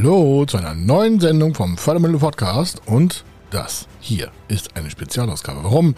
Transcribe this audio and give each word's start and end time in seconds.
Hallo 0.00 0.44
zu 0.46 0.58
einer 0.58 0.76
neuen 0.76 1.18
Sendung 1.18 1.56
vom 1.56 1.76
Fördermittel 1.76 2.20
Podcast 2.20 2.80
und 2.86 3.24
das 3.50 3.88
hier 3.98 4.30
ist 4.46 4.76
eine 4.76 4.90
Spezialausgabe. 4.90 5.64
Warum? 5.64 5.96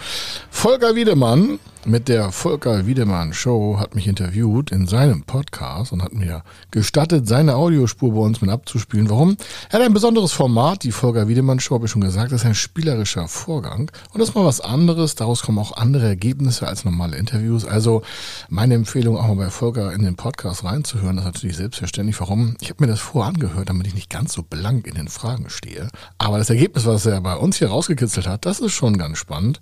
Volker 0.48 0.94
Wiedemann 0.96 1.58
mit 1.84 2.08
der 2.08 2.30
Volker 2.30 2.86
Wiedemann 2.86 3.32
Show 3.32 3.78
hat 3.78 3.94
mich 3.94 4.06
interviewt 4.06 4.70
in 4.70 4.86
seinem 4.86 5.22
Podcast 5.22 5.92
und 5.92 6.02
hat 6.02 6.12
mir 6.12 6.42
gestattet, 6.70 7.26
seine 7.26 7.56
Audiospur 7.56 8.12
bei 8.12 8.20
uns 8.20 8.42
mit 8.42 8.50
abzuspielen. 8.50 9.08
Warum? 9.08 9.36
Er 9.70 9.78
hat 9.78 9.86
ein 9.86 9.94
besonderes 9.94 10.32
Format, 10.32 10.82
die 10.84 10.92
Volker 10.92 11.28
Wiedemann 11.28 11.58
Show, 11.58 11.76
habe 11.76 11.86
ich 11.86 11.90
schon 11.90 12.02
gesagt, 12.02 12.32
das 12.32 12.42
ist 12.42 12.46
ein 12.46 12.54
spielerischer 12.54 13.28
Vorgang. 13.28 13.90
Und 14.12 14.20
das 14.20 14.28
ist 14.28 14.34
mal 14.34 14.44
was 14.44 14.60
anderes. 14.60 15.14
Daraus 15.14 15.42
kommen 15.42 15.58
auch 15.58 15.76
andere 15.76 16.06
Ergebnisse 16.06 16.66
als 16.66 16.84
normale 16.84 17.16
Interviews. 17.16 17.64
Also 17.64 18.02
meine 18.48 18.74
Empfehlung, 18.74 19.16
auch 19.16 19.28
mal 19.28 19.36
bei 19.36 19.50
Volker 19.50 19.92
in 19.92 20.02
den 20.02 20.16
Podcast 20.16 20.64
reinzuhören, 20.64 21.16
das 21.16 21.24
ist 21.24 21.34
natürlich 21.34 21.56
selbstverständlich. 21.56 22.20
Warum? 22.20 22.56
Ich 22.60 22.68
habe 22.68 22.84
mir 22.84 22.90
das 22.90 23.00
vorher 23.00 23.32
angehört, 23.32 23.70
damit 23.70 23.86
ich 23.86 23.94
nicht 23.94 24.10
ganz 24.10 24.34
so 24.34 24.42
blank 24.42 24.86
in 24.86 24.94
den 24.94 25.08
Fragen 25.08 25.48
stehe. 25.48 25.88
Aber 26.18 26.38
das 26.38 26.50
Ergebnis, 26.50 26.84
was 26.84 27.06
er 27.06 27.20
bei 27.22 27.36
uns 27.36 27.56
hier 27.56 27.68
rausgekitzelt 27.68 28.26
hat, 28.26 28.44
das 28.44 28.60
ist 28.60 28.72
schon 28.72 28.98
ganz 28.98 29.18
spannend. 29.18 29.60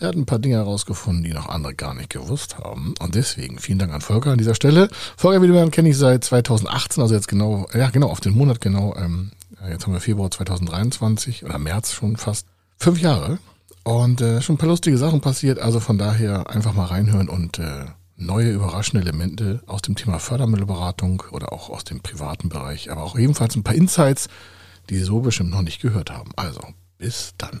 Er 0.00 0.08
hat 0.08 0.14
ein 0.14 0.26
paar 0.26 0.38
Dinge 0.38 0.56
herausgefunden, 0.56 1.24
die 1.24 1.32
noch 1.32 1.48
andere 1.48 1.74
gar 1.74 1.92
nicht 1.94 2.10
gewusst 2.10 2.58
haben. 2.58 2.94
Und 3.00 3.14
deswegen 3.16 3.58
vielen 3.58 3.80
Dank 3.80 3.92
an 3.92 4.00
Volker 4.00 4.30
an 4.30 4.38
dieser 4.38 4.54
Stelle. 4.54 4.88
Volker 5.16 5.42
Wiedemann 5.42 5.72
kenne 5.72 5.88
ich 5.88 5.98
seit 5.98 6.22
2018, 6.22 7.02
also 7.02 7.14
jetzt 7.14 7.26
genau, 7.26 7.66
ja 7.74 7.90
genau, 7.90 8.08
auf 8.08 8.20
den 8.20 8.34
Monat 8.34 8.60
genau. 8.60 8.94
Ähm, 8.96 9.32
jetzt 9.68 9.86
haben 9.86 9.92
wir 9.92 10.00
Februar 10.00 10.30
2023 10.30 11.44
oder 11.44 11.58
März 11.58 11.92
schon 11.92 12.16
fast. 12.16 12.46
Fünf 12.76 13.00
Jahre. 13.00 13.38
Und 13.82 14.20
äh, 14.20 14.40
schon 14.40 14.54
ein 14.54 14.58
paar 14.58 14.68
lustige 14.68 14.98
Sachen 14.98 15.20
passiert. 15.20 15.58
Also 15.58 15.80
von 15.80 15.98
daher 15.98 16.48
einfach 16.48 16.74
mal 16.74 16.84
reinhören 16.84 17.28
und 17.28 17.58
äh, 17.58 17.86
neue 18.14 18.50
überraschende 18.50 19.00
Elemente 19.00 19.62
aus 19.66 19.82
dem 19.82 19.96
Thema 19.96 20.20
Fördermittelberatung 20.20 21.24
oder 21.32 21.52
auch 21.52 21.70
aus 21.70 21.82
dem 21.84 22.00
privaten 22.00 22.48
Bereich, 22.48 22.90
aber 22.90 23.02
auch 23.02 23.18
ebenfalls 23.18 23.56
ein 23.56 23.62
paar 23.64 23.74
Insights, 23.74 24.28
die 24.90 24.96
Sie 24.96 25.04
so 25.04 25.20
bestimmt 25.20 25.50
noch 25.50 25.62
nicht 25.62 25.80
gehört 25.80 26.10
haben. 26.10 26.30
Also, 26.36 26.60
bis 26.98 27.34
dann. 27.38 27.60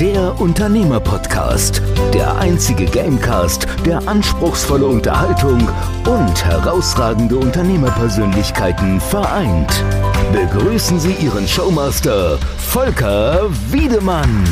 Der 0.00 0.40
Unternehmer-Podcast. 0.40 1.82
Der 2.14 2.34
einzige 2.36 2.86
Gamecast, 2.86 3.66
der 3.84 4.00
anspruchsvolle 4.08 4.86
Unterhaltung 4.86 5.68
und 6.06 6.42
herausragende 6.42 7.36
Unternehmerpersönlichkeiten 7.36 8.98
vereint. 8.98 9.84
Begrüßen 10.32 10.98
Sie 10.98 11.12
Ihren 11.12 11.46
Showmaster, 11.46 12.38
Volker 12.56 13.50
Wiedemann. 13.70 14.42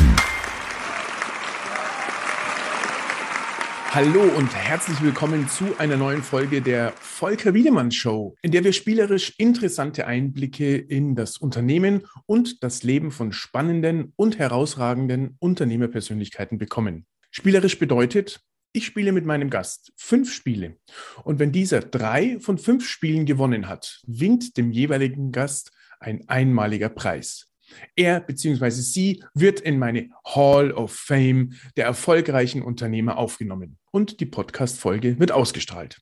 Hallo 3.91 4.21
und 4.21 4.53
herzlich 4.55 5.01
willkommen 5.01 5.49
zu 5.49 5.75
einer 5.79 5.97
neuen 5.97 6.21
Folge 6.21 6.61
der 6.61 6.93
Volker 6.99 7.55
Wiedemann 7.55 7.89
Show, 7.89 8.35
in 8.43 8.51
der 8.51 8.63
wir 8.63 8.71
spielerisch 8.71 9.33
interessante 9.39 10.05
Einblicke 10.05 10.77
in 10.77 11.15
das 11.15 11.39
Unternehmen 11.39 12.05
und 12.27 12.63
das 12.63 12.83
Leben 12.83 13.09
von 13.09 13.31
spannenden 13.31 14.13
und 14.15 14.37
herausragenden 14.37 15.37
Unternehmerpersönlichkeiten 15.39 16.59
bekommen. 16.59 17.07
Spielerisch 17.31 17.79
bedeutet, 17.79 18.41
ich 18.73 18.85
spiele 18.85 19.11
mit 19.11 19.25
meinem 19.25 19.49
Gast 19.49 19.91
fünf 19.95 20.31
Spiele 20.31 20.77
und 21.23 21.39
wenn 21.39 21.51
dieser 21.51 21.79
drei 21.79 22.37
von 22.39 22.59
fünf 22.59 22.87
Spielen 22.87 23.25
gewonnen 23.25 23.67
hat, 23.67 24.03
winkt 24.05 24.55
dem 24.57 24.71
jeweiligen 24.71 25.31
Gast 25.31 25.71
ein 25.99 26.29
einmaliger 26.29 26.89
Preis. 26.89 27.48
Er 27.95 28.19
bzw. 28.19 28.69
sie 28.69 29.23
wird 29.33 29.59
in 29.59 29.79
meine 29.79 30.09
Hall 30.25 30.71
of 30.71 30.93
Fame 30.93 31.53
der 31.75 31.85
erfolgreichen 31.85 32.61
Unternehmer 32.61 33.17
aufgenommen 33.17 33.77
und 33.91 34.19
die 34.19 34.25
Podcast-Folge 34.25 35.19
wird 35.19 35.31
ausgestrahlt. 35.31 36.01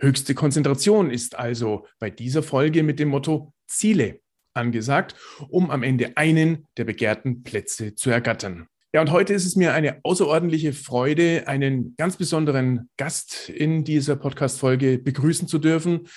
Höchste 0.00 0.34
Konzentration 0.34 1.10
ist 1.10 1.38
also 1.38 1.86
bei 1.98 2.10
dieser 2.10 2.42
Folge 2.42 2.82
mit 2.82 2.98
dem 2.98 3.08
Motto 3.08 3.52
Ziele 3.66 4.20
angesagt, 4.54 5.14
um 5.48 5.70
am 5.70 5.82
Ende 5.82 6.16
einen 6.16 6.66
der 6.76 6.84
begehrten 6.84 7.42
Plätze 7.42 7.94
zu 7.94 8.10
ergattern. 8.10 8.66
Ja, 8.94 9.00
und 9.00 9.10
heute 9.10 9.32
ist 9.32 9.46
es 9.46 9.56
mir 9.56 9.72
eine 9.72 10.00
außerordentliche 10.02 10.74
Freude, 10.74 11.44
einen 11.46 11.94
ganz 11.96 12.18
besonderen 12.18 12.90
Gast 12.98 13.48
in 13.48 13.84
dieser 13.84 14.16
Podcast-Folge 14.16 14.98
begrüßen 14.98 15.48
zu 15.48 15.58
dürfen. 15.58 16.08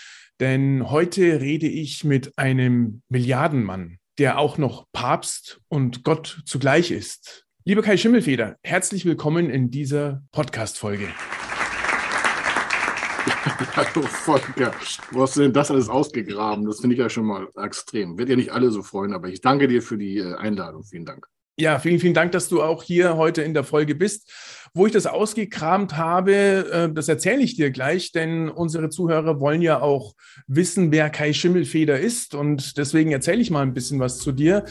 Denn 0.41 0.89
heute 0.91 1.39
rede 1.39 1.67
ich 1.67 2.03
mit 2.03 2.37
einem 2.37 3.01
Milliardenmann, 3.07 3.99
der 4.17 4.39
auch 4.39 4.57
noch 4.57 4.85
Papst 4.93 5.59
und 5.67 6.03
Gott 6.03 6.41
zugleich 6.45 6.91
ist. 6.91 7.45
Lieber 7.65 7.81
Kai 7.81 7.97
Schimmelfeder, 7.97 8.57
herzlich 8.63 9.05
willkommen 9.05 9.49
in 9.49 9.71
dieser 9.71 10.23
Podcast-Folge. 10.31 11.07
Hallo 13.75 14.03
Volker, 14.03 14.71
wo 15.11 15.23
hast 15.23 15.35
du 15.35 15.41
denn 15.41 15.51
das 15.53 15.71
alles 15.71 15.89
ausgegraben? 15.89 16.65
Das 16.65 16.79
finde 16.79 16.93
ich 16.95 16.99
ja 16.99 17.09
schon 17.09 17.25
mal 17.25 17.47
extrem. 17.57 18.17
Wird 18.17 18.29
ja 18.29 18.35
nicht 18.35 18.51
alle 18.51 18.69
so 18.71 18.83
freuen, 18.83 19.13
aber 19.13 19.27
ich 19.29 19.41
danke 19.41 19.67
dir 19.67 19.81
für 19.81 19.97
die 19.97 20.19
äh, 20.19 20.35
Einladung. 20.35 20.83
Vielen 20.83 21.05
Dank. 21.05 21.27
Ja, 21.57 21.79
vielen, 21.79 21.99
vielen 21.99 22.13
Dank, 22.13 22.33
dass 22.33 22.49
du 22.49 22.61
auch 22.61 22.83
hier 22.83 23.15
heute 23.15 23.41
in 23.41 23.53
der 23.53 23.63
Folge 23.63 23.95
bist. 23.95 24.29
Wo 24.73 24.85
ich 24.87 24.91
das 24.91 25.07
ausgekramt 25.07 25.95
habe, 25.95 26.33
äh, 26.69 26.93
das 26.93 27.07
erzähle 27.07 27.43
ich 27.43 27.55
dir 27.55 27.71
gleich, 27.71 28.11
denn 28.11 28.49
unsere 28.49 28.89
Zuhörer 28.89 29.39
wollen 29.39 29.61
ja 29.61 29.79
auch 29.79 30.15
wissen, 30.47 30.91
wer 30.91 31.09
Kai 31.09 31.31
Schimmelfeder 31.31 31.97
ist. 31.97 32.35
Und 32.35 32.77
deswegen 32.77 33.13
erzähle 33.13 33.41
ich 33.41 33.51
mal 33.51 33.61
ein 33.61 33.73
bisschen 33.73 34.01
was 34.01 34.19
zu 34.19 34.33
dir. 34.33 34.65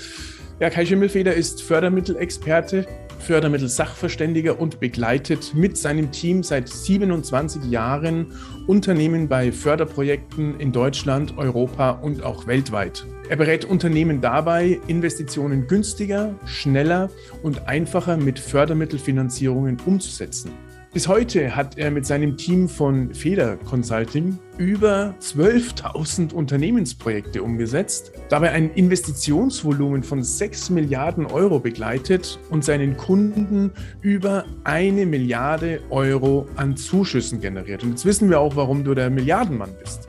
Ja, 0.60 0.68
Kai 0.68 0.84
Schimmelfeder 0.84 1.32
ist 1.32 1.62
Fördermittelexperte, 1.62 2.86
Fördermittelsachverständiger 3.18 4.60
und 4.60 4.80
begleitet 4.80 5.54
mit 5.54 5.76
seinem 5.76 6.10
Team 6.12 6.42
seit 6.42 6.68
27 6.68 7.64
Jahren 7.64 8.32
Unternehmen 8.66 9.28
bei 9.28 9.52
Förderprojekten 9.52 10.58
in 10.60 10.72
Deutschland, 10.72 11.36
Europa 11.36 11.90
und 11.90 12.22
auch 12.22 12.46
weltweit. 12.46 13.06
Er 13.28 13.36
berät 13.36 13.64
Unternehmen 13.64 14.20
dabei, 14.20 14.80
Investitionen 14.86 15.66
günstiger, 15.66 16.34
schneller 16.44 17.10
und 17.42 17.66
einfacher 17.66 18.16
mit 18.16 18.38
Fördermittelfinanzierungen 18.38 19.78
umzusetzen. 19.86 20.50
Bis 20.94 21.08
heute 21.08 21.56
hat 21.56 21.76
er 21.76 21.90
mit 21.90 22.06
seinem 22.06 22.36
Team 22.36 22.68
von 22.68 23.12
Feder 23.12 23.56
Consulting 23.56 24.38
über 24.58 25.12
12.000 25.20 26.32
Unternehmensprojekte 26.32 27.42
umgesetzt, 27.42 28.12
dabei 28.28 28.52
ein 28.52 28.70
Investitionsvolumen 28.70 30.04
von 30.04 30.22
6 30.22 30.70
Milliarden 30.70 31.26
Euro 31.26 31.58
begleitet 31.58 32.38
und 32.48 32.64
seinen 32.64 32.96
Kunden 32.96 33.72
über 34.02 34.44
eine 34.62 35.04
Milliarde 35.04 35.80
Euro 35.90 36.46
an 36.54 36.76
Zuschüssen 36.76 37.40
generiert. 37.40 37.82
Und 37.82 37.90
jetzt 37.90 38.04
wissen 38.04 38.30
wir 38.30 38.38
auch, 38.38 38.54
warum 38.54 38.84
du 38.84 38.94
der 38.94 39.10
Milliardenmann 39.10 39.70
bist. 39.82 40.06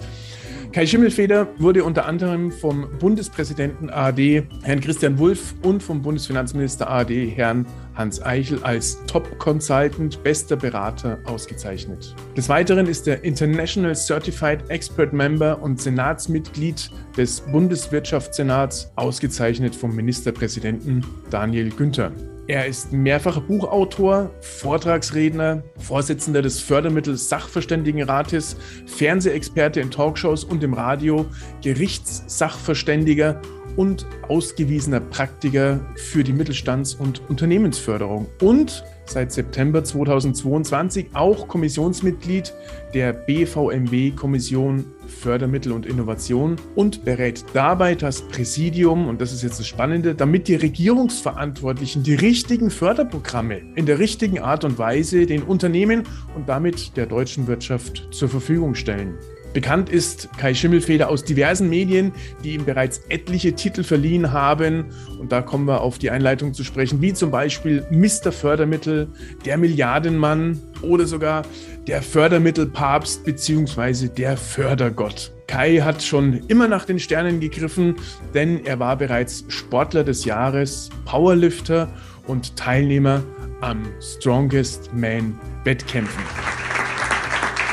Kai 0.72 0.86
Schimmelfeder 0.86 1.48
wurde 1.58 1.86
unter 1.86 2.06
anderem 2.06 2.52
vom 2.52 2.86
Bundespräsidenten 3.00 3.90
AD, 3.90 4.44
Herrn 4.62 4.82
Christian 4.82 5.18
Wulff, 5.18 5.56
und 5.64 5.82
vom 5.82 6.02
Bundesfinanzminister 6.02 6.92
AD, 6.92 7.30
Herrn 7.30 7.66
Hans 7.96 8.22
Eichel, 8.22 8.60
als 8.64 9.04
Top-Consultant, 9.08 10.22
bester 10.24 10.56
Berater 10.56 11.20
ausgezeichnet. 11.26 12.16
Des 12.36 12.50
Weiteren 12.50 12.88
ist 12.88 13.08
er 13.08 13.24
International 13.24 13.96
Certified 13.96 14.70
Expert 14.70 15.14
Member 15.14 15.62
und 15.62 15.82
Senatsmitglied 15.82 16.92
des 17.18 17.42
Bundeswirtschaftssenats, 17.42 18.92
ausgezeichnet 18.96 19.76
vom 19.76 19.96
Ministerpräsidenten 19.96 21.06
Daniel 21.30 21.70
Günther. 21.70 22.12
Er 22.48 22.68
ist 22.68 22.94
mehrfacher 22.94 23.42
Buchautor, 23.42 24.30
Vortragsredner, 24.40 25.64
Vorsitzender 25.78 26.44
des 26.44 26.60
Fördermittel-Sachverständigenrates, 26.60 28.56
Fernsehexperte 28.86 29.80
in 29.80 29.90
Talkshows 29.90 30.44
und 30.44 30.64
im 30.64 30.76
Radio, 30.76 31.26
Gerichtssachverständiger 31.64 33.42
und 33.76 34.06
ausgewiesener 34.28 35.00
Praktiker 35.00 35.80
für 35.96 36.24
die 36.24 36.34
Mittelstands- 36.34 36.96
und 36.96 37.22
Unternehmensförderung. 37.30 38.28
Und 38.42 38.84
seit 39.06 39.32
September 39.32 39.84
2022 39.84 41.08
auch 41.14 41.48
Kommissionsmitglied 41.48 42.54
der 42.94 43.14
BVMW-Kommission 43.14 44.86
Fördermittel 45.08 45.72
und 45.72 45.86
Innovation 45.86 46.56
und 46.76 47.06
berät 47.06 47.46
dabei 47.54 47.96
das 47.96 48.22
Präsidium, 48.24 49.08
und 49.08 49.22
das 49.22 49.32
ist 49.32 49.44
jetzt 49.44 49.60
das 49.60 49.68
Spannende, 49.68 50.16
damit 50.16 50.48
die 50.48 50.56
Regierungsverantwortlichen 50.56 52.04
die 52.04 52.16
richtigen 52.16 52.70
Förderprogramme 52.70 53.62
in 53.76 53.86
der 53.86 54.00
richtigen 54.00 54.40
Art 54.40 54.64
und 54.64 54.78
Weise 54.78 55.26
den 55.26 55.44
Unternehmen 55.44 56.04
und 56.36 56.50
damit 56.50 56.98
der 56.98 57.06
deutschen 57.06 57.48
Wirtschaft 57.48 58.08
zur 58.12 58.30
Verfügung 58.30 58.76
stellen. 58.76 59.16
Bekannt 59.56 59.90
ist 59.90 60.28
Kai 60.38 60.54
Schimmelfeder 60.54 61.08
aus 61.08 61.24
diversen 61.24 61.70
Medien, 61.70 62.12
die 62.44 62.56
ihm 62.56 62.66
bereits 62.66 62.98
etliche 63.08 63.54
Titel 63.54 63.84
verliehen 63.86 64.34
haben. 64.34 64.88
Und 65.18 65.32
da 65.32 65.42
kommen 65.42 65.66
wir 65.66 65.80
auf 65.80 65.98
die 65.98 66.12
Einleitung 66.12 66.54
zu 66.54 66.66
sprechen, 66.66 67.02
wie 67.02 67.14
zum 67.14 67.32
Beispiel 67.32 67.86
Mr. 67.90 68.34
Fördermittel, 68.34 69.08
der 69.46 69.58
Milliardenmann 69.58 70.60
oder 70.82 71.06
sogar 71.06 71.44
der 71.88 72.02
Fördermittelpapst 72.02 73.24
bzw. 73.24 74.10
der 74.10 74.36
Fördergott. 74.36 75.32
Kai 75.48 75.78
hat 75.78 76.04
schon 76.04 76.42
immer 76.50 76.68
nach 76.68 76.84
den 76.84 77.00
Sternen 77.00 77.40
gegriffen, 77.40 77.96
denn 78.34 78.66
er 78.66 78.80
war 78.80 78.98
bereits 78.98 79.46
Sportler 79.48 80.04
des 80.04 80.26
Jahres, 80.26 80.90
Powerlifter 81.06 81.88
und 82.28 82.58
Teilnehmer 82.58 83.24
am 83.62 83.84
Strongest 84.02 84.94
Man 84.94 85.40
Wettkämpfen. 85.64 86.24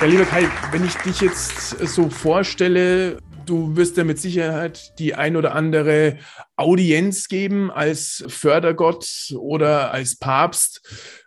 Ja, 0.02 0.08
lieber 0.08 0.24
Kai, 0.24 0.48
wenn 0.72 0.84
ich 0.84 0.96
dich 0.96 1.20
jetzt 1.20 1.78
so 1.78 2.10
vorstelle, 2.10 3.18
du 3.46 3.76
wirst 3.76 3.96
ja 3.96 4.02
mit 4.02 4.18
Sicherheit 4.18 4.98
die 4.98 5.14
ein 5.14 5.36
oder 5.36 5.54
andere 5.54 6.18
Audienz 6.56 7.28
geben 7.28 7.70
als 7.70 8.24
Fördergott 8.26 9.32
oder 9.38 9.92
als 9.92 10.16
Papst. 10.16 10.82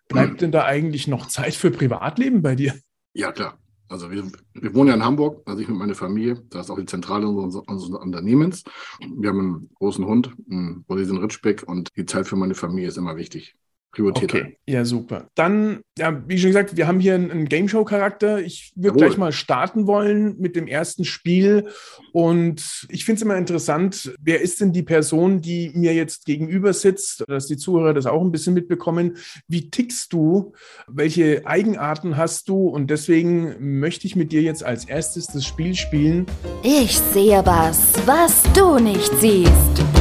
Bleibt 0.09 0.41
denn 0.41 0.51
da 0.51 0.65
eigentlich 0.65 1.07
noch 1.07 1.29
Zeit 1.29 1.53
für 1.53 1.71
Privatleben 1.71 2.41
bei 2.41 2.55
dir? 2.55 2.77
Ja, 3.13 3.31
klar. 3.31 3.57
Also 3.87 4.11
wir, 4.11 4.25
wir 4.53 4.73
wohnen 4.73 4.89
ja 4.89 4.95
in 4.95 5.05
Hamburg, 5.05 5.41
also 5.45 5.61
ich 5.61 5.69
mit 5.69 5.77
meiner 5.77 5.95
Familie, 5.95 6.43
da 6.49 6.59
ist 6.59 6.69
auch 6.69 6.77
die 6.77 6.85
Zentrale 6.85 7.29
unseres, 7.29 7.65
unseres 7.69 7.97
Unternehmens. 7.97 8.65
Wir 8.99 9.29
haben 9.29 9.39
einen 9.39 9.69
großen 9.75 10.05
Hund, 10.05 10.35
einen 10.51 10.83
Bolesen 10.83 11.19
Ritschbeck 11.19 11.63
und 11.65 11.95
die 11.95 12.05
Zeit 12.05 12.27
für 12.27 12.35
meine 12.35 12.55
Familie 12.55 12.89
ist 12.89 12.97
immer 12.97 13.15
wichtig. 13.15 13.55
Priorität. 13.95 14.29
Okay, 14.29 14.57
ja, 14.67 14.83
super. 14.83 15.29
Dann, 15.35 15.81
ja, 15.97 16.21
wie 16.27 16.37
schon 16.37 16.49
gesagt, 16.49 16.75
wir 16.75 16.87
haben 16.87 16.99
hier 16.99 17.15
einen 17.15 17.45
Game 17.45 17.69
Show-Charakter. 17.69 18.39
Ich 18.39 18.73
würde 18.75 18.97
gleich 18.97 19.17
mal 19.17 19.31
starten 19.31 19.87
wollen 19.87 20.35
mit 20.37 20.55
dem 20.55 20.67
ersten 20.67 21.05
Spiel. 21.05 21.69
Und 22.11 22.85
ich 22.89 23.05
finde 23.05 23.17
es 23.17 23.21
immer 23.23 23.37
interessant, 23.37 24.13
wer 24.21 24.41
ist 24.41 24.59
denn 24.59 24.73
die 24.73 24.83
Person, 24.83 25.41
die 25.41 25.71
mir 25.73 25.93
jetzt 25.93 26.25
gegenüber 26.25 26.73
sitzt, 26.73 27.23
dass 27.27 27.47
die 27.47 27.57
Zuhörer 27.57 27.93
das 27.93 28.05
auch 28.05 28.21
ein 28.21 28.31
bisschen 28.31 28.53
mitbekommen. 28.53 29.17
Wie 29.47 29.69
tickst 29.69 30.11
du? 30.11 30.53
Welche 30.87 31.47
Eigenarten 31.47 32.17
hast 32.17 32.49
du? 32.49 32.67
Und 32.67 32.89
deswegen 32.89 33.79
möchte 33.79 34.07
ich 34.07 34.15
mit 34.15 34.31
dir 34.31 34.41
jetzt 34.41 34.63
als 34.63 34.85
erstes 34.85 35.27
das 35.27 35.45
Spiel 35.45 35.73
spielen. 35.73 36.25
Ich 36.63 36.97
sehe 36.97 37.41
was, 37.45 37.93
was 38.05 38.43
du 38.53 38.77
nicht 38.77 39.11
siehst. 39.19 39.94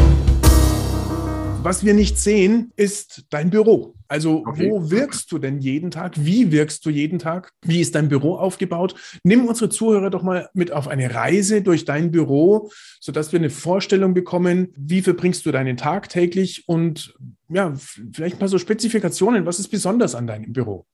Was 1.64 1.82
wir 1.82 1.94
nicht 1.94 2.18
sehen, 2.18 2.72
ist 2.76 3.24
dein 3.30 3.48
Büro. 3.48 3.94
Also 4.06 4.44
okay. 4.44 4.70
wo 4.70 4.90
wirkst 4.90 5.32
du 5.32 5.38
denn 5.38 5.60
jeden 5.60 5.90
Tag? 5.90 6.12
Wie 6.22 6.52
wirkst 6.52 6.84
du 6.84 6.90
jeden 6.90 7.18
Tag? 7.18 7.52
Wie 7.62 7.80
ist 7.80 7.94
dein 7.94 8.10
Büro 8.10 8.34
aufgebaut? 8.34 8.94
Nimm 9.22 9.46
unsere 9.46 9.70
Zuhörer 9.70 10.10
doch 10.10 10.22
mal 10.22 10.50
mit 10.52 10.72
auf 10.72 10.88
eine 10.88 11.14
Reise 11.14 11.62
durch 11.62 11.86
dein 11.86 12.10
Büro, 12.10 12.70
sodass 13.00 13.32
wir 13.32 13.38
eine 13.38 13.48
Vorstellung 13.48 14.12
bekommen, 14.12 14.74
wie 14.76 15.00
verbringst 15.00 15.46
du 15.46 15.52
deinen 15.52 15.78
Tag 15.78 16.10
täglich 16.10 16.68
und 16.68 17.14
ja, 17.48 17.72
vielleicht 18.12 18.36
ein 18.36 18.40
paar 18.40 18.48
so 18.48 18.58
Spezifikationen. 18.58 19.46
Was 19.46 19.58
ist 19.58 19.68
besonders 19.68 20.14
an 20.14 20.26
deinem 20.26 20.52
Büro? 20.52 20.84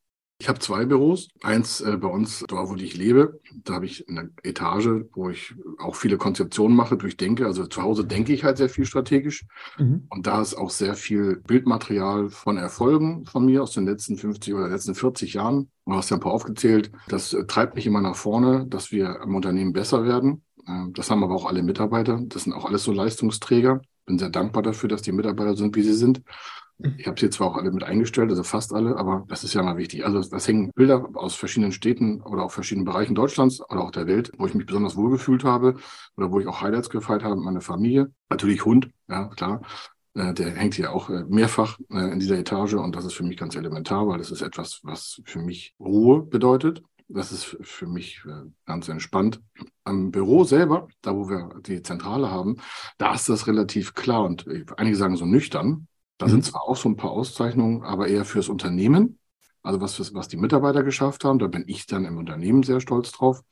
Ich 0.40 0.48
habe 0.48 0.58
zwei 0.58 0.86
Büros. 0.86 1.28
Eins 1.42 1.82
äh, 1.82 1.98
bei 1.98 2.08
uns, 2.08 2.42
dort 2.48 2.70
wo 2.70 2.74
ich 2.74 2.96
lebe. 2.96 3.38
Da 3.62 3.74
habe 3.74 3.84
ich 3.84 4.08
eine 4.08 4.30
Etage, 4.42 5.04
wo 5.12 5.28
ich 5.28 5.54
auch 5.78 5.94
viele 5.94 6.16
Konzeptionen 6.16 6.74
mache, 6.74 6.96
durchdenke. 6.96 7.44
Also 7.44 7.66
zu 7.66 7.82
Hause 7.82 8.06
denke 8.06 8.32
ich 8.32 8.42
halt 8.42 8.56
sehr 8.56 8.70
viel 8.70 8.86
strategisch. 8.86 9.44
Mhm. 9.78 10.06
Und 10.08 10.26
da 10.26 10.40
ist 10.40 10.54
auch 10.54 10.70
sehr 10.70 10.94
viel 10.94 11.36
Bildmaterial 11.36 12.30
von 12.30 12.56
Erfolgen 12.56 13.26
von 13.26 13.44
mir 13.44 13.62
aus 13.62 13.72
den 13.72 13.84
letzten 13.84 14.16
50 14.16 14.54
oder 14.54 14.68
letzten 14.68 14.94
40 14.94 15.34
Jahren. 15.34 15.70
Du 15.84 15.92
hast 15.92 16.08
ja 16.08 16.16
ein 16.16 16.20
paar 16.20 16.32
aufgezählt. 16.32 16.90
Das 17.08 17.34
äh, 17.34 17.44
treibt 17.44 17.74
mich 17.74 17.86
immer 17.86 18.00
nach 18.00 18.16
vorne, 18.16 18.64
dass 18.66 18.92
wir 18.92 19.20
im 19.22 19.34
Unternehmen 19.34 19.74
besser 19.74 20.04
werden. 20.06 20.42
Äh, 20.66 20.86
das 20.94 21.10
haben 21.10 21.22
aber 21.22 21.34
auch 21.34 21.44
alle 21.44 21.62
Mitarbeiter. 21.62 22.18
Das 22.28 22.44
sind 22.44 22.54
auch 22.54 22.64
alles 22.64 22.82
so 22.82 22.92
Leistungsträger. 22.92 23.82
Bin 24.06 24.18
sehr 24.18 24.30
dankbar 24.30 24.62
dafür, 24.62 24.88
dass 24.88 25.02
die 25.02 25.12
Mitarbeiter 25.12 25.54
sind, 25.54 25.76
wie 25.76 25.82
sie 25.82 25.92
sind. 25.92 26.22
Ich 26.96 27.06
habe 27.06 27.18
sie 27.18 27.30
zwar 27.30 27.48
auch 27.48 27.56
alle 27.56 27.70
mit 27.70 27.84
eingestellt, 27.84 28.30
also 28.30 28.42
fast 28.42 28.72
alle, 28.72 28.96
aber 28.96 29.24
das 29.28 29.44
ist 29.44 29.54
ja 29.54 29.62
mal 29.62 29.76
wichtig. 29.76 30.04
Also 30.04 30.22
das 30.22 30.48
hängen 30.48 30.70
Bilder 30.74 31.08
aus 31.14 31.34
verschiedenen 31.34 31.72
Städten 31.72 32.20
oder 32.22 32.44
auch 32.44 32.50
verschiedenen 32.50 32.84
Bereichen 32.84 33.14
Deutschlands 33.14 33.60
oder 33.60 33.82
auch 33.82 33.90
der 33.90 34.06
Welt, 34.06 34.32
wo 34.38 34.46
ich 34.46 34.54
mich 34.54 34.66
besonders 34.66 34.96
wohlgefühlt 34.96 35.44
habe 35.44 35.76
oder 36.16 36.30
wo 36.32 36.40
ich 36.40 36.46
auch 36.46 36.60
Highlights 36.60 36.90
gefeiert 36.90 37.24
habe 37.24 37.36
mit 37.36 37.44
meiner 37.44 37.60
Familie. 37.60 38.12
Natürlich 38.30 38.64
Hund, 38.64 38.90
ja 39.08 39.28
klar. 39.28 39.62
Äh, 40.14 40.34
der 40.34 40.50
hängt 40.50 40.74
hier 40.74 40.92
auch 40.92 41.08
äh, 41.10 41.24
mehrfach 41.28 41.78
äh, 41.90 42.12
in 42.12 42.18
dieser 42.18 42.38
Etage 42.38 42.74
und 42.74 42.96
das 42.96 43.04
ist 43.04 43.14
für 43.14 43.22
mich 43.22 43.36
ganz 43.36 43.54
elementar, 43.54 44.08
weil 44.08 44.18
das 44.18 44.30
ist 44.30 44.42
etwas, 44.42 44.80
was 44.82 45.20
für 45.24 45.38
mich 45.38 45.74
Ruhe 45.78 46.22
bedeutet. 46.22 46.82
Das 47.12 47.32
ist 47.32 47.56
für 47.62 47.88
mich 47.88 48.22
ganz 48.66 48.88
entspannt. 48.88 49.40
Am 49.82 50.12
Büro 50.12 50.44
selber, 50.44 50.86
da 51.02 51.16
wo 51.16 51.28
wir 51.28 51.48
die 51.66 51.82
Zentrale 51.82 52.30
haben, 52.30 52.58
da 52.98 53.12
ist 53.14 53.28
das 53.28 53.48
relativ 53.48 53.94
klar 53.94 54.22
und 54.22 54.46
einige 54.76 54.94
sagen 54.94 55.16
so 55.16 55.26
nüchtern. 55.26 55.88
Da 56.20 56.26
mhm. 56.26 56.30
sind 56.30 56.44
zwar 56.44 56.62
auch 56.62 56.76
so 56.76 56.88
ein 56.88 56.96
paar 56.96 57.10
Auszeichnungen, 57.10 57.82
aber 57.82 58.06
eher 58.06 58.24
fürs 58.24 58.48
Unternehmen. 58.48 59.18
Also 59.62 59.80
was, 59.80 60.14
was 60.14 60.28
die 60.28 60.36
Mitarbeiter 60.36 60.82
geschafft 60.82 61.24
haben, 61.24 61.38
da 61.38 61.46
bin 61.46 61.64
ich 61.66 61.86
dann 61.86 62.04
im 62.04 62.18
Unternehmen 62.18 62.62
sehr 62.62 62.80
stolz 62.80 63.10
drauf, 63.10 63.42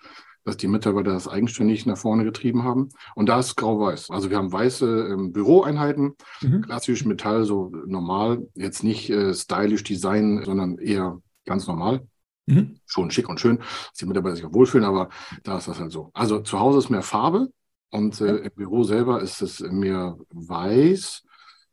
dass 0.45 0.59
die 0.59 0.69
Mitarbeiter 0.69 1.13
das 1.13 1.29
eigenständig 1.29 1.87
nach 1.87 1.97
vorne 1.97 2.25
getrieben 2.25 2.65
haben. 2.65 2.91
Und 3.15 3.31
da 3.31 3.41
ist 3.41 3.57
grau-weiß. 3.57 4.11
Also 4.11 4.31
wir 4.31 4.37
haben 4.37 4.53
weiße 4.53 5.09
ähm, 5.11 5.33
Büroeinheiten, 5.33 6.15
mhm. 6.43 6.61
klassisch 6.63 7.05
Metall, 7.07 7.45
so 7.45 7.73
normal, 7.87 8.47
jetzt 8.55 8.85
nicht 8.85 9.09
äh, 9.09 9.33
stylisch 9.33 9.83
Design, 9.83 10.43
sondern 10.45 10.77
eher 10.77 11.21
ganz 11.47 11.67
normal. 11.67 12.07
Mhm. 12.47 12.81
Schon 12.85 13.11
schick 13.11 13.31
und 13.31 13.41
schön, 13.41 13.59
dass 13.59 13.99
die 13.99 14.07
Mitarbeiter 14.07 14.37
sich 14.37 14.45
auch 14.45 14.55
wohlfühlen, 14.55 14.87
aber 14.87 15.09
da 15.43 15.57
ist 15.57 15.69
das 15.69 15.81
halt 15.81 15.93
so. 15.93 16.11
Also 16.13 16.41
zu 16.41 16.61
Hause 16.61 16.79
ist 16.79 16.91
mehr 16.91 17.03
Farbe 17.03 17.49
und 17.91 18.21
äh, 18.21 18.37
im 18.37 18.53
Büro 18.55 18.85
selber 18.85 19.23
ist 19.23 19.41
es 19.41 19.61
mehr 19.61 20.19
weiß 20.31 21.23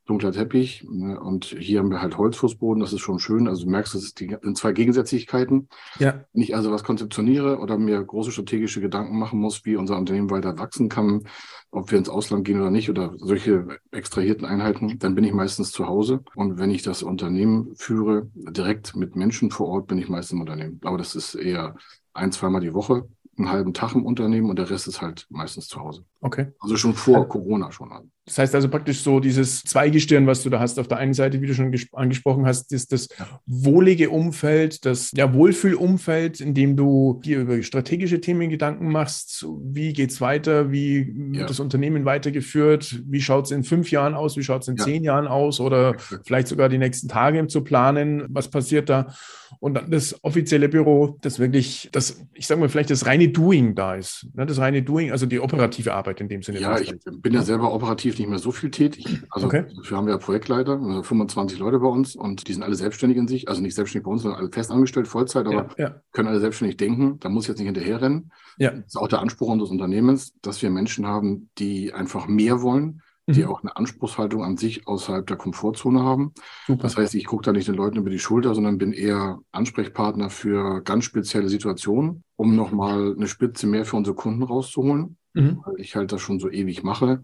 dunkler 0.05 0.31
Teppich. 0.31 0.85
Ne? 0.89 1.19
Und 1.19 1.45
hier 1.45 1.79
haben 1.79 1.89
wir 1.89 2.01
halt 2.01 2.17
Holzfußboden, 2.17 2.81
das 2.81 2.93
ist 2.93 3.01
schon 3.01 3.19
schön. 3.19 3.47
Also 3.47 3.65
du 3.65 3.71
merkst, 3.71 3.95
das 3.95 4.13
sind 4.15 4.57
zwei 4.57 4.71
Gegensätzlichkeiten. 4.71 5.67
Ja. 5.99 6.25
Wenn 6.33 6.41
ich 6.41 6.55
also 6.55 6.71
was 6.71 6.83
konzeptioniere 6.83 7.59
oder 7.59 7.77
mir 7.77 8.03
große 8.03 8.31
strategische 8.31 8.81
Gedanken 8.81 9.17
machen 9.17 9.39
muss, 9.39 9.65
wie 9.65 9.75
unser 9.75 9.97
Unternehmen 9.97 10.29
weiter 10.29 10.57
wachsen 10.57 10.89
kann, 10.89 11.23
ob 11.71 11.91
wir 11.91 11.97
ins 11.97 12.09
Ausland 12.09 12.45
gehen 12.45 12.61
oder 12.61 12.71
nicht 12.71 12.89
oder 12.89 13.13
solche 13.17 13.67
extrahierten 13.91 14.45
Einheiten, 14.45 14.97
dann 14.99 15.15
bin 15.15 15.23
ich 15.23 15.33
meistens 15.33 15.71
zu 15.71 15.87
Hause. 15.87 16.23
Und 16.35 16.57
wenn 16.57 16.71
ich 16.71 16.83
das 16.83 17.03
Unternehmen 17.03 17.75
führe, 17.75 18.29
direkt 18.35 18.95
mit 18.95 19.15
Menschen 19.15 19.51
vor 19.51 19.67
Ort, 19.67 19.87
bin 19.87 19.97
ich 19.97 20.09
meistens 20.09 20.33
im 20.33 20.41
Unternehmen. 20.41 20.79
Aber 20.83 20.97
das 20.97 21.15
ist 21.15 21.35
eher 21.35 21.75
ein, 22.13 22.31
zweimal 22.31 22.61
die 22.61 22.73
Woche 22.73 23.07
einen 23.37 23.51
halben 23.51 23.73
Tag 23.73 23.95
im 23.95 24.05
Unternehmen 24.05 24.49
und 24.49 24.57
der 24.57 24.69
Rest 24.69 24.87
ist 24.87 25.01
halt 25.01 25.27
meistens 25.29 25.67
zu 25.67 25.79
Hause. 25.79 26.05
Okay. 26.25 26.47
Also 26.59 26.75
schon 26.75 26.95
vor 26.95 27.29
Corona 27.29 27.71
schon. 27.71 27.91
An. 27.91 28.09
Das 28.25 28.39
heißt 28.39 28.55
also 28.55 28.67
praktisch 28.67 29.01
so 29.01 29.19
dieses 29.19 29.61
Zweigestirn, 29.63 30.25
was 30.25 30.41
du 30.41 30.49
da 30.49 30.59
hast. 30.59 30.79
Auf 30.79 30.87
der 30.87 30.97
einen 30.97 31.13
Seite, 31.13 31.39
wie 31.39 31.45
du 31.45 31.53
schon 31.53 31.71
angesprochen 31.91 32.47
hast, 32.47 32.73
ist 32.73 32.91
das 32.91 33.09
wohlige 33.45 34.09
Umfeld, 34.09 34.83
das 34.85 35.11
ja, 35.13 35.31
Wohlfühlumfeld, 35.31 36.41
in 36.41 36.55
dem 36.55 36.75
du 36.75 37.21
dir 37.23 37.41
über 37.41 37.61
strategische 37.61 38.21
Themen 38.21 38.49
Gedanken 38.49 38.91
machst. 38.91 39.45
Wie 39.61 39.93
geht 39.93 40.09
es 40.09 40.19
weiter? 40.19 40.71
Wie 40.71 41.13
wird 41.15 41.41
ja. 41.41 41.45
das 41.45 41.59
Unternehmen 41.59 42.05
weitergeführt? 42.05 43.03
Wie 43.05 43.21
schaut 43.21 43.45
es 43.45 43.51
in 43.51 43.63
fünf 43.63 43.91
Jahren 43.91 44.15
aus? 44.15 44.35
Wie 44.35 44.43
schaut 44.43 44.63
es 44.63 44.67
in 44.67 44.77
ja. 44.77 44.83
zehn 44.83 45.03
Jahren 45.03 45.27
aus? 45.27 45.59
Oder 45.59 45.91
Exakt. 45.91 46.25
vielleicht 46.25 46.47
sogar 46.47 46.69
die 46.69 46.79
nächsten 46.79 47.07
Tage 47.07 47.45
zu 47.45 47.63
planen. 47.63 48.25
Was 48.29 48.49
passiert 48.49 48.89
da? 48.89 49.13
Und 49.59 49.75
dann 49.75 49.91
das 49.91 50.23
offizielle 50.23 50.69
Büro, 50.69 51.19
das 51.21 51.37
wirklich, 51.37 51.89
das, 51.91 52.25
ich 52.33 52.47
sage 52.47 52.59
mal, 52.59 52.69
vielleicht 52.69 52.89
das 52.89 53.05
reine 53.05 53.29
Doing 53.29 53.75
da 53.75 53.93
ist. 53.93 54.27
Ne? 54.33 54.47
Das 54.47 54.57
reine 54.57 54.81
Doing, 54.81 55.11
also 55.11 55.27
die 55.27 55.39
operative 55.39 55.93
Arbeit 55.93 56.14
in 56.21 56.27
dem 56.27 56.41
Sinne. 56.41 56.59
Ja, 56.59 56.79
ich 56.79 56.93
bin 57.05 57.33
ja 57.33 57.41
selber 57.41 57.73
operativ 57.73 58.17
nicht 58.17 58.29
mehr 58.29 58.39
so 58.39 58.51
viel 58.51 58.71
tätig. 58.71 59.21
Also 59.29 59.47
okay. 59.47 59.65
dafür 59.75 59.97
haben 59.97 60.07
wir 60.07 60.13
ja 60.13 60.19
Projektleiter, 60.19 60.79
also 60.79 61.03
25 61.03 61.59
Leute 61.59 61.79
bei 61.79 61.87
uns 61.87 62.15
und 62.15 62.47
die 62.47 62.53
sind 62.53 62.63
alle 62.63 62.75
selbstständig 62.75 63.17
in 63.17 63.27
sich, 63.27 63.47
also 63.47 63.61
nicht 63.61 63.75
selbstständig 63.75 64.05
bei 64.05 64.11
uns, 64.11 64.21
sondern 64.23 64.39
alle 64.39 64.51
festangestellt, 64.51 65.07
Vollzeit, 65.07 65.45
aber 65.45 65.69
ja, 65.77 65.85
ja. 65.89 66.01
können 66.11 66.27
alle 66.27 66.39
selbstständig 66.39 66.77
denken. 66.77 67.19
Da 67.19 67.29
muss 67.29 67.45
ich 67.45 67.49
jetzt 67.49 67.59
nicht 67.59 67.67
hinterherrennen. 67.67 68.31
Ja. 68.57 68.71
Das 68.71 68.85
ist 68.87 68.97
auch 68.97 69.07
der 69.07 69.19
Anspruch 69.19 69.49
unseres 69.49 69.71
Unternehmens, 69.71 70.33
dass 70.41 70.61
wir 70.61 70.69
Menschen 70.69 71.05
haben, 71.05 71.49
die 71.57 71.93
einfach 71.93 72.27
mehr 72.27 72.61
wollen, 72.61 73.01
die 73.27 73.43
mhm. 73.43 73.49
auch 73.49 73.63
eine 73.63 73.75
Anspruchshaltung 73.75 74.43
an 74.43 74.57
sich 74.57 74.87
außerhalb 74.87 75.25
der 75.25 75.37
Komfortzone 75.37 76.03
haben. 76.03 76.33
Super. 76.67 76.83
Das 76.83 76.97
heißt, 76.97 77.15
ich 77.15 77.25
gucke 77.25 77.43
da 77.43 77.51
nicht 77.51 77.67
den 77.67 77.75
Leuten 77.75 77.97
über 77.97 78.09
die 78.09 78.19
Schulter, 78.19 78.53
sondern 78.53 78.77
bin 78.77 78.93
eher 78.93 79.39
Ansprechpartner 79.51 80.29
für 80.29 80.81
ganz 80.83 81.05
spezielle 81.05 81.49
Situationen, 81.49 82.23
um 82.35 82.55
nochmal 82.55 83.15
eine 83.15 83.27
Spitze 83.27 83.67
mehr 83.67 83.85
für 83.85 83.97
unsere 83.97 84.15
Kunden 84.15 84.43
rauszuholen, 84.43 85.17
mhm. 85.35 85.61
weil 85.65 85.79
ich 85.79 85.95
halt 85.95 86.11
das 86.11 86.21
schon 86.21 86.39
so 86.39 86.49
ewig 86.49 86.83
mache 86.83 87.23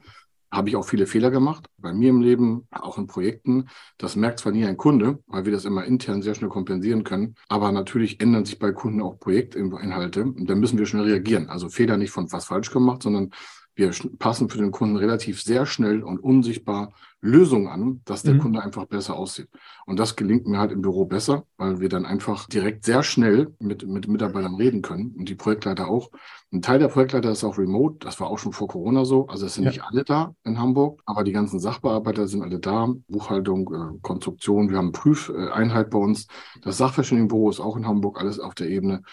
habe 0.52 0.70
ich 0.70 0.76
auch 0.76 0.84
viele 0.84 1.08
Fehler 1.08 1.32
gemacht. 1.32 1.68
Bei 1.78 1.94
mir 1.94 2.10
im 2.10 2.22
Leben, 2.22 2.68
auch 2.72 2.98
in 2.98 3.08
Projekten. 3.08 3.70
Das 3.98 4.16
merkt 4.16 4.40
zwar 4.40 4.52
nie 4.52 4.66
ein 4.66 4.78
Kunde, 4.78 5.20
weil 5.28 5.46
wir 5.46 5.54
das 5.54 5.66
immer 5.66 5.86
intern 5.86 6.22
sehr 6.22 6.36
schnell 6.36 6.50
kompensieren 6.50 7.04
können. 7.04 7.36
Aber 7.48 7.72
natürlich 7.72 8.20
ändern 8.20 8.46
sich 8.46 8.60
bei 8.60 8.72
Kunden 8.74 9.02
auch 9.02 9.18
Projektinhalte. 9.20 10.24
Und 10.24 10.50
da 10.50 10.56
müssen 10.56 10.78
wir 10.78 10.86
schnell 10.86 11.04
reagieren. 11.04 11.50
Also 11.50 11.70
Fehler 11.70 11.98
nicht 11.98 12.12
von 12.12 12.32
was 12.32 12.46
falsch 12.46 12.72
gemacht, 12.72 13.02
sondern 13.04 13.32
wir 13.82 13.92
passen 14.20 14.50
für 14.50 14.60
den 14.60 14.72
Kunden 14.72 14.96
relativ 14.96 15.42
sehr 15.42 15.66
schnell 15.66 16.04
und 16.04 16.20
unsichtbar 16.20 16.94
Lösungen 17.20 17.68
an, 17.68 18.02
dass 18.06 18.24
der 18.24 18.36
mhm. 18.36 18.40
Kunde 18.40 18.64
einfach 18.64 18.86
besser 18.86 19.16
aussieht. 19.16 19.48
Und 19.86 20.00
das 20.00 20.16
gelingt 20.16 20.48
mir 20.48 20.60
halt 20.60 20.72
im 20.72 20.82
Büro 20.82 21.06
besser, 21.06 21.46
weil 21.58 21.80
wir 21.80 21.90
dann 21.90 22.06
einfach 22.06 22.48
direkt 22.48 22.84
sehr 22.84 23.04
schnell 23.04 23.54
mit, 23.60 23.88
mit 23.88 24.08
Mitarbeitern 24.08 24.56
reden 24.56 24.82
können 24.82 25.14
und 25.18 25.30
die 25.30 25.36
Projektleiter 25.36 25.88
auch. 25.88 26.12
Ein 26.52 26.62
Teil 26.62 26.80
der 26.80 26.88
Projektleiter 26.88 27.32
ist 27.32 27.44
auch 27.44 27.58
remote. 27.58 27.98
Das 28.00 28.20
war 28.20 28.28
auch 28.28 28.40
schon 28.40 28.54
vor 28.54 28.68
Corona 28.68 29.06
so. 29.06 29.28
Also 29.28 29.46
es 29.46 29.54
sind 29.54 29.66
ja. 29.66 29.72
nicht 29.72 29.84
alle 29.84 30.04
da 30.04 30.34
in 30.44 30.60
Hamburg, 30.60 31.02
aber 31.06 31.24
die 31.24 31.32
ganzen 31.32 31.60
Sachbearbeiter 31.60 32.28
sind 32.28 32.42
alle 32.42 32.60
da. 32.60 32.92
Buchhaltung, 33.08 33.74
äh, 33.74 34.00
Konstruktion. 34.02 34.70
Wir 34.70 34.78
haben 34.78 34.86
eine 34.86 34.92
Prüfeinheit 34.92 35.90
bei 35.92 36.00
uns. 36.00 36.28
Das 36.62 36.78
Sachverständigenbüro 36.78 37.50
ist 37.50 37.60
auch 37.60 37.78
in 37.78 37.88
Hamburg, 37.88 38.20
alles 38.20 38.40
auf 38.40 38.56
der 38.56 38.70
Ebene. 38.70 39.04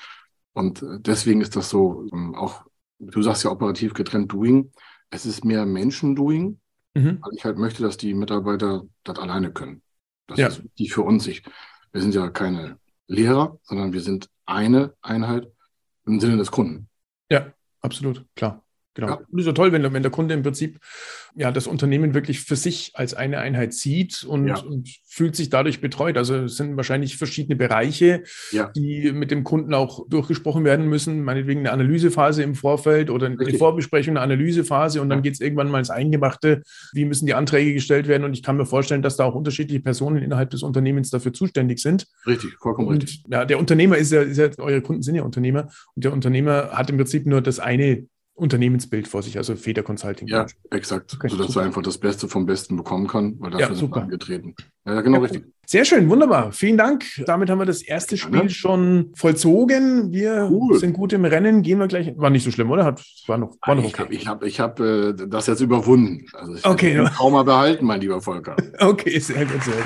Und 0.55 0.83
äh, 0.83 0.99
deswegen 0.99 1.41
ist 1.41 1.57
das 1.57 1.71
so 1.71 2.09
ähm, 2.13 2.35
auch 2.35 2.65
du 2.99 3.23
sagst 3.23 3.45
ja 3.45 3.51
operativ 3.51 3.95
getrennt 3.95 4.33
Doing. 4.33 4.73
Es 5.11 5.27
ist 5.27 5.45
mehr 5.45 5.65
Menschen-Doing, 5.65 6.61
mhm. 6.95 7.19
weil 7.21 7.35
ich 7.35 7.45
halt 7.45 7.59
möchte, 7.59 7.83
dass 7.83 7.97
die 7.97 8.15
Mitarbeiter 8.15 8.85
das 9.05 9.19
alleine 9.19 9.53
können. 9.53 9.83
Das 10.27 10.39
ja. 10.39 10.49
ist 10.49 10.63
die 10.79 10.89
für 10.89 11.03
uns. 11.03 11.27
Ich, 11.27 11.43
wir 11.93 12.01
sind 12.01 12.15
ja 12.15 12.29
keine 12.29 12.79
Lehrer, 13.07 13.59
sondern 13.63 13.93
wir 13.93 14.03
sind 14.03 14.29
eine 14.45 14.95
Einheit 15.01 15.51
im 16.07 16.21
Sinne 16.21 16.37
des 16.37 16.51
Kunden. 16.51 16.89
Ja, 17.31 17.53
absolut, 17.81 18.25
klar. 18.35 18.65
Genau. 18.99 19.11
Ja. 19.11 19.21
Das 19.31 19.41
ist 19.43 19.47
ja 19.47 19.53
toll, 19.53 19.71
wenn, 19.71 19.93
wenn 19.93 20.03
der 20.03 20.11
Kunde 20.11 20.35
im 20.35 20.43
Prinzip 20.43 20.81
ja 21.37 21.53
das 21.53 21.69
Unternehmen 21.69 22.15
wirklich 22.15 22.41
für 22.41 22.57
sich 22.57 22.91
als 22.95 23.15
eine 23.15 23.39
Einheit 23.39 23.73
sieht 23.73 24.25
und, 24.25 24.49
ja. 24.49 24.59
und 24.59 24.89
fühlt 25.07 25.37
sich 25.37 25.51
dadurch 25.51 25.81
betreut. 25.81 26.17
Also 26.17 26.35
es 26.35 26.57
sind 26.57 26.77
wahrscheinlich 26.77 27.17
verschiedene 27.17 27.55
Bereiche, 27.55 28.25
ja. 28.51 28.73
die 28.75 29.13
mit 29.13 29.31
dem 29.31 29.45
Kunden 29.45 29.73
auch 29.73 30.05
durchgesprochen 30.09 30.65
werden 30.65 30.89
müssen, 30.89 31.23
meinetwegen 31.23 31.61
eine 31.61 31.71
Analysephase 31.71 32.43
im 32.43 32.57
Vorfeld 32.57 33.09
oder 33.11 33.27
eine 33.27 33.39
Richtig. 33.39 33.59
Vorbesprechung, 33.59 34.17
eine 34.17 34.35
Analysephase 34.35 35.01
und 35.01 35.11
dann 35.11 35.23
geht 35.23 35.35
es 35.35 35.41
irgendwann 35.41 35.71
mal 35.71 35.79
ins 35.79 35.91
Eingemachte, 35.91 36.63
wie 36.93 37.05
müssen 37.05 37.27
die 37.27 37.35
Anträge 37.35 37.75
gestellt 37.75 38.09
werden 38.09 38.25
und 38.25 38.33
ich 38.33 38.43
kann 38.43 38.57
mir 38.57 38.67
vorstellen, 38.67 39.03
dass 39.03 39.17
da 39.17 39.27
auch 39.27 39.37
unterschiedliche 39.37 39.81
Personen 39.81 40.21
innerhalb 40.25 40.51
des 40.51 40.65
Unternehmens 40.65 41.11
dafür 41.11 41.33
zuständig 41.33 41.79
sind. 41.79 42.09
Richtig, 42.27 42.57
vollkommen 42.59 42.89
und, 42.89 43.05
richtig. 43.05 43.23
Ja, 43.31 43.45
der 43.45 43.61
Unternehmer 43.61 43.97
ist 43.97 44.11
ja, 44.11 44.23
ist 44.23 44.39
ja, 44.39 44.51
eure 44.59 44.83
Kunden 44.83 45.03
sind 45.03 45.15
ja 45.15 45.23
Unternehmer 45.23 45.69
und 45.95 46.05
der 46.05 46.13
Unternehmer 46.13 46.71
hat 46.73 46.91
im 46.91 46.97
Prinzip 46.97 47.27
nur 47.27 47.41
das 47.43 47.61
eine 47.61 48.09
Unternehmensbild 48.39 49.09
vor 49.09 49.23
sich, 49.23 49.37
also 49.37 49.57
Feder 49.57 49.83
Consulting. 49.83 50.29
Ja, 50.29 50.47
exakt. 50.71 51.15
Okay, 51.15 51.29
sodass 51.29 51.49
super. 51.49 51.61
er 51.61 51.67
einfach 51.67 51.83
das 51.83 51.99
Beste 51.99 52.29
vom 52.29 52.47
Besten 52.47 52.77
bekommen 52.77 53.07
kann, 53.09 53.35
weil 53.41 53.51
dafür 53.51 53.69
ja, 53.69 53.75
sind 53.75 53.91
wir 53.91 54.03
angetreten. 54.03 54.55
Ja, 54.87 55.01
genau 55.01 55.19
ja, 55.19 55.23
richtig. 55.25 55.45
Sehr 55.67 55.85
schön, 55.85 56.09
wunderbar. 56.09 56.53
Vielen 56.53 56.79
Dank. 56.79 57.05
Damit 57.27 57.51
haben 57.51 57.59
wir 57.59 57.67
das 57.67 57.83
erste 57.83 58.17
Spiel 58.17 58.45
ja, 58.45 58.49
schon 58.49 59.13
vollzogen. 59.15 60.13
Wir 60.13 60.49
cool. 60.51 60.79
sind 60.79 60.95
gut 60.95 61.13
im 61.13 61.25
Rennen. 61.25 61.63
Gehen 61.63 61.79
wir 61.79 61.89
gleich. 61.89 62.15
War 62.17 62.31
nicht 62.31 62.45
so 62.45 62.51
schlimm, 62.51 62.71
oder? 62.71 62.85
Hat, 62.85 63.05
war 63.27 63.37
noch, 63.37 63.57
war 63.67 63.75
noch 63.75 63.85
okay. 63.85 64.07
Ich 64.11 64.29
habe 64.29 64.47
ich 64.47 64.61
hab, 64.61 64.79
ich 64.79 64.81
hab, 64.81 64.81
äh, 64.81 65.13
das 65.29 65.47
jetzt 65.47 65.61
überwunden. 65.61 66.25
Also 66.33 66.55
ich 66.55 66.65
okay. 66.65 66.95
den 66.95 67.07
Trauma 67.07 67.43
behalten, 67.43 67.85
mein 67.85 68.01
lieber 68.01 68.21
Volker. 68.21 68.57
Okay, 68.81 69.19
sehr 69.19 69.45
gut, 69.45 69.63
sehr 69.63 69.75
gut. 69.75 69.85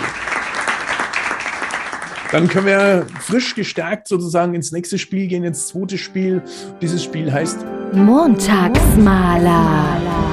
Dann 2.31 2.49
können 2.49 2.67
wir 2.67 3.07
frisch 3.21 3.55
gestärkt 3.55 4.09
sozusagen 4.09 4.55
ins 4.55 4.73
nächste 4.73 4.99
Spiel 4.99 5.27
gehen, 5.27 5.45
ins 5.45 5.69
zweite 5.69 5.99
Spiel. 5.99 6.43
Dieses 6.81 7.03
Spiel 7.03 7.33
heißt 7.33 7.59
Montagsmaler. 7.95 10.32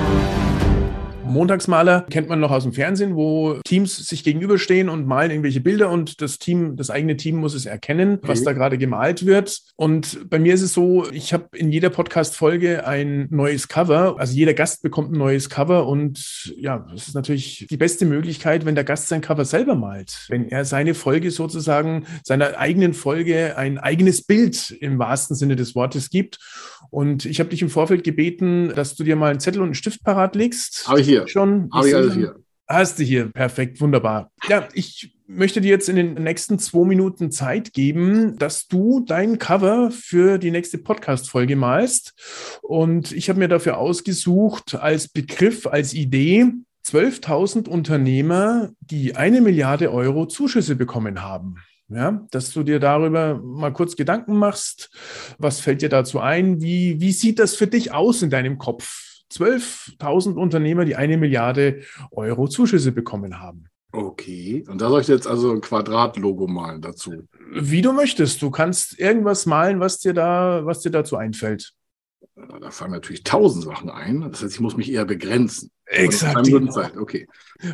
Montagsmaler 1.30 2.06
kennt 2.10 2.30
man 2.30 2.40
noch 2.40 2.52
aus 2.52 2.64
dem 2.64 2.74
Fernsehen, 2.74 3.16
wo 3.16 3.60
Teams 3.66 3.96
sich 3.96 4.24
gegenüberstehen 4.24 4.90
und 4.90 5.06
malen 5.06 5.32
irgendwelche 5.32 5.62
Bilder 5.62 5.90
und 5.90 6.22
das 6.22 6.40
Team, 6.40 6.76
das 6.76 6.90
eigene 6.90 7.18
Team 7.18 7.38
muss 7.38 7.54
es 7.54 7.66
erkennen, 7.66 8.20
was 8.22 8.42
mhm. 8.42 8.46
da 8.46 8.54
gerade 8.54 8.78
gemalt 8.78 9.26
wird. 9.26 9.62
Und 9.76 10.30
bei 10.30 10.40
mir 10.40 10.54
ist 10.54 10.62
es 10.62 10.74
so, 10.74 11.10
ich 11.12 11.34
habe 11.34 11.58
in 11.58 11.72
jeder 11.72 11.90
Podcast-Folge 11.90 12.86
ein 12.86 13.28
neues 13.30 13.68
Cover. 13.68 14.16
Also 14.20 14.34
jeder 14.34 14.54
Gast 14.54 14.82
bekommt 14.84 15.12
ein 15.12 15.18
neues 15.18 15.50
Cover 15.50 15.88
und 15.88 16.54
ja, 16.58 16.86
das 16.92 17.08
ist 17.08 17.16
natürlich 17.16 17.68
die 17.70 17.78
beste 17.78 18.06
Möglichkeit, 18.06 18.66
wenn 18.66 18.76
der 18.76 18.84
Gast 18.84 19.08
sein 19.08 19.22
Cover 19.22 19.46
selber 19.46 19.76
malt. 19.76 20.26
Wenn 20.30 20.50
er 20.50 20.66
seine 20.66 20.94
Folge 20.94 21.32
sozusagen, 21.32 22.06
seiner 22.24 22.58
eigenen 22.58 22.94
Folge 22.94 23.58
ein 23.58 23.78
eigenes 23.78 24.24
Bild 24.24 24.72
im 24.72 25.00
wahrsten 25.00 25.36
Sinne 25.36 25.56
des 25.56 25.76
Wortes 25.76 26.10
gibt. 26.10 26.40
Und 26.92 27.26
ich 27.26 27.40
habe 27.40 27.50
dich 27.50 27.62
im 27.62 27.70
Vorfeld 27.70 28.04
gebeten, 28.04 28.74
dass 28.76 28.96
du 28.96 29.04
dir 29.04 29.16
mal 29.16 29.30
einen 29.30 29.40
Zettel 29.40 29.62
und 29.62 29.68
einen 29.68 29.76
Stift 29.76 30.04
parat 30.04 30.36
legst. 30.36 30.88
Habe 30.88 31.02
ich 31.02 31.08
hier. 31.08 31.19
Schon. 31.28 31.70
Habe 31.74 31.88
ich 31.88 31.96
alles 31.96 32.14
hier. 32.14 32.36
Hast 32.68 33.00
du 33.00 33.04
hier. 33.04 33.32
Perfekt. 33.32 33.82
Wunderbar. 33.82 34.32
Ja, 34.48 34.68
ich 34.74 35.18
möchte 35.26 35.62
dir 35.62 35.70
jetzt 35.70 35.90
in 35.90 35.96
den 35.96 36.14
nächsten 36.16 36.60
zwei 36.60 36.86
Minuten 36.86 37.32
Zeit 37.32 37.74
geben, 37.74 38.38
dass 38.38 38.68
du 38.68 39.04
dein 39.06 39.40
Cover 39.40 39.92
für 39.92 40.38
die 40.38 40.52
nächste 40.52 40.78
Podcast-Folge 40.78 41.56
malst. 41.56 42.14
Und 42.62 43.12
ich 43.12 43.30
habe 43.30 43.40
mir 43.40 43.48
dafür 43.48 43.78
ausgesucht, 43.78 44.76
als 44.76 45.08
Begriff, 45.08 45.66
als 45.66 45.94
Idee, 45.94 46.46
12.000 46.86 47.68
Unternehmer, 47.68 48.70
die 48.80 49.16
eine 49.16 49.42
Milliarde 49.42 49.92
Euro 49.92 50.26
Zuschüsse 50.26 50.76
bekommen 50.76 51.22
haben. 51.22 51.56
Ja, 51.92 52.24
dass 52.30 52.54
du 52.54 52.62
dir 52.62 52.80
darüber 52.80 53.42
mal 53.44 53.74
kurz 53.74 53.96
Gedanken 53.96 54.38
machst. 54.38 54.92
Was 55.40 55.60
fällt 55.60 55.82
dir 55.82 55.90
dazu 55.90 56.20
ein? 56.20 56.62
Wie, 56.62 57.02
wie 57.02 57.12
sieht 57.12 57.40
das 57.40 57.56
für 57.56 57.66
dich 57.66 57.92
aus 57.92 58.22
in 58.22 58.30
deinem 58.30 58.60
Kopf? 58.60 59.09
12.000 59.32 60.36
Unternehmer, 60.36 60.86
die 60.86 60.96
eine 60.96 61.18
Milliarde 61.18 61.82
Euro 62.12 62.48
Zuschüsse 62.48 62.92
bekommen 62.92 63.40
haben. 63.40 63.66
Okay, 63.92 64.64
und 64.68 64.82
da 64.82 64.90
soll 64.90 65.02
ich 65.02 65.08
jetzt 65.08 65.28
also 65.28 65.52
ein 65.52 65.62
Quadratlogo 65.62 66.48
malen 66.48 66.82
dazu. 66.82 67.28
Wie 67.52 67.82
du 67.82 67.92
möchtest. 67.92 68.42
Du 68.42 68.52
kannst 68.52 69.00
irgendwas 69.00 69.48
malen, 69.48 69.80
was 69.80 69.98
dir 69.98 70.14
da, 70.14 70.62
was 70.64 70.82
dir 70.82 70.92
dazu 70.92 71.16
einfällt. 71.16 71.74
Da 72.36 72.70
fallen 72.72 72.92
natürlich 72.92 73.24
tausend 73.24 73.64
Sachen 73.66 73.90
ein. 73.90 74.22
Das 74.22 74.44
heißt, 74.44 74.54
ich 74.54 74.60
muss 74.60 74.78
mich 74.78 74.92
eher 74.92 75.06
begrenzen. 75.06 75.72
Exakt. 75.92 76.48
Zeit. 76.72 76.98
Okay. 76.98 77.28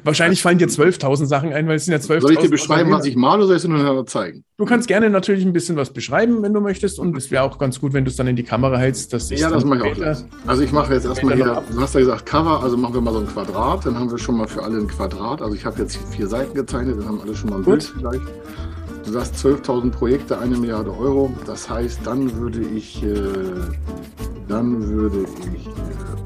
Wahrscheinlich 0.03 0.41
fallen 0.41 0.57
dir 0.57 0.67
12.000 0.67 1.25
Sachen 1.25 1.53
ein, 1.53 1.67
weil 1.67 1.75
es 1.75 1.85
sind 1.85 1.91
ja 1.91 1.99
12.000. 1.99 2.21
Soll 2.21 2.31
ich 2.31 2.39
dir 2.39 2.49
beschreiben, 2.49 2.91
was 2.91 3.05
ich 3.05 3.15
male, 3.15 3.39
oder 3.39 3.47
soll 3.47 3.57
ich 3.57 3.63
es 3.63 3.69
nur 3.69 4.07
zeigen? 4.07 4.43
Du 4.57 4.65
kannst 4.65 4.87
gerne 4.87 5.09
natürlich 5.09 5.45
ein 5.45 5.51
bisschen 5.51 5.75
was 5.75 5.91
beschreiben, 5.91 6.41
wenn 6.41 6.53
du 6.53 6.61
möchtest. 6.61 6.97
Und 6.97 7.15
es 7.17 7.29
wäre 7.29 7.43
auch 7.43 7.57
ganz 7.57 7.79
gut, 7.79 7.93
wenn 7.93 8.05
du 8.05 8.09
es 8.09 8.15
dann 8.15 8.27
in 8.27 8.35
die 8.35 8.43
Kamera 8.43 8.77
hältst. 8.77 9.11
Dass 9.11 9.29
ja, 9.29 9.49
das 9.49 9.65
mache 9.65 9.89
ich 9.89 10.01
auch. 10.01 10.15
Also 10.47 10.63
ich 10.63 10.71
mache 10.71 10.93
jetzt 10.93 11.05
erstmal 11.05 11.35
hier, 11.35 11.61
du 11.69 11.81
hast 11.81 11.93
ja 11.93 11.99
gesagt 11.99 12.25
Cover, 12.25 12.63
also 12.63 12.77
machen 12.77 12.93
wir 12.93 13.01
mal 13.01 13.13
so 13.13 13.19
ein 13.19 13.27
Quadrat. 13.27 13.85
Dann 13.85 13.99
haben 13.99 14.09
wir 14.09 14.17
schon 14.17 14.37
mal 14.37 14.47
für 14.47 14.63
alle 14.63 14.77
ein 14.77 14.87
Quadrat. 14.87 15.41
Also 15.41 15.53
ich 15.53 15.65
habe 15.65 15.81
jetzt 15.81 15.99
vier 16.11 16.27
Seiten 16.27 16.53
gezeichnet, 16.53 16.97
dann 16.99 17.07
haben 17.07 17.21
alle 17.21 17.35
schon 17.35 17.49
mal 17.49 17.57
ein 17.57 17.63
gut. 17.63 17.79
Bild 17.79 17.93
vielleicht. 17.97 18.21
Du 19.05 19.11
sagst 19.11 19.35
12.000 19.35 19.91
Projekte, 19.91 20.39
eine 20.39 20.57
Milliarde 20.57 20.89
Euro. 20.89 21.31
Das 21.45 21.69
heißt, 21.69 21.99
dann 22.03 22.35
würde 22.37 22.61
ich, 22.61 23.03
äh, 23.03 23.17
dann 24.47 24.87
würde 24.87 25.27
ich 25.55 25.67
äh, 25.67 25.71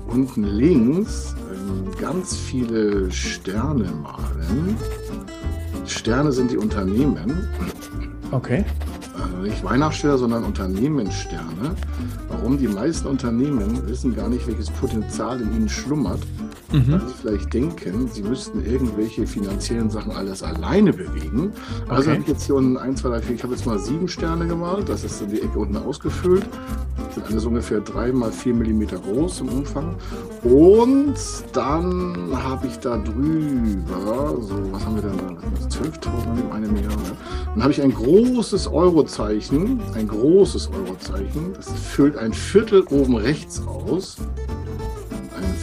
unten 0.07 0.43
links 0.45 1.35
äh, 1.35 2.01
ganz 2.01 2.37
viele 2.37 3.11
Sterne 3.11 3.91
malen. 4.01 4.77
Sterne 5.85 6.31
sind 6.31 6.51
die 6.51 6.57
Unternehmen. 6.57 7.49
Okay. 8.31 8.63
Also 9.21 9.37
nicht 9.37 9.61
Weihnachtssterne, 9.61 10.17
sondern 10.17 10.45
Unternehmenssterne. 10.45 11.75
Warum? 12.29 12.57
Die 12.57 12.69
meisten 12.69 13.09
Unternehmen 13.09 13.85
wissen 13.89 14.15
gar 14.15 14.29
nicht, 14.29 14.47
welches 14.47 14.69
Potenzial 14.69 15.41
in 15.41 15.53
ihnen 15.53 15.69
schlummert 15.69 16.21
mhm. 16.71 17.01
sie 17.07 17.13
vielleicht 17.21 17.53
denken, 17.53 18.07
sie 18.11 18.23
müssten 18.23 18.65
irgendwelche 18.65 19.25
finanziellen 19.25 19.89
Sachen 19.89 20.11
alles 20.11 20.43
alleine 20.43 20.93
bewegen. 20.93 21.51
Also 21.87 22.03
okay. 22.03 22.11
habe 22.11 22.21
ich 22.21 22.27
jetzt 22.27 22.43
hier 22.43 22.55
unten 22.55 22.77
1, 22.77 23.01
2, 23.01 23.09
3, 23.09 23.21
4, 23.21 23.35
ich 23.35 23.43
habe 23.43 23.53
jetzt 23.53 23.65
mal 23.65 23.79
sieben 23.79 24.07
Sterne 24.07 24.47
gemalt, 24.47 24.89
das 24.89 25.03
ist 25.03 25.21
in 25.21 25.29
die 25.29 25.41
Ecke 25.41 25.59
unten 25.59 25.77
ausgefüllt. 25.77 26.45
Das 26.97 27.15
sind 27.15 27.27
alles 27.27 27.45
ungefähr 27.45 27.79
3 27.79 28.11
mal 28.11 28.31
4 28.31 28.53
mm 28.53 28.81
groß 28.87 29.41
im 29.41 29.49
Umfang. 29.49 29.95
Und 30.43 31.15
dann 31.53 32.29
habe 32.33 32.67
ich 32.67 32.77
da 32.79 32.97
drüber, 32.97 34.37
so, 34.39 34.55
was 34.71 34.85
haben 34.85 34.95
wir 34.95 35.01
denn 35.01 35.17
da? 35.17 35.67
12.000 35.67 36.39
in 36.39 36.51
einem 36.51 36.75
Jahr. 36.75 36.91
Ne? 36.91 37.17
Dann 37.53 37.63
habe 37.63 37.71
ich 37.71 37.81
ein 37.81 37.93
großes 37.93 38.67
Eurozeichen, 38.67 39.81
ein 39.95 40.07
großes 40.07 40.69
Eurozeichen. 40.69 41.53
Das 41.53 41.71
füllt 41.71 42.15
ein 42.17 42.33
Viertel 42.33 42.83
oben 42.89 43.15
rechts 43.15 43.61
aus 43.65 44.17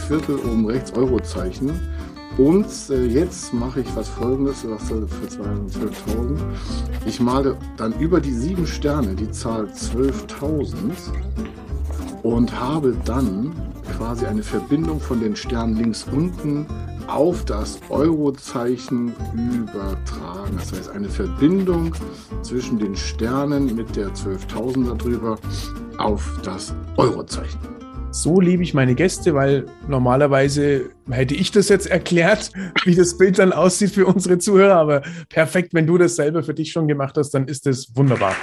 Viertel 0.07 0.37
oben 0.37 0.65
rechts 0.65 0.93
Eurozeichen. 0.93 1.71
Und 2.37 2.67
äh, 2.89 3.05
jetzt 3.05 3.53
mache 3.53 3.81
ich 3.81 3.95
was 3.95 4.07
folgendes, 4.07 4.61
für 4.61 4.75
212.000. 4.75 6.37
Ich 7.05 7.19
male 7.19 7.57
dann 7.77 7.93
über 7.99 8.21
die 8.21 8.33
sieben 8.33 8.67
Sterne 8.67 9.15
die 9.15 9.31
Zahl 9.31 9.65
12.000 9.65 10.73
und 12.21 12.59
habe 12.59 12.95
dann 13.05 13.53
quasi 13.97 14.25
eine 14.27 14.43
Verbindung 14.43 14.99
von 14.99 15.19
den 15.19 15.35
Sternen 15.35 15.77
links 15.77 16.05
unten 16.11 16.67
auf 17.07 17.43
das 17.45 17.79
Eurozeichen 17.89 19.13
übertragen. 19.33 20.57
Das 20.57 20.73
heißt, 20.73 20.89
eine 20.89 21.09
Verbindung 21.09 21.93
zwischen 22.43 22.77
den 22.77 22.95
Sternen 22.95 23.75
mit 23.75 23.95
der 23.95 24.09
12.000 24.09 24.97
darüber 24.97 25.39
auf 25.97 26.39
das 26.43 26.75
Eurozeichen. 26.97 27.76
So 28.11 28.39
liebe 28.39 28.63
ich 28.63 28.73
meine 28.73 28.95
Gäste, 28.95 29.35
weil 29.35 29.65
normalerweise 29.87 30.89
hätte 31.09 31.35
ich 31.35 31.51
das 31.51 31.69
jetzt 31.69 31.87
erklärt, 31.87 32.51
wie 32.85 32.95
das 32.95 33.17
Bild 33.17 33.37
dann 33.37 33.53
aussieht 33.53 33.91
für 33.91 34.05
unsere 34.05 34.37
Zuhörer. 34.37 34.75
Aber 34.75 35.01
perfekt, 35.29 35.73
wenn 35.73 35.87
du 35.87 35.97
das 35.97 36.15
selber 36.15 36.43
für 36.43 36.53
dich 36.53 36.71
schon 36.71 36.87
gemacht 36.87 37.17
hast, 37.17 37.31
dann 37.31 37.47
ist 37.47 37.65
das 37.65 37.95
wunderbar. 37.95 38.35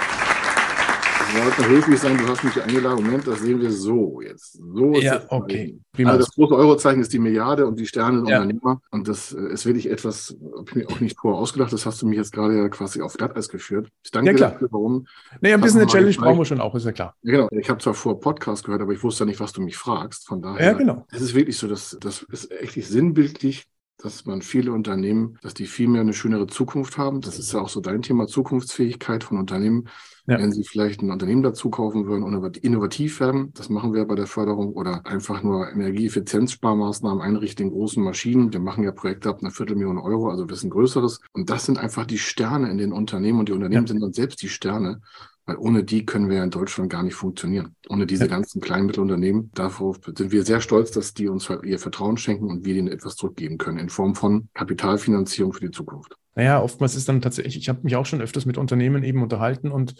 Wollte 1.43 1.67
höflich 1.67 1.99
sein, 1.99 2.17
du 2.17 2.27
hast 2.27 2.43
mich 2.43 2.61
eingeladen. 2.61 3.03
Moment, 3.03 3.27
das 3.27 3.39
sehen 3.41 3.59
wir 3.61 3.71
so 3.71 4.21
jetzt. 4.21 4.53
So 4.53 4.93
ist 4.93 5.03
Ja, 5.03 5.19
das 5.19 5.31
okay. 5.31 5.77
Prima. 5.91 6.11
Also 6.11 6.25
das 6.25 6.33
große 6.35 6.55
Eurozeichen 6.55 7.01
ist 7.01 7.11
die 7.13 7.19
Milliarde 7.19 7.65
und 7.67 7.79
die 7.79 7.85
Sterne 7.85 8.21
und 8.21 8.27
Ja. 8.27 8.41
Unternehmer. 8.41 8.81
Und 8.91 9.07
das 9.07 9.33
äh, 9.33 9.51
ist 9.51 9.65
wirklich 9.65 9.89
etwas, 9.89 10.35
habe 10.55 10.65
ich 10.69 10.75
mir 10.75 10.87
auch 10.89 10.99
nicht 10.99 11.17
vorher 11.19 11.39
ausgedacht. 11.39 11.73
Das 11.73 11.85
hast 11.85 12.01
du 12.01 12.07
mich 12.07 12.17
jetzt 12.17 12.31
gerade 12.31 12.57
ja 12.57 12.69
quasi 12.69 13.01
auf 13.01 13.13
Glatteis 13.13 13.49
geführt. 13.49 13.89
Ich 14.03 14.11
danke 14.11 14.27
Ja, 14.27 14.33
dir 14.33 14.37
klar. 14.37 14.51
dafür, 14.51 14.67
warum. 14.71 15.07
Naja, 15.41 15.55
ein 15.55 15.61
bisschen 15.61 15.81
eine 15.81 15.89
Challenge 15.89 16.15
brauchen 16.15 16.37
wir 16.37 16.45
schon 16.45 16.61
auch, 16.61 16.73
ist 16.75 16.85
ja 16.85 16.91
klar. 16.91 17.15
Ja, 17.23 17.31
genau. 17.31 17.47
Ich 17.51 17.69
habe 17.69 17.81
zwar 17.81 17.93
vor 17.93 18.19
Podcast 18.19 18.63
gehört, 18.65 18.81
aber 18.81 18.93
ich 18.93 19.03
wusste 19.03 19.25
nicht, 19.25 19.39
was 19.39 19.51
du 19.51 19.61
mich 19.61 19.77
fragst. 19.77 20.27
Von 20.27 20.41
daher. 20.41 20.65
Ja, 20.65 20.73
genau. 20.73 21.05
Es 21.11 21.21
ist 21.21 21.35
wirklich 21.35 21.57
so, 21.57 21.67
dass 21.67 21.97
das 21.99 22.23
ist 22.23 22.51
echt 22.51 22.75
sinnbildlich, 22.85 23.65
dass 23.97 24.25
man 24.25 24.41
viele 24.41 24.71
Unternehmen, 24.73 25.37
dass 25.41 25.53
die 25.53 25.65
viel 25.67 25.87
mehr 25.87 26.01
eine 26.01 26.13
schönere 26.13 26.47
Zukunft 26.47 26.97
haben. 26.97 27.21
Das 27.21 27.39
ist 27.39 27.53
ja 27.53 27.61
auch 27.61 27.69
so 27.69 27.81
dein 27.81 28.01
Thema 28.01 28.27
Zukunftsfähigkeit 28.27 29.23
von 29.23 29.37
Unternehmen. 29.37 29.87
Ja. 30.27 30.39
Wenn 30.39 30.51
sie 30.51 30.63
vielleicht 30.63 31.01
ein 31.03 31.11
Unternehmen 31.11 31.43
dazu 31.43 31.69
kaufen 31.69 32.07
würden 32.07 32.23
und 32.23 32.57
innovativ 32.57 33.19
werden, 33.19 33.51
das 33.53 33.69
machen 33.69 33.93
wir 33.93 34.05
bei 34.05 34.15
der 34.15 34.25
Förderung, 34.25 34.73
oder 34.73 35.05
einfach 35.05 35.43
nur 35.43 35.69
Energieeffizienzsparmaßnahmen 35.71 37.21
einrichten 37.21 37.67
in 37.67 37.71
großen 37.71 38.03
Maschinen. 38.03 38.51
Wir 38.51 38.59
machen 38.59 38.83
ja 38.83 38.91
Projekte 38.91 39.29
ab 39.29 39.39
einer 39.41 39.51
Viertelmillion 39.51 39.99
Euro, 39.99 40.29
also 40.29 40.43
ein 40.43 40.47
bisschen 40.47 40.71
größeres. 40.71 41.19
Und 41.33 41.49
das 41.51 41.65
sind 41.65 41.77
einfach 41.77 42.05
die 42.07 42.17
Sterne 42.17 42.71
in 42.71 42.77
den 42.79 42.91
Unternehmen 42.91 43.39
und 43.39 43.49
die 43.49 43.53
Unternehmen 43.53 43.83
Ja. 43.85 43.87
sind 43.87 44.01
dann 44.01 44.13
selbst 44.13 44.41
die 44.41 44.49
Sterne. 44.49 45.01
Weil 45.47 45.57
ohne 45.57 45.83
die 45.83 46.07
können 46.07 46.27
wir 46.27 46.43
in 46.43 46.49
Deutschland 46.49 46.89
gar 46.89 47.03
nicht 47.03 47.13
funktionieren. 47.13 47.75
Ohne 47.87 48.07
diese 48.07 48.23
Ja. 48.23 48.31
ganzen 48.31 48.61
kleinen 48.61 48.87
Mittelunternehmen. 48.87 49.51
Darauf 49.53 49.99
sind 50.03 50.31
wir 50.31 50.43
sehr 50.43 50.59
stolz, 50.59 50.89
dass 50.89 51.13
die 51.13 51.27
uns 51.27 51.49
halt 51.49 51.63
ihr 51.65 51.77
Vertrauen 51.77 52.17
schenken 52.17 52.49
und 52.49 52.65
wir 52.65 52.73
ihnen 52.75 52.87
etwas 52.87 53.15
zurückgeben 53.15 53.59
können 53.59 53.77
in 53.77 53.89
Form 53.89 54.15
von 54.15 54.49
Kapitalfinanzierung 54.55 55.53
für 55.53 55.59
die 55.61 55.69
Zukunft. 55.69 56.15
Naja, 56.35 56.61
oftmals 56.61 56.95
ist 56.95 57.07
dann 57.07 57.21
tatsächlich, 57.21 57.55
ich 57.57 57.69
habe 57.69 57.79
mich 57.83 57.95
auch 57.95 58.05
schon 58.05 58.21
öfters 58.21 58.45
mit 58.45 58.57
Unternehmen 58.57 59.03
eben 59.03 59.23
unterhalten 59.23 59.71
und 59.71 59.95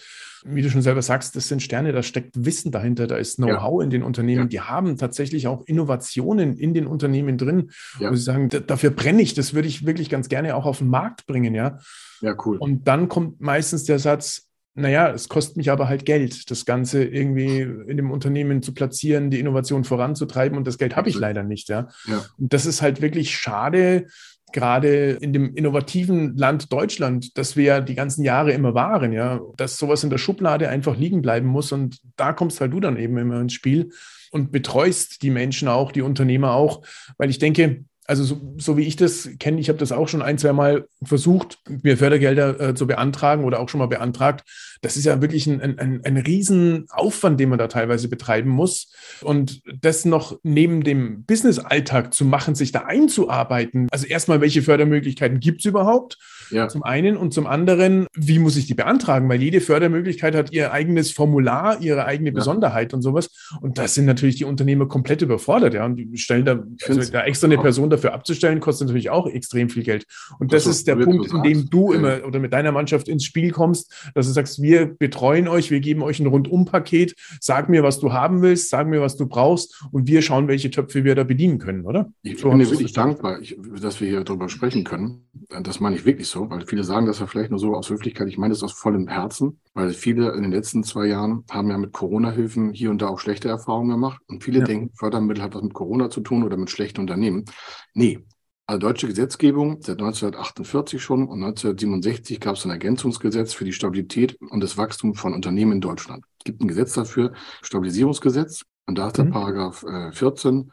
wie 0.46 0.62
du 0.62 0.70
schon 0.70 0.82
selber 0.82 1.02
sagst, 1.02 1.36
das 1.36 1.48
sind 1.48 1.62
Sterne, 1.64 1.94
da 1.94 2.04
steckt 2.04 2.32
Wissen 2.46 2.72
dahinter, 2.72 3.08
da 3.08 3.16
ist 3.16 3.38
Know-how 3.38 3.82
in 3.82 3.90
den 3.90 4.04
Unternehmen, 4.04 4.44
Ja. 4.44 4.48
die 4.48 4.60
haben 4.62 4.98
tatsächlich 4.98 5.48
auch 5.48 5.64
Innovationen 5.66 6.58
in 6.58 6.74
den 6.74 6.88
Unternehmen 6.88 7.38
drin, 7.38 7.72
Ja. 8.00 8.12
wo 8.12 8.16
sie 8.16 8.22
sagen, 8.24 8.50
"Da- 8.50 8.60
dafür 8.60 8.90
brenne 8.92 9.22
ich, 9.22 9.34
das 9.34 9.54
würde 9.54 9.68
ich 9.70 9.86
wirklich 9.86 10.10
ganz 10.10 10.28
gerne 10.28 10.56
auch 10.56 10.66
auf 10.66 10.80
den 10.80 10.90
Markt 10.90 11.26
bringen, 11.26 11.56
ja. 11.56 11.80
Ja, 12.22 12.36
cool. 12.46 12.58
Und 12.58 12.88
dann 12.88 13.08
kommt 13.08 13.40
meistens 13.40 13.86
der 13.86 14.00
Satz, 14.00 14.44
naja, 14.78 15.10
es 15.12 15.30
kostet 15.30 15.56
mich 15.56 15.72
aber 15.72 15.88
halt 15.88 16.06
Geld, 16.06 16.52
das 16.52 16.66
Ganze 16.66 17.02
irgendwie 17.06 17.62
in 17.62 17.96
dem 17.96 18.12
Unternehmen 18.12 18.62
zu 18.62 18.74
platzieren, 18.74 19.32
die 19.32 19.40
Innovation 19.40 19.86
voranzutreiben 19.86 20.58
und 20.58 20.68
das 20.68 20.78
Geld 20.78 20.98
habe 20.98 21.08
ich 21.08 21.16
leider 21.18 21.44
nicht, 21.44 21.70
ja. 21.70 21.88
Ja. 22.08 22.26
Und 22.38 22.52
das 22.52 22.66
ist 22.66 22.82
halt 22.82 23.02
wirklich 23.02 23.38
schade, 23.38 24.08
gerade 24.56 25.12
in 25.20 25.34
dem 25.34 25.54
innovativen 25.54 26.36
Land 26.38 26.72
Deutschland, 26.72 27.38
das 27.38 27.58
wir 27.58 27.64
ja 27.66 27.82
die 27.82 27.94
ganzen 27.94 28.24
Jahre 28.24 28.54
immer 28.54 28.74
waren, 28.74 29.12
ja, 29.12 29.42
dass 29.58 29.78
sowas 29.78 30.04
in 30.04 30.10
der 30.10 30.18
Schublade 30.18 30.70
einfach 30.70 30.98
liegen 30.98 31.22
bleiben 31.22 31.48
muss. 31.48 31.74
Und 31.74 32.00
da 32.16 32.32
kommst 32.32 32.62
halt 32.62 32.72
du 32.74 32.80
dann 32.80 32.98
eben 32.98 33.18
immer 33.18 33.42
ins 33.42 33.54
Spiel 33.54 33.92
und 34.32 34.54
betreust 34.54 35.22
die 35.22 35.30
Menschen 35.30 35.68
auch, 35.68 35.92
die 35.92 36.02
Unternehmer 36.02 36.54
auch, 36.54 36.82
weil 37.18 37.30
ich 37.30 37.38
denke, 37.38 37.84
also 38.08 38.24
so, 38.24 38.56
so 38.58 38.78
wie 38.78 38.84
ich 38.84 38.96
das 38.96 39.30
kenne, 39.40 39.60
ich 39.60 39.70
habe 39.70 39.80
das 39.80 39.92
auch 39.92 40.08
schon 40.08 40.22
ein, 40.22 40.38
zwei 40.38 40.54
Mal 40.54 40.88
versucht, 41.04 41.58
mir 41.84 41.98
Fördergelder 41.98 42.60
äh, 42.60 42.76
zu 42.76 42.86
beantragen 42.86 43.44
oder 43.44 43.60
auch 43.60 43.70
schon 43.70 43.80
mal 43.80 43.88
beantragt. 43.88 44.44
Das 44.82 44.96
ist 44.96 45.06
ja 45.06 45.22
wirklich 45.22 45.48
ein, 45.48 45.60
ein, 45.60 45.80
ein, 45.80 46.02
ein 46.04 46.18
Riesenaufwand, 46.18 47.40
den 47.40 47.50
man 47.50 47.58
da 47.58 47.68
teilweise 47.68 48.08
betreiben 48.08 48.50
muss. 48.50 48.94
Und 49.22 49.62
das 49.82 50.06
noch 50.06 50.38
neben 50.44 50.84
dem 50.84 51.24
Business-Alltag 51.26 52.14
zu 52.14 52.26
machen, 52.26 52.54
sich 52.54 52.72
da 52.72 52.82
einzuarbeiten. 52.82 53.88
Also 53.92 54.06
erstmal, 54.06 54.40
welche 54.40 54.62
Fördermöglichkeiten 54.62 55.40
gibt 55.40 55.62
es 55.62 55.66
überhaupt? 55.66 56.18
Ja. 56.52 56.68
Zum 56.68 56.84
einen 56.84 57.18
und 57.18 57.34
zum 57.34 57.48
anderen, 57.48 58.08
wie 58.16 58.40
muss 58.40 58.58
ich 58.58 58.68
die 58.68 58.74
beantragen? 58.74 59.28
Weil 59.30 59.42
jede 59.42 59.62
Fördermöglichkeit 59.62 60.36
hat 60.36 60.52
ihr 60.52 60.72
eigenes 60.72 61.12
Formular, 61.12 61.82
ihre 61.82 62.06
eigene 62.06 62.30
Ja. 62.30 62.36
Besonderheit 62.36 62.94
und 62.94 63.02
sowas. 63.02 63.30
Und 63.62 63.78
das 63.78 63.94
sind 63.94 64.06
natürlich 64.06 64.36
die 64.36 64.46
Unternehmer 64.46 64.88
komplett 64.88 65.22
überfordert. 65.22 65.74
Ja, 65.74 65.86
und 65.86 65.96
die 65.98 66.18
stellen 66.18 66.46
da, 66.46 66.64
also 66.88 67.12
da 67.12 67.24
extra 67.24 67.48
eine 67.48 67.58
Person 67.58 67.90
dafür 67.90 68.14
abzustellen, 68.14 68.60
kostet 68.60 68.88
natürlich 68.88 69.10
auch 69.10 69.28
extrem 69.28 69.70
viel 69.70 69.84
Geld. 69.84 70.06
Und 70.40 70.54
das 70.54 70.66
Das, 70.66 70.78
ist 70.78 70.88
der 70.88 70.96
Punkt, 70.96 71.32
in 71.32 71.44
dem 71.44 71.70
du 71.70 71.92
immer 71.94 72.26
oder 72.26 72.40
mit 72.40 72.54
deiner 72.54 72.72
Mannschaft 72.72 73.08
ins 73.08 73.24
Spiel 73.24 73.52
kommst, 73.52 73.94
dass 74.14 74.28
du 74.28 74.34
sagst, 74.34 74.62
wir 74.62 74.86
betreuen 74.86 75.48
euch, 75.48 75.72
wir 75.72 75.80
geben 75.80 76.02
euch 76.02 76.20
ein 76.20 76.28
Rundumpaket, 76.28 77.16
sag 77.40 77.70
mir, 77.70 77.84
was 77.84 78.00
du 78.00 78.14
haben 78.14 78.42
willst, 78.42 78.70
sag 78.70 78.88
mir, 78.88 79.02
was 79.02 79.16
du 79.18 79.28
brauchst 79.28 79.84
und 79.92 80.08
wir 80.08 80.22
schauen, 80.22 80.48
welche 80.48 80.72
Töpfe 80.72 81.04
wir 81.04 81.16
da 81.16 81.24
bedienen 81.24 81.60
können, 81.60 81.86
oder? 81.86 82.12
Ich 82.24 82.40
So 82.40 82.50
bin 82.50 82.60
dir 82.60 82.70
wirklich 82.70 82.94
dankbar, 82.94 83.40
ich, 83.42 83.58
dass 83.82 84.02
wir 84.02 84.08
hier 84.10 84.24
darüber 84.24 84.50
sprechen 84.50 84.84
können. 84.84 85.28
Das 85.64 85.80
meine 85.80 85.96
ich 85.96 86.06
wirklich 86.06 86.28
so, 86.28 86.35
weil 86.50 86.66
viele 86.66 86.84
sagen 86.84 87.06
das 87.06 87.20
ja 87.20 87.28
vielleicht 87.28 87.50
nur 87.52 87.60
so 87.60 87.74
aus 87.76 87.90
Höflichkeit. 87.90 88.28
Ich 88.28 88.38
meine 88.38 88.54
das 88.54 88.64
aus 88.64 88.74
vollem 88.74 89.08
Herzen, 89.08 89.60
weil 89.74 89.92
viele 89.92 90.32
in 90.34 90.44
den 90.44 90.52
letzten 90.52 90.84
zwei 90.84 91.08
Jahren 91.08 91.44
haben 91.50 91.70
ja 91.70 91.78
mit 91.78 91.94
Corona-Hilfen 91.94 92.74
hier 92.74 92.92
und 92.92 93.02
da 93.02 93.08
auch 93.08 93.20
schlechte 93.20 93.48
Erfahrungen 93.50 93.90
gemacht. 93.90 94.22
Und 94.28 94.44
viele 94.44 94.60
Ja. 94.60 94.66
denken, 94.66 94.92
Fördermittel 94.96 95.44
hat 95.44 95.56
was 95.56 95.64
mit 95.64 95.74
Corona 95.74 96.10
zu 96.10 96.22
tun 96.22 96.44
oder 96.44 96.58
mit 96.58 96.70
schlechten 96.70 97.02
Unternehmen. 97.02 97.46
Nee. 97.94 98.20
Also 98.68 98.80
deutsche 98.80 99.08
Gesetzgebung 99.08 99.82
seit 99.82 100.00
1948 100.00 101.02
schon 101.02 101.28
und 101.28 101.40
1967 101.40 102.40
gab 102.40 102.56
es 102.56 102.66
ein 102.66 102.72
Ergänzungsgesetz 102.72 103.54
für 103.54 103.64
die 103.64 103.74
Stabilität 103.74 104.38
und 104.50 104.62
das 104.62 104.76
Wachstum 104.78 105.14
von 105.14 105.34
Unternehmen 105.36 105.74
in 105.74 105.82
Deutschland. 105.82 106.26
Es 106.40 106.46
gibt 106.46 106.62
ein 106.62 106.68
Gesetz 106.68 106.94
dafür, 106.94 107.34
Stabilisierungsgesetz, 107.62 108.64
und 108.88 108.98
da 108.98 109.08
ist 109.08 109.18
der 109.18 109.26
Mhm. 109.26 109.32
Paragraph 109.32 109.84
äh, 109.84 110.12
14 110.14 110.72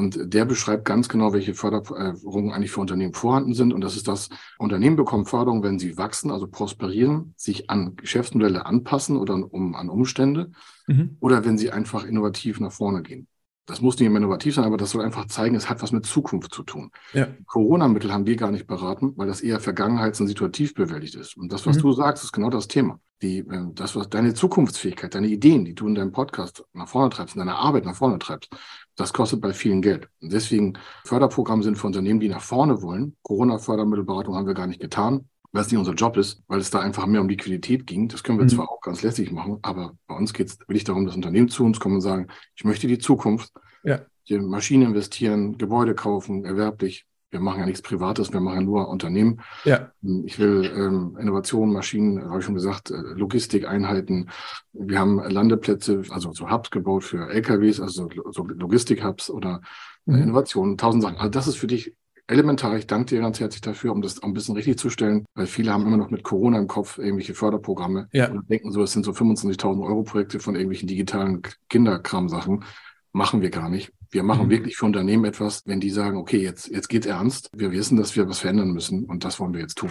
und 0.00 0.34
der 0.34 0.44
beschreibt 0.44 0.84
ganz 0.84 1.08
genau, 1.08 1.32
welche 1.32 1.54
Förderungen 1.54 2.50
eigentlich 2.50 2.72
für 2.72 2.80
Unternehmen 2.80 3.14
vorhanden 3.14 3.54
sind. 3.54 3.72
Und 3.72 3.80
das 3.82 3.94
ist 3.94 4.08
das, 4.08 4.28
Unternehmen 4.58 4.96
bekommen 4.96 5.26
Förderung, 5.26 5.62
wenn 5.62 5.78
sie 5.78 5.96
wachsen, 5.96 6.32
also 6.32 6.48
prosperieren, 6.48 7.34
sich 7.36 7.70
an 7.70 7.94
Geschäftsmodelle 7.94 8.66
anpassen 8.66 9.16
oder 9.16 9.34
um, 9.34 9.74
an 9.76 9.88
Umstände 9.88 10.50
Mhm. 10.88 11.16
oder 11.20 11.44
wenn 11.44 11.56
sie 11.56 11.70
einfach 11.70 12.04
innovativ 12.04 12.58
nach 12.58 12.72
vorne 12.72 13.02
gehen. 13.02 13.28
Das 13.66 13.80
muss 13.80 13.96
nicht 13.98 14.06
immer 14.08 14.16
innovativ 14.18 14.54
sein, 14.56 14.64
aber 14.64 14.76
das 14.76 14.90
soll 14.90 15.04
einfach 15.04 15.26
zeigen, 15.26 15.54
es 15.54 15.70
hat 15.70 15.80
was 15.80 15.92
mit 15.92 16.04
Zukunft 16.04 16.52
zu 16.52 16.64
tun. 16.64 16.90
Ja. 17.12 17.28
Corona-Mittel 17.46 18.12
haben 18.12 18.26
wir 18.26 18.34
gar 18.34 18.50
nicht 18.50 18.66
beraten, 18.66 19.12
weil 19.16 19.28
das 19.28 19.42
eher 19.42 19.60
vergangenheits- 19.60 20.20
und 20.20 20.26
situativ 20.26 20.74
bewältigt 20.74 21.14
ist. 21.14 21.36
Und 21.36 21.52
das, 21.52 21.66
was 21.66 21.76
Mhm. 21.76 21.82
du 21.82 21.92
sagst, 21.92 22.24
ist 22.24 22.32
genau 22.32 22.50
das 22.50 22.66
Thema. 22.66 22.98
Die, 23.22 23.38
äh, 23.40 23.66
das, 23.74 23.94
was 23.94 24.08
deine 24.08 24.34
Zukunftsfähigkeit, 24.34 25.14
deine 25.14 25.28
Ideen, 25.28 25.64
die 25.64 25.74
du 25.74 25.86
in 25.86 25.94
deinem 25.94 26.10
Podcast 26.10 26.64
nach 26.72 26.88
vorne 26.88 27.10
treibst, 27.10 27.36
in 27.36 27.40
deiner 27.40 27.58
Arbeit 27.58 27.84
nach 27.84 27.94
vorne 27.94 28.18
treibst, 28.18 28.50
das 28.96 29.12
kostet 29.12 29.40
bei 29.40 29.52
vielen 29.52 29.82
Geld. 29.82 30.08
Und 30.20 30.32
deswegen 30.32 30.74
Förderprogramme 31.04 31.62
sind 31.62 31.76
für 31.78 31.86
Unternehmen, 31.86 32.20
die 32.20 32.28
nach 32.28 32.42
vorne 32.42 32.82
wollen. 32.82 33.16
Corona-Fördermittelberatung 33.22 34.34
haben 34.34 34.46
wir 34.46 34.54
gar 34.54 34.66
nicht 34.66 34.80
getan, 34.80 35.28
weil 35.52 35.62
es 35.62 35.70
nicht 35.70 35.78
unser 35.78 35.94
Job 35.94 36.16
ist, 36.16 36.42
weil 36.48 36.60
es 36.60 36.70
da 36.70 36.80
einfach 36.80 37.06
mehr 37.06 37.20
um 37.20 37.28
Liquidität 37.28 37.86
ging. 37.86 38.08
Das 38.08 38.22
können 38.22 38.38
wir 38.38 38.44
Mhm. 38.44 38.50
zwar 38.50 38.70
auch 38.70 38.80
ganz 38.80 39.02
lässig 39.02 39.32
machen, 39.32 39.58
aber 39.62 39.94
bei 40.06 40.14
uns 40.16 40.32
geht 40.32 40.48
es 40.48 40.58
wirklich 40.60 40.84
darum, 40.84 41.06
dass 41.06 41.16
Unternehmen 41.16 41.48
zu 41.48 41.64
uns 41.64 41.80
kommen 41.80 41.96
und 41.96 42.00
sagen, 42.02 42.28
ich 42.56 42.64
möchte 42.64 42.86
die 42.86 42.98
Zukunft, 42.98 43.52
Ja. 43.82 44.00
Maschinen 44.28 44.82
investieren, 44.90 45.58
Gebäude 45.58 45.94
kaufen, 45.96 46.44
erwerblich. 46.44 47.04
Wir 47.30 47.40
machen 47.40 47.60
ja 47.60 47.66
nichts 47.66 47.82
Privates, 47.82 48.32
wir 48.32 48.40
machen 48.40 48.56
ja 48.56 48.62
nur 48.62 48.88
Unternehmen. 48.88 49.40
Ja, 49.64 49.92
Ich 50.24 50.38
will 50.38 50.64
ähm, 50.74 51.16
Innovationen, 51.20 51.72
Maschinen, 51.72 52.28
habe 52.28 52.40
ich 52.40 52.44
schon 52.44 52.54
gesagt, 52.54 52.90
äh, 52.90 52.96
Logistikeinheiten. 52.96 54.30
Wir 54.72 54.98
haben 54.98 55.20
Landeplätze, 55.20 56.02
also 56.10 56.32
so 56.32 56.50
Hubs 56.50 56.70
gebaut 56.70 57.04
für 57.04 57.28
LKWs, 57.30 57.80
also 57.80 58.08
so 58.30 58.44
Logistik-Hubs 58.44 59.30
oder 59.30 59.60
äh, 60.06 60.12
Mhm. 60.12 60.22
Innovationen, 60.22 60.78
tausend 60.78 61.02
Sachen. 61.02 61.18
Also 61.18 61.28
das 61.30 61.46
ist 61.46 61.56
für 61.56 61.66
dich 61.66 61.94
elementar. 62.26 62.74
Ich 62.78 62.86
danke 62.86 63.06
dir 63.14 63.20
ganz 63.20 63.38
herzlich 63.38 63.60
dafür, 63.60 63.92
um 63.92 64.00
das 64.02 64.22
auch 64.22 64.26
ein 64.26 64.32
bisschen 64.32 64.56
richtig 64.56 64.78
zu 64.78 64.88
stellen, 64.88 65.26
weil 65.34 65.46
viele 65.46 65.72
haben 65.72 65.86
immer 65.86 65.98
noch 65.98 66.10
mit 66.10 66.22
Corona 66.24 66.58
im 66.58 66.66
Kopf 66.68 66.96
irgendwelche 66.98 67.34
Förderprogramme 67.34 68.08
Ja. 68.12 68.30
und 68.30 68.48
denken 68.48 68.72
so, 68.72 68.82
es 68.82 68.92
sind 68.92 69.04
so 69.04 69.12
25.000 69.12 69.84
Euro 69.84 70.02
Projekte 70.02 70.40
von 70.40 70.54
irgendwelchen 70.54 70.88
digitalen 70.88 71.42
Kinderkram-Sachen. 71.68 72.64
Machen 73.12 73.42
wir 73.42 73.50
gar 73.50 73.68
nicht. 73.68 73.92
Wir 74.12 74.22
machen 74.24 74.46
Mhm. 74.46 74.50
wirklich 74.50 74.76
für 74.76 74.86
Unternehmen 74.86 75.24
etwas, 75.24 75.62
wenn 75.66 75.80
die 75.80 75.90
sagen, 75.90 76.16
okay, 76.18 76.38
jetzt, 76.38 76.68
jetzt 76.68 76.88
geht's 76.88 77.06
ernst. 77.06 77.50
Wir 77.54 77.70
wissen, 77.70 77.96
dass 77.96 78.16
wir 78.16 78.28
was 78.28 78.40
verändern 78.40 78.72
müssen 78.72 79.04
und 79.04 79.24
das 79.24 79.38
wollen 79.38 79.52
wir 79.54 79.60
jetzt 79.60 79.76
tun. 79.78 79.90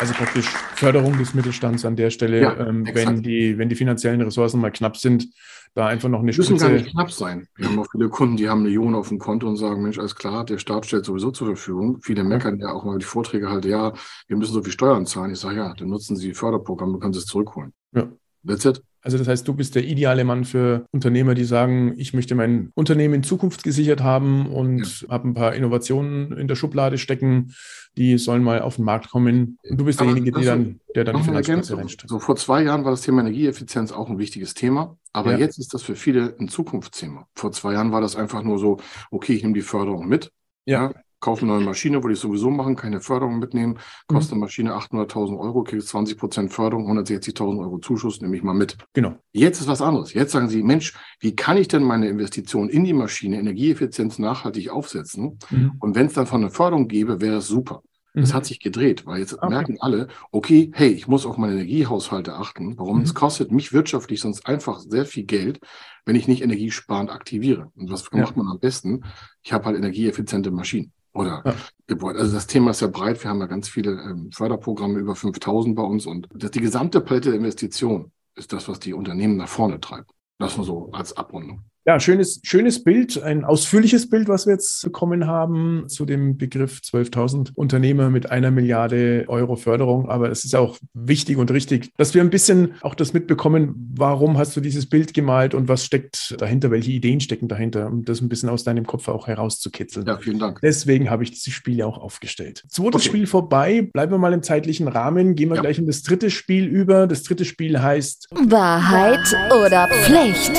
also 0.00 0.14
praktisch 0.14 0.46
Förderung 0.76 1.18
des 1.18 1.34
Mittelstands 1.34 1.84
an 1.84 1.96
der 1.96 2.10
Stelle, 2.10 2.40
Ja, 2.40 2.56
ähm, 2.68 2.86
wenn 2.92 3.20
die, 3.22 3.58
wenn 3.58 3.68
die 3.68 3.74
finanziellen 3.74 4.20
Ressourcen 4.20 4.60
mal 4.60 4.70
knapp 4.70 4.96
sind, 4.96 5.26
da 5.74 5.86
einfach 5.88 6.08
noch 6.08 6.20
eine 6.20 6.26
müssen 6.26 6.56
gar 6.56 6.68
Spitze. 6.68 6.84
nicht 6.84 6.92
knapp 6.94 7.10
sein. 7.10 7.48
Wir 7.56 7.66
haben 7.68 7.78
auch 7.80 7.86
viele 7.90 8.08
Kunden, 8.08 8.36
die 8.36 8.48
haben 8.48 8.62
Millionen 8.62 8.94
auf 8.94 9.08
dem 9.08 9.18
Konto 9.18 9.48
und 9.48 9.56
sagen, 9.56 9.82
Mensch, 9.82 9.98
alles 9.98 10.14
klar, 10.14 10.44
der 10.44 10.58
Staat 10.58 10.86
stellt 10.86 11.04
sowieso 11.04 11.32
zur 11.32 11.48
Verfügung. 11.48 11.98
Viele 12.02 12.22
meckern 12.24 12.58
ja 12.60 12.72
auch 12.72 12.84
mal 12.84 12.98
die 12.98 13.04
Vorträge 13.04 13.50
halt, 13.50 13.64
ja, 13.64 13.92
wir 14.28 14.36
müssen 14.36 14.52
so 14.52 14.62
viel 14.62 14.72
Steuern 14.72 15.04
zahlen. 15.06 15.32
Ich 15.32 15.40
sage, 15.40 15.56
ja, 15.56 15.74
dann 15.74 15.88
nutzen 15.88 16.16
Sie 16.16 16.32
Förderprogramme, 16.32 16.98
können 17.00 17.12
Sie 17.12 17.18
es 17.18 17.26
zurückholen. 17.26 17.72
Ja. 17.92 18.08
That's 18.46 18.64
it. 18.64 18.80
Also 19.02 19.16
das 19.16 19.28
heißt, 19.28 19.46
du 19.46 19.54
bist 19.54 19.74
der 19.74 19.84
ideale 19.84 20.24
Mann 20.24 20.44
für 20.44 20.86
Unternehmer, 20.90 21.34
die 21.34 21.44
sagen, 21.44 21.94
ich 21.96 22.14
möchte 22.14 22.34
mein 22.34 22.70
Unternehmen 22.74 23.14
in 23.14 23.22
Zukunft 23.22 23.62
gesichert 23.62 24.02
haben 24.02 24.46
und 24.46 25.02
ja. 25.02 25.08
habe 25.08 25.28
ein 25.28 25.34
paar 25.34 25.54
Innovationen 25.54 26.32
in 26.32 26.48
der 26.48 26.56
Schublade 26.56 26.98
stecken, 26.98 27.54
die 27.96 28.18
sollen 28.18 28.42
mal 28.42 28.60
auf 28.60 28.76
den 28.76 28.84
Markt 28.84 29.10
kommen. 29.10 29.58
Und 29.68 29.80
du 29.80 29.84
bist 29.84 30.00
aber 30.00 30.12
derjenige, 30.12 30.40
der 30.40 30.56
dann, 30.56 30.80
der 30.94 31.04
dann 31.04 31.16
die 31.16 31.22
Finanzplätze 31.22 31.76
reinstellt. 31.76 32.10
So 32.10 32.18
vor 32.18 32.36
zwei 32.36 32.62
Jahren 32.62 32.84
war 32.84 32.90
das 32.90 33.02
Thema 33.02 33.20
Energieeffizienz 33.20 33.92
auch 33.92 34.10
ein 34.10 34.18
wichtiges 34.18 34.54
Thema, 34.54 34.96
aber 35.12 35.32
ja. 35.32 35.38
jetzt 35.38 35.58
ist 35.58 35.74
das 35.74 35.82
für 35.82 35.94
viele 35.94 36.36
ein 36.40 36.48
Zukunftsthema. 36.48 37.26
Vor 37.34 37.52
zwei 37.52 37.74
Jahren 37.74 37.92
war 37.92 38.00
das 38.00 38.16
einfach 38.16 38.42
nur 38.42 38.58
so, 38.58 38.78
okay, 39.10 39.34
ich 39.34 39.42
nehme 39.42 39.54
die 39.54 39.62
Förderung 39.62 40.08
mit. 40.08 40.32
Ja. 40.66 40.90
ja 40.90 40.94
kaufe 41.20 41.42
eine 41.42 41.52
neue 41.52 41.64
Maschine, 41.64 42.02
wollte 42.02 42.14
ich 42.14 42.20
sowieso 42.20 42.50
machen, 42.50 42.76
keine 42.76 43.00
Förderung 43.00 43.38
mitnehmen, 43.38 43.78
kostet 44.06 44.32
eine 44.32 44.40
Maschine 44.40 44.74
800.000 44.74 45.38
Euro, 45.38 45.62
kriegst 45.62 45.88
20 45.88 46.18
Prozent 46.18 46.52
Förderung, 46.52 46.90
160.000 46.90 47.60
Euro 47.60 47.78
Zuschuss, 47.78 48.20
nehme 48.20 48.36
ich 48.36 48.42
mal 48.42 48.54
mit. 48.54 48.76
Genau. 48.92 49.16
Jetzt 49.32 49.60
ist 49.60 49.68
was 49.68 49.82
anderes. 49.82 50.14
Jetzt 50.14 50.32
sagen 50.32 50.48
Sie, 50.48 50.62
Mensch, 50.62 50.94
wie 51.20 51.34
kann 51.34 51.56
ich 51.56 51.68
denn 51.68 51.82
meine 51.82 52.08
Investition 52.08 52.68
in 52.68 52.84
die 52.84 52.92
Maschine, 52.92 53.38
Energieeffizienz 53.38 54.18
nachhaltig 54.18 54.70
aufsetzen? 54.70 55.38
Mhm. 55.50 55.72
Und 55.80 55.94
wenn 55.94 56.06
es 56.06 56.14
dann 56.14 56.26
von 56.26 56.42
einer 56.42 56.50
Förderung 56.50 56.88
gäbe, 56.88 57.20
wäre 57.20 57.36
es 57.36 57.48
super. 57.48 57.82
Das 58.14 58.30
mhm. 58.30 58.34
hat 58.34 58.46
sich 58.46 58.60
gedreht, 58.60 59.06
weil 59.06 59.20
jetzt 59.20 59.34
okay. 59.34 59.48
merken 59.48 59.76
alle, 59.80 60.08
okay, 60.32 60.70
hey, 60.74 60.88
ich 60.88 61.08
muss 61.08 61.26
auf 61.26 61.36
meine 61.36 61.52
Energiehaushalte 61.54 62.34
achten. 62.34 62.78
Warum? 62.78 62.98
Mhm. 62.98 63.04
Es 63.04 63.14
kostet 63.14 63.52
mich 63.52 63.72
wirtschaftlich 63.72 64.20
sonst 64.20 64.46
einfach 64.46 64.80
sehr 64.80 65.04
viel 65.04 65.24
Geld, 65.24 65.60
wenn 66.04 66.16
ich 66.16 66.26
nicht 66.26 66.42
energiesparend 66.42 67.10
aktiviere. 67.10 67.70
Und 67.76 67.90
was 67.90 68.08
ja. 68.12 68.20
macht 68.20 68.36
man 68.36 68.48
am 68.48 68.58
besten? 68.58 69.04
Ich 69.42 69.52
habe 69.52 69.66
halt 69.66 69.76
energieeffiziente 69.76 70.50
Maschinen 70.50 70.92
oder 71.12 71.42
ja. 71.44 71.54
Gebäude. 71.86 72.18
Also 72.18 72.34
das 72.34 72.46
Thema 72.46 72.70
ist 72.70 72.80
ja 72.80 72.86
breit. 72.86 73.22
Wir 73.22 73.30
haben 73.30 73.40
ja 73.40 73.46
ganz 73.46 73.68
viele 73.68 73.92
ähm, 73.92 74.30
Förderprogramme, 74.32 74.98
über 74.98 75.16
5000 75.16 75.74
bei 75.74 75.82
uns. 75.82 76.06
Und 76.06 76.28
das, 76.34 76.50
die 76.50 76.60
gesamte 76.60 77.00
Palette 77.00 77.30
der 77.30 77.38
Investition 77.38 78.12
ist 78.34 78.52
das, 78.52 78.68
was 78.68 78.78
die 78.80 78.94
Unternehmen 78.94 79.36
nach 79.36 79.48
vorne 79.48 79.80
treibt. 79.80 80.10
Das 80.38 80.56
nur 80.56 80.66
so 80.66 80.90
als 80.92 81.16
Abrundung. 81.16 81.64
Ja, 81.88 81.98
schönes, 81.98 82.42
schönes 82.42 82.84
Bild, 82.84 83.22
ein 83.22 83.46
ausführliches 83.46 84.10
Bild, 84.10 84.28
was 84.28 84.44
wir 84.44 84.52
jetzt 84.52 84.84
bekommen 84.84 85.26
haben 85.26 85.88
zu 85.88 86.04
dem 86.04 86.36
Begriff 86.36 86.82
12.000 86.84 87.52
Unternehmer 87.54 88.10
mit 88.10 88.30
einer 88.30 88.50
Milliarde 88.50 89.24
Euro 89.28 89.56
Förderung. 89.56 90.10
Aber 90.10 90.30
es 90.30 90.44
ist 90.44 90.54
auch 90.54 90.76
wichtig 90.92 91.38
und 91.38 91.50
richtig, 91.50 91.90
dass 91.96 92.12
wir 92.12 92.20
ein 92.20 92.28
bisschen 92.28 92.74
auch 92.82 92.94
das 92.94 93.14
mitbekommen, 93.14 93.90
warum 93.96 94.36
hast 94.36 94.54
du 94.54 94.60
dieses 94.60 94.86
Bild 94.86 95.14
gemalt 95.14 95.54
und 95.54 95.68
was 95.68 95.82
steckt 95.82 96.36
dahinter, 96.38 96.70
welche 96.70 96.90
Ideen 96.90 97.20
stecken 97.20 97.48
dahinter, 97.48 97.86
um 97.86 98.04
das 98.04 98.20
ein 98.20 98.28
bisschen 98.28 98.50
aus 98.50 98.64
deinem 98.64 98.84
Kopf 98.84 99.08
auch 99.08 99.26
herauszukitzeln. 99.26 100.06
Ja, 100.06 100.18
vielen 100.18 100.40
Dank. 100.40 100.60
Deswegen 100.60 101.08
habe 101.08 101.22
ich 101.22 101.30
dieses 101.30 101.54
Spiel 101.54 101.78
ja 101.78 101.86
auch 101.86 101.96
aufgestellt. 101.96 102.64
Zweites 102.68 102.96
okay. 102.96 103.08
Spiel 103.08 103.26
vorbei, 103.26 103.80
bleiben 103.80 104.12
wir 104.12 104.18
mal 104.18 104.34
im 104.34 104.42
zeitlichen 104.42 104.88
Rahmen, 104.88 105.36
gehen 105.36 105.48
wir 105.48 105.56
ja. 105.56 105.62
gleich 105.62 105.78
in 105.78 105.86
das 105.86 106.02
dritte 106.02 106.28
Spiel 106.28 106.66
über. 106.66 107.06
Das 107.06 107.22
dritte 107.22 107.46
Spiel 107.46 107.80
heißt 107.80 108.28
Wahrheit 108.46 109.34
oder 109.50 109.88
Pflicht. 109.88 110.52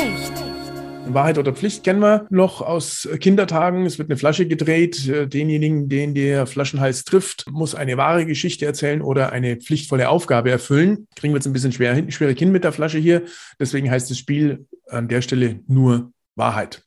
Wahrheit 1.13 1.37
oder 1.37 1.53
Pflicht 1.53 1.83
kennen 1.83 2.01
wir 2.01 2.27
noch 2.29 2.61
aus 2.61 3.07
Kindertagen. 3.19 3.85
Es 3.85 3.97
wird 3.97 4.09
eine 4.09 4.17
Flasche 4.17 4.47
gedreht. 4.47 5.07
Äh, 5.07 5.27
denjenigen, 5.27 5.89
den 5.89 6.13
der 6.13 6.45
Flaschenhals 6.45 7.03
trifft, 7.03 7.45
muss 7.49 7.75
eine 7.75 7.97
wahre 7.97 8.25
Geschichte 8.25 8.65
erzählen 8.65 9.01
oder 9.01 9.31
eine 9.31 9.57
pflichtvolle 9.57 10.09
Aufgabe 10.09 10.51
erfüllen. 10.51 11.07
Kriegen 11.15 11.33
wir 11.33 11.37
jetzt 11.37 11.47
ein 11.47 11.53
bisschen 11.53 11.71
schwer, 11.71 12.03
schwere 12.11 12.35
Kind 12.35 12.51
mit 12.51 12.63
der 12.63 12.71
Flasche 12.71 12.97
hier. 12.97 13.23
Deswegen 13.59 13.89
heißt 13.89 14.09
das 14.09 14.17
Spiel 14.17 14.65
an 14.87 15.07
der 15.07 15.21
Stelle 15.21 15.59
nur 15.67 16.11
Wahrheit. 16.35 16.83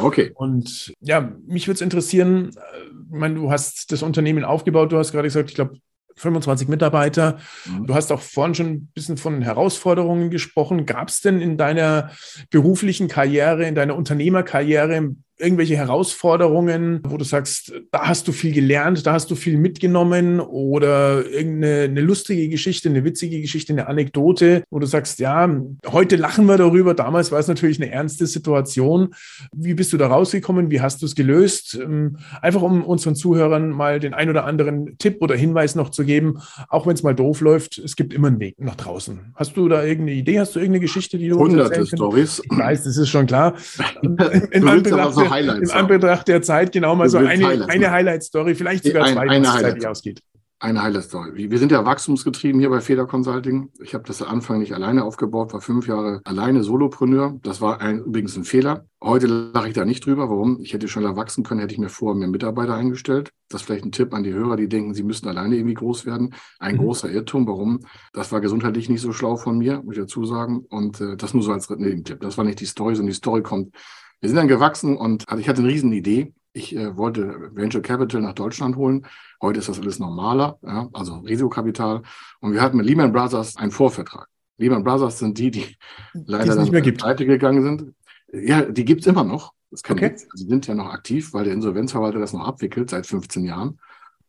Okay. 0.00 0.32
Und 0.34 0.92
ja, 1.00 1.32
mich 1.46 1.66
würde 1.66 1.76
es 1.76 1.80
interessieren, 1.80 2.50
äh, 2.56 2.86
ich 3.12 3.18
meine, 3.18 3.34
du 3.34 3.50
hast 3.50 3.92
das 3.92 4.02
Unternehmen 4.02 4.44
aufgebaut, 4.44 4.92
du 4.92 4.98
hast 4.98 5.12
gerade 5.12 5.28
gesagt, 5.28 5.50
ich 5.50 5.54
glaube, 5.54 5.76
25 6.16 6.68
Mitarbeiter. 6.68 7.38
Mhm. 7.66 7.86
Du 7.86 7.94
hast 7.94 8.12
auch 8.12 8.20
vorhin 8.20 8.54
schon 8.54 8.66
ein 8.66 8.90
bisschen 8.94 9.16
von 9.16 9.42
Herausforderungen 9.42 10.30
gesprochen. 10.30 10.86
Gab 10.86 11.08
es 11.08 11.20
denn 11.20 11.40
in 11.40 11.56
deiner 11.56 12.10
beruflichen 12.50 13.08
Karriere, 13.08 13.66
in 13.66 13.74
deiner 13.74 13.96
Unternehmerkarriere 13.96 15.14
irgendwelche 15.42 15.76
Herausforderungen, 15.76 17.00
wo 17.04 17.16
du 17.16 17.24
sagst, 17.24 17.72
da 17.90 18.06
hast 18.06 18.28
du 18.28 18.32
viel 18.32 18.52
gelernt, 18.52 19.04
da 19.06 19.12
hast 19.12 19.30
du 19.30 19.34
viel 19.34 19.58
mitgenommen 19.58 20.40
oder 20.40 21.28
irgendeine 21.28 21.82
eine 21.82 22.00
lustige 22.00 22.48
Geschichte, 22.48 22.88
eine 22.88 23.04
witzige 23.04 23.40
Geschichte, 23.40 23.72
eine 23.72 23.88
Anekdote, 23.88 24.62
wo 24.70 24.78
du 24.78 24.86
sagst, 24.86 25.18
ja, 25.18 25.50
heute 25.90 26.16
lachen 26.16 26.46
wir 26.46 26.56
darüber, 26.56 26.94
damals 26.94 27.32
war 27.32 27.40
es 27.40 27.48
natürlich 27.48 27.80
eine 27.80 27.90
ernste 27.90 28.26
Situation. 28.26 29.14
Wie 29.52 29.74
bist 29.74 29.92
du 29.92 29.96
da 29.96 30.06
rausgekommen? 30.06 30.70
Wie 30.70 30.80
hast 30.80 31.02
du 31.02 31.06
es 31.06 31.14
gelöst? 31.14 31.78
Ähm, 31.82 32.18
einfach 32.40 32.62
um 32.62 32.84
unseren 32.84 33.16
Zuhörern 33.16 33.70
mal 33.70 34.00
den 34.00 34.14
ein 34.14 34.30
oder 34.30 34.44
anderen 34.44 34.96
Tipp 34.98 35.18
oder 35.20 35.34
Hinweis 35.34 35.74
noch 35.74 35.90
zu 35.90 36.04
geben, 36.04 36.38
auch 36.68 36.86
wenn 36.86 36.94
es 36.94 37.02
mal 37.02 37.14
doof 37.14 37.40
läuft, 37.40 37.78
es 37.78 37.96
gibt 37.96 38.14
immer 38.14 38.28
einen 38.28 38.40
Weg 38.40 38.60
nach 38.60 38.76
draußen. 38.76 39.32
Hast 39.34 39.56
du 39.56 39.68
da 39.68 39.82
irgendeine 39.82 40.18
Idee? 40.18 40.38
Hast 40.38 40.54
du 40.54 40.60
irgendeine 40.60 40.80
Geschichte, 40.80 41.18
die 41.18 41.28
du 41.28 41.38
Hunderte 41.38 41.86
Stories. 41.86 42.42
Ich 42.44 42.58
weiß, 42.58 42.84
das 42.84 42.96
ist 42.96 43.08
schon 43.08 43.26
klar. 43.26 43.54
In, 44.02 44.16
in 44.50 44.68
Anbetracht 44.68 45.14
Highlights. 45.32 45.70
Im 45.70 45.76
Anbetracht 45.76 46.28
der 46.28 46.42
Zeit 46.42 46.72
genau 46.72 46.94
mal 46.94 47.08
so 47.08 47.18
eine, 47.18 47.28
Highlights 47.28 47.68
eine 47.68 47.90
Highlight-Story, 47.90 48.54
vielleicht 48.54 48.84
sogar 48.84 49.06
zwei, 49.06 49.28
eine, 49.28 49.52
Highlight 49.52 49.86
ausgeht. 49.86 50.22
Eine 50.62 50.80
Highlight-Story. 50.80 51.50
Wir 51.50 51.58
sind 51.58 51.72
ja 51.72 51.84
wachstumsgetrieben 51.84 52.60
hier 52.60 52.70
bei 52.70 52.80
Feder 52.80 53.04
Consulting. 53.04 53.70
Ich 53.82 53.94
habe 53.94 54.04
das 54.06 54.22
am 54.22 54.28
Anfang 54.28 54.60
nicht 54.60 54.72
alleine 54.72 55.02
aufgebaut, 55.02 55.52
war 55.52 55.60
fünf 55.60 55.88
Jahre 55.88 56.20
alleine 56.22 56.62
Solopreneur. 56.62 57.36
Das 57.42 57.60
war 57.60 57.80
ein, 57.80 57.98
übrigens 57.98 58.36
ein 58.36 58.44
Fehler. 58.44 58.86
Heute 59.02 59.26
lache 59.26 59.66
ich 59.66 59.74
da 59.74 59.84
nicht 59.84 60.06
drüber. 60.06 60.30
Warum? 60.30 60.60
Ich 60.60 60.72
hätte 60.72 60.86
schneller 60.86 61.16
wachsen 61.16 61.42
können, 61.42 61.58
hätte 61.58 61.74
ich 61.74 61.80
mir 61.80 61.88
vorher 61.88 62.16
mehr 62.16 62.28
Mitarbeiter 62.28 62.76
eingestellt. 62.76 63.32
Das 63.48 63.62
ist 63.62 63.66
vielleicht 63.66 63.84
ein 63.84 63.90
Tipp 63.90 64.14
an 64.14 64.22
die 64.22 64.32
Hörer, 64.32 64.54
die 64.54 64.68
denken, 64.68 64.94
sie 64.94 65.02
müssten 65.02 65.26
alleine 65.26 65.56
irgendwie 65.56 65.74
groß 65.74 66.06
werden. 66.06 66.32
Ein 66.60 66.76
mhm. 66.76 66.82
großer 66.82 67.10
Irrtum. 67.10 67.44
Warum? 67.48 67.80
Das 68.12 68.30
war 68.30 68.40
gesundheitlich 68.40 68.88
nicht 68.88 69.00
so 69.00 69.12
schlau 69.12 69.34
von 69.34 69.58
mir, 69.58 69.82
muss 69.82 69.96
ich 69.96 70.02
dazu 70.02 70.24
sagen. 70.24 70.64
Und 70.68 71.00
äh, 71.00 71.16
das 71.16 71.34
nur 71.34 71.42
so 71.42 71.52
als 71.52 71.68
Nebentipp. 71.70 72.20
Das 72.20 72.38
war 72.38 72.44
nicht 72.44 72.60
die 72.60 72.66
Story, 72.66 72.94
sondern 72.94 73.10
die 73.10 73.16
Story 73.16 73.42
kommt 73.42 73.74
wir 74.22 74.28
sind 74.28 74.36
dann 74.36 74.48
gewachsen 74.48 74.96
und 74.96 75.28
also 75.28 75.40
ich 75.40 75.48
hatte 75.48 75.60
eine 75.60 75.68
riesen 75.68 75.92
Idee. 75.92 76.32
Ich 76.52 76.76
äh, 76.76 76.96
wollte 76.96 77.50
Venture 77.54 77.82
Capital 77.82 78.20
nach 78.20 78.34
Deutschland 78.34 78.76
holen. 78.76 79.04
Heute 79.40 79.58
ist 79.58 79.68
das 79.68 79.80
alles 79.80 79.98
normaler, 79.98 80.58
ja, 80.62 80.88
also 80.92 81.16
Risikokapital. 81.16 82.02
Und 82.40 82.52
wir 82.52 82.62
hatten 82.62 82.76
mit 82.76 82.86
Lehman 82.86 83.12
Brothers 83.12 83.56
einen 83.56 83.72
Vorvertrag. 83.72 84.28
Lehman 84.58 84.84
Brothers 84.84 85.18
sind 85.18 85.38
die, 85.38 85.50
die 85.50 85.76
leider 86.14 86.54
nicht 86.54 86.70
mehr 86.70 86.82
gibt. 86.82 87.00
pleite 87.00 87.26
gegangen 87.26 87.62
sind. 87.64 87.94
Ja, 88.32 88.62
die 88.62 88.84
gibt's 88.84 89.08
immer 89.08 89.24
noch. 89.24 89.54
Das 89.72 89.82
kann 89.82 89.96
okay. 89.96 90.14
Sie 90.34 90.46
sind 90.46 90.68
ja 90.68 90.74
noch 90.74 90.92
aktiv, 90.92 91.32
weil 91.32 91.44
der 91.44 91.54
Insolvenzverwalter 91.54 92.20
das 92.20 92.32
noch 92.32 92.46
abwickelt 92.46 92.90
seit 92.90 93.06
15 93.08 93.44
Jahren. 93.44 93.80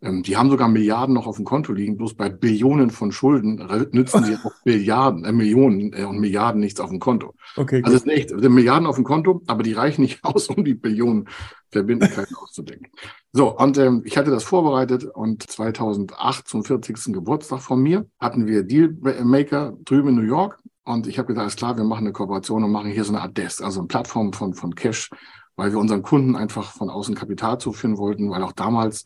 Ähm, 0.03 0.21
die 0.21 0.35
haben 0.35 0.49
sogar 0.49 0.67
Milliarden 0.67 1.15
noch 1.15 1.27
auf 1.27 1.37
dem 1.37 1.45
Konto 1.45 1.71
liegen, 1.71 1.95
bloß 1.95 2.15
bei 2.15 2.29
Billionen 2.29 2.89
von 2.89 3.13
Schulden 3.13 3.55
nützen 3.91 4.23
sie 4.25 4.35
auch 4.43 4.51
Milliarden, 4.65 5.23
äh, 5.23 5.31
Millionen 5.31 5.93
äh, 5.93 6.03
und 6.03 6.19
Milliarden 6.19 6.59
nichts 6.59 6.81
auf 6.81 6.89
dem 6.89 6.99
Konto. 6.99 7.33
Okay, 7.55 7.81
also 7.83 7.95
es 7.95 8.03
sind 8.03 8.11
echt 8.11 8.29
sind 8.29 8.53
Milliarden 8.53 8.85
auf 8.85 8.95
dem 8.95 9.05
Konto, 9.05 9.41
aber 9.47 9.63
die 9.63 9.73
reichen 9.73 10.01
nicht 10.01 10.19
aus, 10.23 10.49
um 10.49 10.65
die 10.65 10.73
Billionen 10.73 11.29
Verbindlichkeiten 11.71 12.35
auszudenken. 12.35 12.89
So, 13.31 13.57
und 13.57 13.77
ähm, 13.77 14.01
ich 14.05 14.17
hatte 14.17 14.29
das 14.29 14.43
vorbereitet 14.43 15.05
und 15.05 15.49
2008 15.49 16.47
zum 16.47 16.65
40. 16.65 17.13
Geburtstag 17.13 17.61
von 17.61 17.81
mir 17.81 18.05
hatten 18.19 18.45
wir 18.45 18.63
Dealmaker 18.63 19.73
drüben 19.85 20.09
in 20.09 20.15
New 20.15 20.21
York 20.21 20.59
und 20.83 21.07
ich 21.07 21.17
habe 21.17 21.27
gesagt, 21.27 21.43
alles 21.43 21.55
klar, 21.55 21.77
wir 21.77 21.85
machen 21.85 22.05
eine 22.05 22.13
Kooperation 22.13 22.63
und 22.63 22.71
machen 22.71 22.91
hier 22.91 23.05
so 23.05 23.13
eine 23.13 23.21
Art 23.21 23.37
Desk, 23.37 23.63
also 23.63 23.79
eine 23.79 23.87
Plattform 23.87 24.33
von, 24.33 24.53
von 24.53 24.75
Cash, 24.75 25.09
weil 25.55 25.71
wir 25.71 25.79
unseren 25.79 26.03
Kunden 26.03 26.35
einfach 26.35 26.73
von 26.73 26.89
außen 26.89 27.15
Kapital 27.15 27.57
zuführen 27.57 27.97
wollten, 27.97 28.29
weil 28.29 28.43
auch 28.43 28.51
damals 28.51 29.05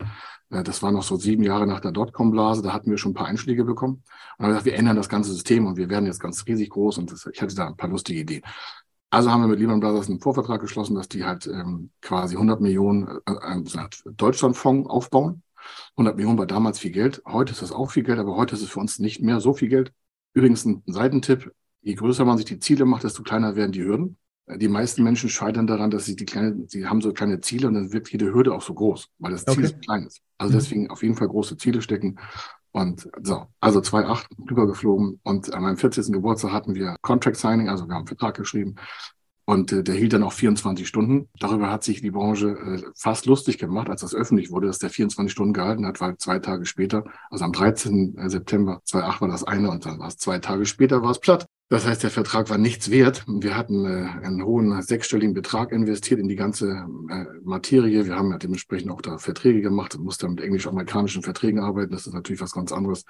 das 0.50 0.82
war 0.82 0.92
noch 0.92 1.04
so 1.04 1.18
sieben 1.18 1.44
Jahre 1.44 1.68
nach 1.68 1.82
der 1.82 1.92
Dotcom-Blase, 1.92 2.62
da 2.62 2.74
hatten 2.74 2.90
wir 2.90 2.98
schon 2.98 3.12
ein 3.12 3.16
paar 3.16 3.28
Einschläge 3.28 3.66
bekommen. 3.66 4.04
Und 4.38 4.46
haben 4.46 4.46
wir 4.46 4.48
gesagt, 4.50 4.66
wir 4.66 4.76
ändern 4.76 4.96
das 4.96 5.10
ganze 5.10 5.32
System 5.32 5.66
und 5.66 5.78
wir 5.78 5.90
werden 5.90 6.06
jetzt 6.06 6.20
ganz 6.20 6.46
riesig 6.48 6.70
groß 6.70 6.98
und 7.00 7.12
das, 7.12 7.28
ich 7.32 7.42
hatte 7.42 7.56
da 7.56 7.68
ein 7.68 7.78
paar 7.78 7.90
lustige 7.90 8.20
Ideen. 8.20 8.44
Also 9.10 9.32
haben 9.32 9.42
wir 9.42 9.48
mit 9.48 9.60
Lehman 9.60 9.80
Brothers 9.80 10.10
einen 10.10 10.20
Vorvertrag 10.20 10.60
geschlossen, 10.60 10.96
dass 10.96 11.08
die 11.08 11.24
halt 11.24 11.48
ähm, 11.48 11.92
quasi 12.02 12.36
100 12.36 12.60
Millionen 12.60 13.20
äh, 13.26 13.32
äh, 13.32 14.12
Deutschlandfonds 14.14 14.90
aufbauen. 14.90 15.44
100 15.92 16.16
Millionen 16.16 16.38
war 16.38 16.46
damals 16.46 16.80
viel 16.80 16.92
Geld. 16.92 17.22
Heute 17.26 17.54
ist 17.54 17.62
das 17.62 17.72
auch 17.72 17.92
viel 17.92 18.04
Geld, 18.04 18.20
aber 18.20 18.36
heute 18.36 18.56
ist 18.56 18.62
es 18.62 18.70
für 18.70 18.80
uns 18.80 19.00
nicht 19.00 19.22
mehr 19.22 19.40
so 19.40 19.54
viel 19.54 19.70
Geld. 19.70 19.94
Übrigens 20.34 20.66
ein 20.66 20.84
Seitentipp. 20.86 21.52
Je 21.82 21.96
größer 21.96 22.26
man 22.26 22.38
sich 22.38 22.46
die 22.46 22.60
Ziele 22.60 22.86
macht, 22.86 23.04
desto 23.04 23.24
kleiner 23.24 23.56
werden 23.56 23.72
die 23.72 23.84
Hürden. 23.84 24.18
Die 24.56 24.70
meisten 24.70 25.04
Menschen 25.04 25.30
scheitern 25.30 25.68
daran, 25.68 25.92
dass 25.92 26.06
sie 26.06 26.16
die 26.16 26.26
kleine, 26.26 26.66
sie 26.68 26.88
haben 26.88 27.02
so 27.02 27.12
kleine 27.12 27.42
Ziele 27.42 27.68
und 27.68 27.74
dann 27.74 27.92
wird 27.92 28.10
jede 28.10 28.34
Hürde 28.34 28.54
auch 28.54 28.62
so 28.62 28.74
groß, 28.74 29.10
weil 29.20 29.32
das 29.32 29.44
Ziel 29.44 29.66
okay. 29.66 29.68
so 29.68 29.78
klein 29.80 30.04
ist. 30.06 30.22
Also 30.38 30.54
mhm. 30.54 30.58
deswegen 30.58 30.90
auf 30.90 31.04
jeden 31.04 31.16
Fall 31.16 31.28
große 31.28 31.58
Ziele 31.58 31.82
stecken. 31.82 32.18
Und 32.72 33.10
so, 33.24 33.48
also 33.60 33.80
2,8 33.80 34.50
rübergeflogen 34.50 35.20
und 35.24 35.54
an 35.54 35.64
meinem 35.64 35.78
40. 35.78 36.12
Geburtstag 36.14 36.52
hatten 36.52 36.76
wir 36.76 36.96
Contract 37.02 37.38
Signing, 37.38 37.70
also 37.70 37.88
wir 37.88 37.94
haben 37.94 38.02
einen 38.02 38.08
Vertrag 38.08 38.38
geschrieben 38.38 38.76
und 39.50 39.72
äh, 39.72 39.82
der 39.82 39.96
hielt 39.96 40.12
dann 40.12 40.24
auch 40.24 40.34
24 40.34 40.88
Stunden. 40.88 41.30
Darüber 41.40 41.72
hat 41.72 41.84
sich 41.84 42.02
die 42.02 42.12
Branche 42.12 42.50
äh, 42.50 42.84
fast 42.96 43.26
lustig 43.26 43.58
gemacht, 43.58 43.90
als 43.90 44.02
das 44.02 44.14
öffentlich 44.14 44.52
wurde, 44.52 44.68
dass 44.68 44.78
der 44.78 44.90
24 44.90 45.32
Stunden 45.32 45.54
gehalten 45.54 45.86
hat, 45.86 46.02
weil 46.02 46.18
zwei 46.18 46.40
Tage 46.40 46.66
später, 46.66 47.06
also 47.30 47.46
am 47.46 47.54
13. 47.54 48.16
September 48.28 48.82
2,8 48.86 49.22
war 49.22 49.28
das 49.30 49.46
eine 49.46 49.72
und 49.72 49.86
dann 49.86 50.00
war 50.00 50.10
es 50.10 50.18
zwei 50.18 50.40
Tage 50.40 50.66
später, 50.66 51.02
war 51.02 51.12
es 51.12 51.20
platt. 51.20 51.48
Das 51.70 51.86
heißt, 51.86 52.02
der 52.02 52.12
Vertrag 52.12 52.50
war 52.50 52.58
nichts 52.58 52.92
wert. 52.92 53.26
Wir 53.28 53.58
hatten 53.58 53.86
äh, 53.86 54.26
einen 54.26 54.44
hohen 54.44 54.82
sechsstelligen 54.82 55.34
Betrag 55.34 55.74
investiert 55.74 56.20
in 56.20 56.30
die 56.30 56.38
ganze 56.38 56.88
äh, 57.10 57.26
Materie. 57.44 58.06
Wir 58.06 58.16
haben 58.16 58.32
ja 58.32 58.38
dementsprechend 58.38 58.90
auch 58.90 59.02
da 59.02 59.18
Verträge 59.18 59.62
gemacht, 59.62 59.98
musste 60.00 60.30
mit 60.30 60.40
englisch-amerikanischen 60.40 61.24
Verträgen 61.24 61.60
arbeiten. 61.60 61.92
Das 61.92 62.08
ist 62.08 62.14
natürlich 62.14 62.42
was 62.42 62.54
ganz 62.54 62.72
anderes. 62.72 63.04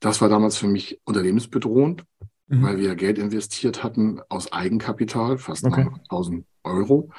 Das 0.00 0.20
war 0.20 0.28
damals 0.28 0.56
für 0.56 0.66
mich 0.66 1.00
unternehmensbedrohend. 1.04 2.04
mhm. 2.50 2.62
weil 2.62 2.78
wir 2.78 2.94
Geld 2.96 3.18
investiert 3.18 3.82
hatten 3.82 4.20
aus 4.28 4.52
Eigenkapital, 4.52 5.38
fast 5.38 5.64
okay. 5.64 5.88
1000 6.10 6.44
Euro. 6.64 7.10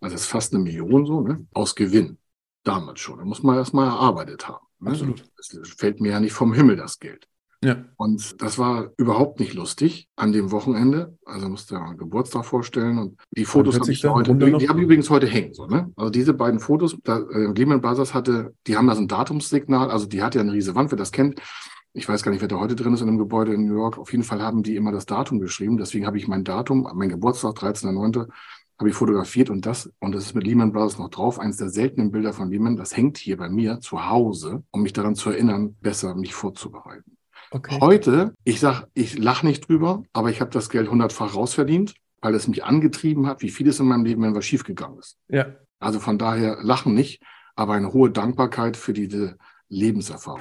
Also 0.00 0.14
das 0.14 0.22
ist 0.22 0.26
fast 0.26 0.52
eine 0.52 0.62
Million 0.62 1.06
so, 1.06 1.20
ne? 1.20 1.46
aus 1.54 1.74
Gewinn. 1.74 2.18
Damals 2.64 3.00
schon. 3.00 3.18
Da 3.18 3.24
muss 3.24 3.42
man 3.42 3.56
erstmal 3.56 3.86
erarbeitet 3.86 4.48
haben. 4.48 4.66
Ne? 4.80 4.90
Absolut. 4.90 5.24
Es 5.38 5.56
fällt 5.76 6.00
mir 6.00 6.10
ja 6.10 6.20
nicht 6.20 6.32
vom 6.32 6.52
Himmel 6.52 6.76
das 6.76 6.98
Geld. 6.98 7.28
Ja. 7.64 7.84
Und 7.96 8.42
das 8.42 8.58
war 8.58 8.90
überhaupt 8.96 9.38
nicht 9.38 9.54
lustig 9.54 10.08
an 10.16 10.32
dem 10.32 10.50
Wochenende. 10.50 11.16
Also 11.24 11.48
musste 11.48 11.76
ja 11.76 11.92
Geburtstag 11.92 12.44
vorstellen 12.44 12.98
und 12.98 13.20
die 13.30 13.44
Fotos 13.44 13.78
habe 13.78 13.92
ich 13.92 14.04
heute, 14.04 14.34
die 14.34 14.68
habe 14.68 14.80
ich 14.80 14.84
übrigens 14.84 15.10
heute 15.10 15.28
hängen. 15.28 15.54
So, 15.54 15.66
ne? 15.66 15.92
Also 15.96 16.10
diese 16.10 16.34
beiden 16.34 16.58
Fotos, 16.58 16.96
da, 17.04 17.18
äh, 17.18 17.52
Lehman 17.52 17.80
Brothers 17.80 18.14
hatte, 18.14 18.54
die 18.66 18.76
haben 18.76 18.88
da 18.88 18.96
so 18.96 19.02
ein 19.02 19.08
Datumssignal, 19.08 19.90
also 19.90 20.06
die 20.06 20.22
hat 20.22 20.34
ja 20.34 20.40
eine 20.40 20.52
riesige 20.52 20.74
Wand, 20.74 20.90
wer 20.90 20.98
das 20.98 21.12
kennt. 21.12 21.40
Ich 21.94 22.08
weiß 22.08 22.22
gar 22.22 22.32
nicht, 22.32 22.40
wer 22.40 22.48
da 22.48 22.58
heute 22.58 22.74
drin 22.74 22.94
ist 22.94 23.02
in 23.02 23.08
einem 23.08 23.18
Gebäude 23.18 23.54
in 23.54 23.66
New 23.66 23.74
York. 23.74 23.98
Auf 23.98 24.10
jeden 24.10 24.24
Fall 24.24 24.42
haben 24.42 24.62
die 24.62 24.76
immer 24.76 24.90
das 24.90 25.06
Datum 25.06 25.38
geschrieben. 25.38 25.76
Deswegen 25.76 26.06
habe 26.06 26.16
ich 26.16 26.26
mein 26.26 26.42
Datum, 26.42 26.88
mein 26.94 27.10
Geburtstag, 27.10 27.54
13.09., 27.54 28.28
habe 28.78 28.88
ich 28.88 28.96
fotografiert 28.96 29.48
und 29.48 29.64
das, 29.64 29.92
und 30.00 30.12
das 30.12 30.24
ist 30.24 30.34
mit 30.34 30.44
Lehman 30.44 30.72
Brothers 30.72 30.98
noch 30.98 31.10
drauf, 31.10 31.38
eines 31.38 31.58
der 31.58 31.68
seltenen 31.68 32.10
Bilder 32.10 32.32
von 32.32 32.50
Lehman, 32.50 32.76
das 32.76 32.96
hängt 32.96 33.16
hier 33.16 33.36
bei 33.36 33.48
mir 33.48 33.78
zu 33.78 34.08
Hause, 34.08 34.64
um 34.72 34.82
mich 34.82 34.92
daran 34.92 35.14
zu 35.14 35.30
erinnern, 35.30 35.76
besser 35.80 36.16
mich 36.16 36.34
vorzubereiten. 36.34 37.16
Okay. 37.54 37.78
Heute, 37.82 38.34
ich 38.44 38.60
sag, 38.60 38.86
ich 38.94 39.18
lache 39.18 39.44
nicht 39.46 39.68
drüber, 39.68 40.04
aber 40.14 40.30
ich 40.30 40.40
habe 40.40 40.50
das 40.50 40.70
Geld 40.70 40.88
hundertfach 40.88 41.34
rausverdient, 41.34 41.94
weil 42.22 42.34
es 42.34 42.48
mich 42.48 42.64
angetrieben 42.64 43.26
hat, 43.26 43.42
wie 43.42 43.50
vieles 43.50 43.78
in 43.78 43.86
meinem 43.86 44.06
Leben, 44.06 44.22
wenn 44.22 44.34
was 44.34 44.46
schiefgegangen 44.46 44.98
ist. 44.98 45.18
Ja. 45.28 45.48
Also 45.78 46.00
von 46.00 46.16
daher 46.16 46.56
lachen 46.62 46.94
nicht, 46.94 47.22
aber 47.54 47.74
eine 47.74 47.92
hohe 47.92 48.10
Dankbarkeit 48.10 48.78
für 48.78 48.94
diese 48.94 49.36
Lebenserfahrung. 49.68 50.40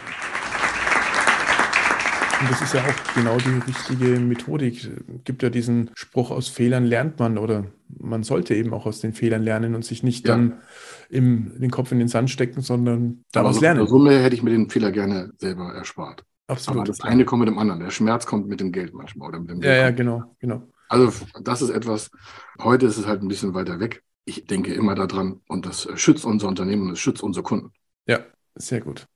Und 2.40 2.50
das 2.50 2.62
ist 2.62 2.74
ja 2.74 2.82
auch 2.82 3.14
genau 3.14 3.38
die 3.38 3.60
richtige 3.70 4.20
Methodik. 4.22 4.86
Es 4.86 5.24
gibt 5.26 5.44
ja 5.44 5.50
diesen 5.50 5.92
Spruch, 5.94 6.32
aus 6.32 6.48
Fehlern 6.48 6.86
lernt 6.86 7.20
man 7.20 7.38
oder 7.38 7.66
man 7.90 8.24
sollte 8.24 8.56
eben 8.56 8.74
auch 8.74 8.86
aus 8.86 9.02
den 9.02 9.14
Fehlern 9.14 9.44
lernen 9.44 9.76
und 9.76 9.84
sich 9.84 10.02
nicht 10.02 10.26
ja. 10.28 10.36
dann 10.36 10.60
im, 11.10 11.60
den 11.60 11.72
Kopf 11.72 11.92
in 11.92 12.00
den 12.00 12.08
Sand 12.08 12.30
stecken, 12.30 12.62
sondern 12.62 13.26
daraus 13.34 13.58
Aber 13.58 13.66
lernen. 13.66 13.82
In 13.82 13.88
Summe 13.88 14.18
hätte 14.18 14.34
ich 14.34 14.44
mir 14.44 14.52
den 14.52 14.70
Fehler 14.70 14.92
gerne 14.92 15.34
selber 15.38 15.74
erspart. 15.74 16.24
Absolut. 16.52 16.82
Aber 16.82 16.88
das 16.88 17.02
eine 17.02 17.24
kommt 17.24 17.40
mit 17.40 17.50
dem 17.50 17.58
anderen. 17.58 17.80
Der 17.80 17.92
Schmerz 17.92 18.26
kommt 18.26 18.48
mit 18.48 18.60
dem 18.60 18.72
Geld 18.72 18.94
manchmal 18.94 19.30
oder 19.30 19.40
mit 19.40 19.50
dem 19.50 19.62
Geld. 19.62 19.74
Ja, 19.74 19.84
ja, 19.84 19.92
genau, 19.92 20.36
genau. 20.40 20.68
Also 20.90 21.26
das 21.42 21.62
ist 21.62 21.70
etwas, 21.70 22.12
heute 22.62 22.86
ist 22.86 22.98
es 22.98 23.08
halt 23.08 23.22
ein 23.22 23.30
bisschen 23.30 23.54
weiter 23.54 23.80
weg. 23.80 24.04
Ich 24.26 24.46
denke 24.46 24.74
immer 24.74 24.94
daran 24.94 25.40
und 25.48 25.66
das 25.66 25.88
schützt 25.96 26.26
unser 26.26 26.50
Unternehmen 26.50 26.88
und 26.88 26.92
es 26.92 27.00
schützt 27.00 27.24
unsere 27.24 27.44
Kunden. 27.44 27.72
Ja, 28.06 28.20
sehr 28.56 28.82
gut. 28.82 29.08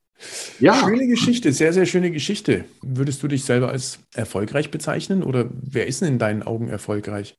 Ja. 0.60 0.76
Schöne 0.76 1.08
Geschichte, 1.08 1.52
sehr, 1.52 1.74
sehr 1.74 1.86
schöne 1.86 2.10
Geschichte. 2.12 2.64
Würdest 2.82 3.22
du 3.22 3.28
dich 3.28 3.44
selber 3.44 3.70
als 3.70 4.00
erfolgreich 4.14 4.72
bezeichnen 4.72 5.22
oder 5.22 5.50
wer 5.52 5.88
ist 5.88 6.02
denn 6.02 6.14
in 6.14 6.20
deinen 6.20 6.44
Augen 6.44 6.70
erfolgreich? 6.70 7.38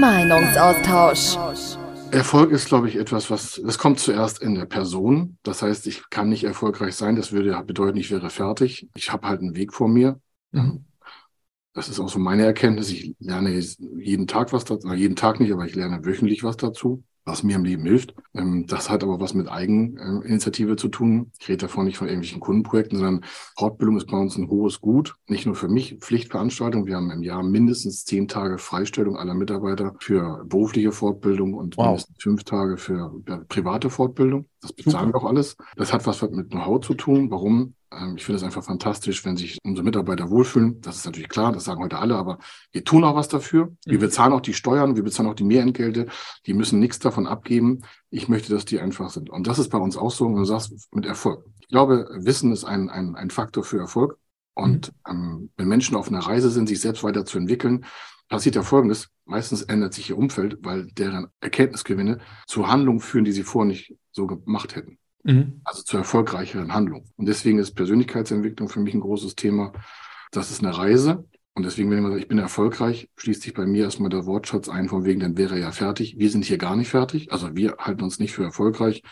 Meinungsaustausch. 0.00 1.36
Erfolg 2.12 2.50
ist, 2.50 2.68
glaube 2.68 2.88
ich, 2.88 2.96
etwas, 2.96 3.30
was, 3.30 3.60
das 3.64 3.78
kommt 3.78 3.98
zuerst 4.00 4.40
in 4.42 4.54
der 4.54 4.66
Person. 4.66 5.38
Das 5.42 5.62
heißt, 5.62 5.86
ich 5.86 6.08
kann 6.10 6.28
nicht 6.28 6.44
erfolgreich 6.44 6.94
sein. 6.94 7.16
Das 7.16 7.32
würde 7.32 7.62
bedeuten, 7.66 7.98
ich 7.98 8.10
wäre 8.10 8.30
fertig. 8.30 8.88
Ich 8.94 9.12
habe 9.12 9.28
halt 9.28 9.40
einen 9.40 9.56
Weg 9.56 9.72
vor 9.72 9.88
mir. 9.88 10.20
Mhm. 10.52 10.84
Das 11.72 11.88
ist 11.88 12.00
auch 12.00 12.08
so 12.08 12.18
meine 12.18 12.44
Erkenntnis. 12.44 12.90
Ich 12.90 13.14
lerne 13.20 13.50
jeden 13.50 14.26
Tag 14.26 14.52
was 14.52 14.64
dazu, 14.64 14.92
jeden 14.92 15.16
Tag 15.16 15.40
nicht, 15.40 15.52
aber 15.52 15.66
ich 15.66 15.74
lerne 15.74 16.04
wöchentlich 16.04 16.42
was 16.42 16.56
dazu 16.56 17.04
was 17.24 17.42
mir 17.42 17.56
im 17.56 17.64
Leben 17.64 17.84
hilft. 17.84 18.14
Ähm, 18.34 18.66
das 18.66 18.90
hat 18.90 19.02
aber 19.02 19.20
was 19.20 19.34
mit 19.34 19.48
Eigeninitiative 19.48 20.76
zu 20.76 20.88
tun. 20.88 21.32
Ich 21.38 21.48
rede 21.48 21.66
davon 21.66 21.86
nicht 21.86 21.98
von 21.98 22.08
irgendwelchen 22.08 22.40
Kundenprojekten, 22.40 22.98
sondern 22.98 23.24
Fortbildung 23.56 23.96
ist 23.96 24.06
bei 24.06 24.16
uns 24.16 24.36
ein 24.36 24.48
hohes 24.48 24.80
Gut. 24.80 25.14
Nicht 25.26 25.46
nur 25.46 25.54
für 25.54 25.68
mich 25.68 25.98
Pflichtveranstaltung. 26.00 26.86
Wir 26.86 26.96
haben 26.96 27.10
im 27.10 27.22
Jahr 27.22 27.42
mindestens 27.42 28.04
zehn 28.04 28.28
Tage 28.28 28.58
Freistellung 28.58 29.16
aller 29.16 29.34
Mitarbeiter 29.34 29.94
für 30.00 30.44
berufliche 30.46 30.92
Fortbildung 30.92 31.54
und 31.54 31.76
wow. 31.76 31.86
mindestens 31.86 32.22
fünf 32.22 32.44
Tage 32.44 32.76
für 32.76 33.12
private 33.48 33.90
Fortbildung. 33.90 34.46
Das 34.60 34.72
bezahlen 34.72 35.10
wir 35.10 35.16
auch 35.16 35.24
alles. 35.24 35.56
Das 35.76 35.92
hat 35.92 36.06
was 36.06 36.22
mit 36.22 36.50
Know-how 36.50 36.80
zu 36.80 36.94
tun. 36.94 37.30
Warum? 37.30 37.74
Ähm, 37.92 38.16
ich 38.16 38.24
finde 38.24 38.36
es 38.36 38.42
einfach 38.42 38.64
fantastisch, 38.64 39.24
wenn 39.24 39.36
sich 39.36 39.58
unsere 39.64 39.84
Mitarbeiter 39.84 40.30
wohlfühlen. 40.30 40.80
Das 40.80 40.96
ist 40.96 41.06
natürlich 41.06 41.28
klar, 41.28 41.52
das 41.52 41.64
sagen 41.64 41.82
heute 41.82 41.98
alle, 41.98 42.16
aber 42.16 42.38
wir 42.72 42.84
tun 42.84 43.04
auch 43.04 43.14
was 43.14 43.28
dafür. 43.28 43.74
Wir 43.84 43.98
mhm. 43.98 44.02
bezahlen 44.02 44.32
auch 44.32 44.40
die 44.40 44.54
Steuern, 44.54 44.96
wir 44.96 45.02
bezahlen 45.02 45.28
auch 45.28 45.34
die 45.34 45.44
Mehrentgelte. 45.44 46.06
Die 46.46 46.54
müssen 46.54 46.78
nichts 46.78 46.98
davon 46.98 47.26
abgeben. 47.26 47.80
Ich 48.10 48.28
möchte, 48.28 48.52
dass 48.52 48.64
die 48.64 48.80
einfach 48.80 49.10
sind. 49.10 49.30
Und 49.30 49.46
das 49.46 49.58
ist 49.58 49.70
bei 49.70 49.78
uns 49.78 49.96
auch 49.96 50.10
so, 50.10 50.26
und 50.26 50.36
du 50.36 50.44
sagst, 50.44 50.72
mit 50.92 51.06
Erfolg. 51.06 51.44
Ich 51.60 51.68
glaube, 51.68 52.08
Wissen 52.12 52.52
ist 52.52 52.64
ein, 52.64 52.90
ein, 52.90 53.14
ein 53.16 53.30
Faktor 53.30 53.64
für 53.64 53.78
Erfolg. 53.78 54.18
Und 54.54 54.92
mhm. 55.08 55.12
ähm, 55.12 55.50
wenn 55.56 55.68
Menschen 55.68 55.96
auf 55.96 56.08
einer 56.08 56.20
Reise 56.20 56.50
sind, 56.50 56.68
sich 56.68 56.80
selbst 56.80 57.02
weiterzuentwickeln, 57.02 57.84
passiert 58.28 58.54
ja 58.54 58.62
Folgendes. 58.62 59.08
Meistens 59.24 59.62
ändert 59.62 59.92
sich 59.92 60.10
ihr 60.10 60.18
Umfeld, 60.18 60.58
weil 60.62 60.86
deren 60.86 61.28
Erkenntnisgewinne 61.40 62.18
zu 62.46 62.68
Handlungen 62.68 63.00
führen, 63.00 63.24
die 63.24 63.32
sie 63.32 63.42
vorher 63.42 63.68
nicht 63.68 63.94
so 64.12 64.26
gemacht 64.26 64.76
hätten. 64.76 64.99
Mhm. 65.22 65.60
Also 65.64 65.82
zu 65.82 65.96
erfolgreicheren 65.96 66.72
Handlungen. 66.72 67.10
Und 67.16 67.26
deswegen 67.26 67.58
ist 67.58 67.72
Persönlichkeitsentwicklung 67.72 68.68
für 68.68 68.80
mich 68.80 68.94
ein 68.94 69.00
großes 69.00 69.34
Thema. 69.34 69.72
Das 70.30 70.50
ist 70.50 70.62
eine 70.62 70.76
Reise. 70.76 71.24
Und 71.54 71.64
deswegen, 71.64 71.90
wenn 71.90 71.98
jemand 71.98 72.14
sagt, 72.14 72.22
ich 72.22 72.28
bin 72.28 72.38
erfolgreich, 72.38 73.10
schließt 73.16 73.42
sich 73.42 73.54
bei 73.54 73.66
mir 73.66 73.84
erstmal 73.84 74.08
der 74.08 74.24
Wortschatz 74.24 74.68
ein, 74.68 74.88
von 74.88 75.04
wegen, 75.04 75.20
dann 75.20 75.36
wäre 75.36 75.56
er 75.56 75.60
ja 75.60 75.72
fertig. 75.72 76.16
Wir 76.18 76.30
sind 76.30 76.44
hier 76.44 76.58
gar 76.58 76.76
nicht 76.76 76.88
fertig. 76.88 77.32
Also 77.32 77.54
wir 77.54 77.76
halten 77.78 78.02
uns 78.02 78.18
nicht 78.18 78.32
für 78.32 78.44
erfolgreich. 78.44 79.02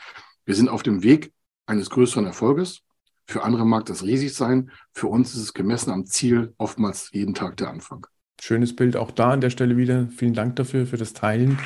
Wir 0.47 0.55
sind 0.55 0.69
auf 0.69 0.83
dem 0.83 1.03
Weg 1.03 1.33
eines 1.67 1.91
größeren 1.91 2.25
Erfolges. 2.25 2.81
Für 3.27 3.43
andere 3.43 3.67
mag 3.67 3.85
das 3.87 4.05
riesig 4.05 4.33
sein. 4.33 4.71
Für 4.93 5.09
uns 5.09 5.35
ist 5.35 5.43
es 5.43 5.53
gemessen 5.53 5.91
am 5.91 6.07
Ziel 6.07 6.55
oftmals 6.57 7.11
jeden 7.13 7.35
Tag 7.35 7.59
der 7.59 7.69
Anfang. 7.69 8.07
Schönes 8.41 8.75
Bild 8.75 8.97
auch 8.97 9.11
da 9.11 9.33
an 9.33 9.41
der 9.41 9.51
Stelle 9.51 9.77
wieder. 9.77 10.09
Vielen 10.17 10.33
Dank 10.33 10.57
dafür, 10.57 10.87
für 10.87 10.97
das 10.97 11.13
Teilen. 11.13 11.59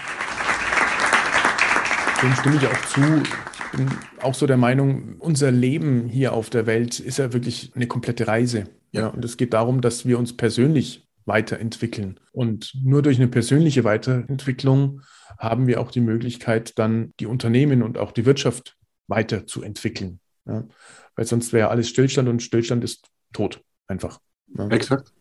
Dem 2.22 2.34
stimme 2.34 2.56
ich 2.56 2.66
auch 2.66 2.86
zu 2.86 3.22
bin 3.72 3.90
auch 4.20 4.34
so 4.34 4.46
der 4.46 4.56
Meinung, 4.56 5.16
unser 5.18 5.50
Leben 5.50 6.08
hier 6.08 6.32
auf 6.32 6.50
der 6.50 6.66
Welt 6.66 7.00
ist 7.00 7.18
ja 7.18 7.32
wirklich 7.32 7.72
eine 7.74 7.86
komplette 7.86 8.26
Reise. 8.26 8.64
Ja, 8.92 9.08
und 9.08 9.24
es 9.24 9.36
geht 9.36 9.54
darum, 9.54 9.80
dass 9.80 10.06
wir 10.06 10.18
uns 10.18 10.36
persönlich 10.36 11.08
weiterentwickeln. 11.24 12.20
Und 12.32 12.72
nur 12.82 13.02
durch 13.02 13.16
eine 13.16 13.28
persönliche 13.28 13.84
Weiterentwicklung 13.84 15.02
haben 15.38 15.66
wir 15.66 15.80
auch 15.80 15.90
die 15.90 16.00
Möglichkeit, 16.00 16.78
dann 16.78 17.12
die 17.18 17.26
Unternehmen 17.26 17.82
und 17.82 17.96
auch 17.96 18.12
die 18.12 18.26
Wirtschaft 18.26 18.76
weiterzuentwickeln. 19.08 20.20
Ja, 20.46 20.64
weil 21.16 21.26
sonst 21.26 21.52
wäre 21.52 21.68
alles 21.68 21.88
Stillstand 21.88 22.28
und 22.28 22.42
Stillstand 22.42 22.84
ist 22.84 23.08
tot. 23.32 23.62
Einfach. 23.86 24.20
Ja. 24.56 24.68
Exakt. 24.68 25.12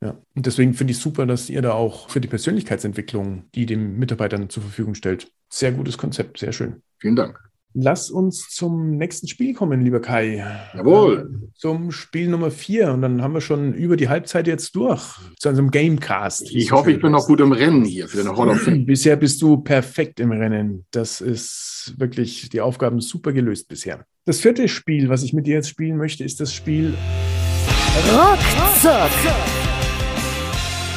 Ja, 0.00 0.16
und 0.34 0.46
deswegen 0.46 0.74
finde 0.74 0.92
ich 0.92 0.98
super, 0.98 1.26
dass 1.26 1.50
ihr 1.50 1.60
da 1.60 1.72
auch 1.72 2.08
für 2.08 2.20
die 2.20 2.28
Persönlichkeitsentwicklung, 2.28 3.44
die 3.54 3.66
den 3.66 3.98
Mitarbeitern 3.98 4.48
zur 4.48 4.62
Verfügung 4.62 4.94
stellt. 4.94 5.32
Sehr 5.48 5.72
gutes 5.72 5.98
Konzept, 5.98 6.38
sehr 6.38 6.52
schön. 6.52 6.82
Vielen 6.98 7.16
Dank. 7.16 7.47
Lass 7.74 8.10
uns 8.10 8.48
zum 8.48 8.96
nächsten 8.96 9.28
Spiel 9.28 9.54
kommen, 9.54 9.80
lieber 9.80 10.00
Kai. 10.00 10.44
Jawohl. 10.74 11.30
Äh, 11.30 11.48
zum 11.54 11.92
Spiel 11.92 12.28
Nummer 12.28 12.50
vier. 12.50 12.92
Und 12.92 13.02
dann 13.02 13.22
haben 13.22 13.34
wir 13.34 13.40
schon 13.40 13.74
über 13.74 13.96
die 13.96 14.08
Halbzeit 14.08 14.46
jetzt 14.46 14.74
durch. 14.74 15.02
Zu 15.38 15.50
unserem 15.50 15.70
Gamecast. 15.70 16.50
Ich 16.50 16.72
hoffe, 16.72 16.92
ich 16.92 17.00
bin 17.00 17.12
noch 17.12 17.26
gut 17.26 17.40
im 17.40 17.52
Rennen 17.52 17.84
hier 17.84 18.08
für 18.08 18.16
den 18.16 18.36
Hall 18.36 18.48
of 18.48 18.60
Fame. 18.62 18.84
Bisher 18.86 19.16
bist 19.16 19.42
du 19.42 19.58
perfekt 19.58 20.18
im 20.18 20.32
Rennen. 20.32 20.86
Das 20.90 21.20
ist 21.20 21.94
wirklich 21.98 22.48
die 22.48 22.60
Aufgaben 22.60 23.00
super 23.00 23.32
gelöst 23.32 23.68
bisher. 23.68 24.04
Das 24.24 24.40
vierte 24.40 24.68
Spiel, 24.68 25.08
was 25.08 25.22
ich 25.22 25.32
mit 25.32 25.46
dir 25.46 25.54
jetzt 25.54 25.68
spielen 25.68 25.96
möchte, 25.96 26.24
ist 26.24 26.40
das 26.40 26.52
Spiel 26.52 26.94
Rockzuck. 28.06 29.10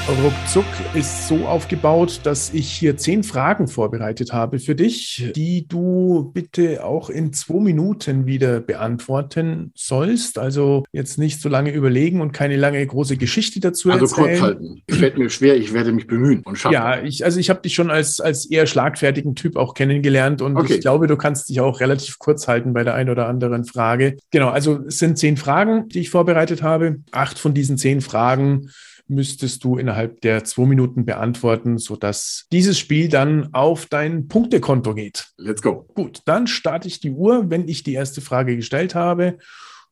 Ruckzuck 0.09 0.65
ist 0.93 1.27
so 1.27 1.45
aufgebaut, 1.45 2.21
dass 2.23 2.53
ich 2.53 2.69
hier 2.69 2.97
zehn 2.97 3.23
Fragen 3.23 3.67
vorbereitet 3.67 4.33
habe 4.33 4.59
für 4.59 4.75
dich, 4.75 5.31
die 5.35 5.67
du 5.67 6.31
bitte 6.33 6.83
auch 6.83 7.09
in 7.09 7.31
zwei 7.33 7.59
Minuten 7.59 8.25
wieder 8.25 8.59
beantworten 8.59 9.71
sollst. 9.75 10.37
Also 10.37 10.83
jetzt 10.91 11.17
nicht 11.17 11.39
so 11.41 11.49
lange 11.49 11.71
überlegen 11.71 12.19
und 12.19 12.33
keine 12.33 12.57
lange 12.57 12.85
große 12.85 13.15
Geschichte 13.15 13.59
dazu 13.59 13.91
also 13.91 14.05
erzählen. 14.05 14.29
Also 14.29 14.39
kurz 14.39 14.41
halten. 14.41 14.81
Fällt 14.89 15.17
mir 15.17 15.29
schwer, 15.29 15.55
ich 15.55 15.71
werde 15.71 15.91
mich 15.91 16.07
bemühen 16.07 16.41
und 16.43 16.57
schaffen. 16.57 16.73
Ja, 16.73 17.01
ich, 17.01 17.23
also 17.23 17.39
ich 17.39 17.49
habe 17.49 17.61
dich 17.61 17.73
schon 17.73 17.89
als, 17.89 18.19
als 18.19 18.45
eher 18.45 18.65
schlagfertigen 18.65 19.35
Typ 19.35 19.55
auch 19.55 19.73
kennengelernt 19.73 20.41
und 20.41 20.57
okay. 20.57 20.75
ich 20.75 20.81
glaube, 20.81 21.07
du 21.07 21.15
kannst 21.15 21.49
dich 21.49 21.61
auch 21.61 21.79
relativ 21.79 22.19
kurz 22.19 22.47
halten 22.47 22.73
bei 22.73 22.83
der 22.83 22.95
einen 22.95 23.09
oder 23.09 23.27
anderen 23.27 23.65
Frage. 23.65 24.17
Genau, 24.31 24.49
also 24.49 24.79
es 24.87 24.99
sind 24.99 25.17
zehn 25.17 25.37
Fragen, 25.37 25.87
die 25.89 25.99
ich 25.99 26.09
vorbereitet 26.09 26.63
habe. 26.63 26.97
Acht 27.11 27.39
von 27.39 27.53
diesen 27.53 27.77
zehn 27.77 28.01
Fragen 28.01 28.69
müsstest 29.11 29.63
du 29.63 29.77
innerhalb 29.77 30.21
der 30.21 30.43
zwei 30.43 30.65
Minuten 30.65 31.05
beantworten, 31.05 31.77
sodass 31.77 32.47
dieses 32.51 32.79
Spiel 32.79 33.09
dann 33.09 33.53
auf 33.53 33.85
dein 33.85 34.27
Punktekonto 34.27 34.95
geht. 34.95 35.27
Let's 35.37 35.61
go. 35.61 35.85
Gut, 35.93 36.21
dann 36.25 36.47
starte 36.47 36.87
ich 36.87 36.99
die 36.99 37.11
Uhr, 37.11 37.49
wenn 37.49 37.67
ich 37.67 37.83
die 37.83 37.93
erste 37.93 38.21
Frage 38.21 38.55
gestellt 38.55 38.95
habe. 38.95 39.37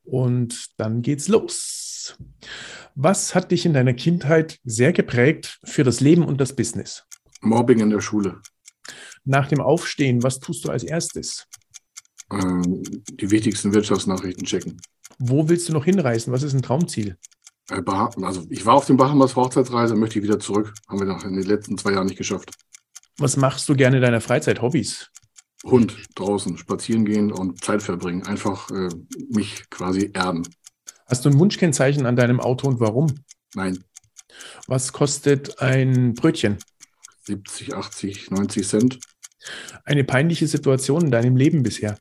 Und 0.04 0.70
dann 0.78 1.02
geht's 1.02 1.28
los. 1.28 2.18
Was 2.96 3.36
hat 3.36 3.52
dich 3.52 3.66
in 3.66 3.74
deiner 3.74 3.94
Kindheit 3.94 4.60
sehr 4.64 4.94
geprägt 4.94 5.60
für 5.64 5.84
das 5.84 6.00
Leben 6.00 6.26
und 6.26 6.42
das 6.42 6.56
Business? 6.56 7.06
Mobbing 7.42 7.80
in 7.80 7.90
der 7.90 8.02
Schule. 8.02 8.42
Nach 9.26 9.48
dem 9.48 9.62
Aufstehen, 9.62 10.24
was 10.24 10.40
tust 10.40 10.66
du 10.66 10.70
als 10.70 10.84
erstes? 10.84 11.48
Ähm, 12.32 12.82
die 13.12 13.30
wichtigsten 13.32 13.74
Wirtschaftsnachrichten 13.74 14.46
checken. 14.46 14.82
Wo 15.20 15.50
willst 15.50 15.68
du 15.70 15.74
noch 15.74 15.86
hinreisen? 15.86 16.32
Was 16.32 16.44
ist 16.44 16.54
ein 16.54 16.62
Traumziel? 16.62 17.18
Äh, 17.70 17.82
Also 17.86 18.46
ich 18.50 18.66
war 18.66 18.76
auf 18.76 18.86
den 18.86 18.98
Bahamas 18.98 19.36
Hochzeitsreise, 19.36 19.96
möchte 19.96 20.20
ich 20.20 20.24
wieder 20.24 20.40
zurück. 20.40 20.74
Haben 20.88 21.00
wir 21.00 21.08
nach 21.08 21.24
in 21.24 21.34
den 21.34 21.44
letzten 21.44 21.78
zwei 21.78 21.94
Jahren 21.94 22.08
nicht 22.08 22.18
geschafft. 22.18 22.52
Was 23.18 23.38
machst 23.38 23.68
du 23.70 23.76
gerne 23.76 23.98
in 23.98 24.02
deiner 24.02 24.22
Freizeit? 24.22 24.62
Hobbys? 24.62 25.10
Hund 25.64 25.98
draußen 26.16 26.58
spazieren 26.58 27.06
gehen 27.06 27.32
und 27.32 27.64
Zeit 27.64 27.84
verbringen. 27.84 28.26
Einfach 28.26 28.70
äh, 28.72 28.90
mich 29.30 29.70
quasi 29.70 30.12
erden. 30.14 30.48
Hast 31.06 31.26
du 31.26 31.30
ein 31.30 31.40
Wunschkennzeichen 31.40 32.06
an 32.06 32.16
deinem 32.16 32.40
Auto 32.40 32.68
und 32.68 32.80
warum? 32.80 33.08
Nein, 33.56 33.84
Was 34.68 34.94
kostet 34.94 35.60
ein 35.60 36.14
Brötchen? 36.14 36.58
70, 37.26 37.74
80, 37.76 38.32
90 38.32 38.68
Cent. 38.68 39.00
Eine 39.84 40.04
peinliche 40.04 40.48
Situation 40.48 41.06
in 41.06 41.12
deinem 41.12 41.36
Leben 41.36 41.64
bisher? 41.64 41.98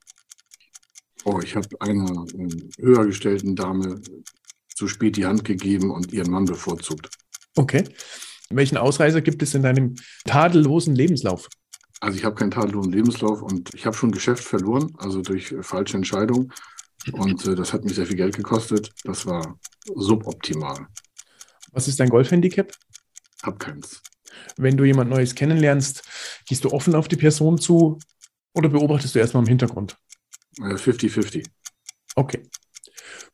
Oh, 1.25 1.41
ich 1.43 1.57
habe 1.57 1.69
einer 1.81 2.25
ähm, 2.35 2.71
höher 2.79 3.07
gestellten 3.07 3.57
Dame 3.57 4.01
zu 4.79 4.87
spät 4.87 5.17
die 5.17 5.27
Hand 5.27 5.45
gegeben 5.45 5.91
und 5.91 6.13
ihren 6.13 6.31
Mann 6.31 6.45
bevorzugt. 6.45 7.11
Okay. 7.57 7.85
Welchen 8.49 8.79
Ausreißer 8.79 9.21
gibt 9.21 9.43
es 9.43 9.55
in 9.55 9.63
deinem 9.63 9.97
tadellosen 10.25 10.95
Lebenslauf? 10.95 11.49
Also 12.01 12.17
ich 12.17 12.25
habe 12.25 12.37
keinen 12.37 12.53
tadellosen 12.53 12.93
Lebenslauf 12.93 13.43
und 13.43 13.75
ich 13.75 13.85
habe 13.85 13.97
schon 13.97 14.13
Geschäft 14.13 14.45
verloren, 14.45 14.95
also 14.99 15.21
durch 15.21 15.51
äh, 15.51 15.63
falsche 15.65 15.97
Entscheidungen. 15.97 16.53
Und 17.13 17.45
äh, 17.45 17.57
das 17.57 17.73
hat 17.73 17.85
mich 17.85 17.97
sehr 17.97 18.07
viel 18.07 18.17
Geld 18.17 18.37
gekostet. 18.37 18.93
Das 19.03 19.27
war 19.27 19.59
suboptimal. 19.95 20.87
Was 21.73 21.89
ist 21.89 21.99
dein 21.99 22.09
Golfhandicap? 22.09 22.73
Hab 23.43 23.59
keins. 23.59 24.01
Wenn 24.57 24.77
du 24.77 24.85
jemand 24.85 25.11
Neues 25.11 25.35
kennenlernst, 25.35 26.05
gehst 26.47 26.65
du 26.65 26.71
offen 26.71 26.95
auf 26.95 27.09
die 27.09 27.17
Person 27.17 27.59
zu 27.59 27.99
oder 28.55 28.69
beobachtest 28.69 29.17
du 29.17 29.19
erstmal 29.19 29.43
im 29.43 29.49
Hintergrund? 29.49 29.97
Äh, 30.59 30.75
50-50. 30.75 31.45
Okay. 32.15 32.43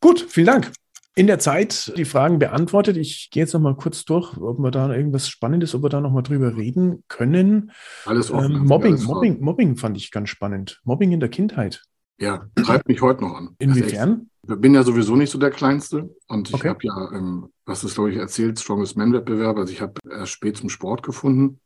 Gut, 0.01 0.27
vielen 0.29 0.47
Dank. 0.47 0.73
In 1.17 1.29
der 1.29 1.39
Zeit 1.39 1.93
die 1.97 2.05
Fragen 2.05 2.41
beantwortet. 2.41 2.97
Ich 2.97 3.31
gehe 3.31 3.43
jetzt 3.45 3.53
noch 3.55 3.61
mal 3.61 3.77
kurz 3.77 4.05
durch, 4.05 4.37
ob 4.37 4.59
wir 4.59 4.73
da 4.73 4.93
irgendwas 4.93 5.29
Spannendes, 5.29 5.75
ob 5.75 5.83
wir 5.85 5.89
da 5.89 6.01
noch 6.01 6.11
mal 6.11 6.23
drüber 6.23 6.57
reden 6.57 7.05
können. 7.07 7.71
Alles 8.05 8.33
offen. 8.33 8.47
Ähm, 8.47 8.53
also 8.63 8.65
Mobbing, 8.65 8.93
alles. 8.95 9.05
Mobbing, 9.05 9.41
Mobbing 9.41 9.77
fand 9.77 9.97
ich 9.97 10.11
ganz 10.11 10.29
spannend. 10.29 10.81
Mobbing 10.85 11.13
in 11.13 11.21
der 11.21 11.29
Kindheit. 11.29 11.83
Ja, 12.19 12.47
treibt 12.57 12.89
mich 12.89 13.01
heute 13.01 13.23
noch 13.23 13.35
an. 13.37 13.57
Also 13.61 13.81
Inwiefern? 13.81 14.29
ich 14.49 14.57
bin 14.57 14.75
ja 14.75 14.83
sowieso 14.83 15.17
nicht 15.17 15.31
so 15.31 15.39
der 15.39 15.51
Kleinste 15.51 16.15
und 16.29 16.49
ich 16.49 16.55
Okay. 16.55 16.69
habe 16.69 16.79
ja, 16.83 17.13
ähm, 17.13 17.49
was 17.65 17.83
ist 17.83 17.95
glaube 17.95 18.11
ich 18.13 18.17
erzählt, 18.19 18.59
Strongest 18.59 18.97
Man 18.97 19.13
Wettbewerb. 19.13 19.57
Also 19.57 19.73
ich 19.73 19.81
habe 19.81 19.95
erst 20.11 20.33
spät 20.33 20.57
zum 20.57 20.69
Sport 20.69 21.03
gefunden. 21.03 21.61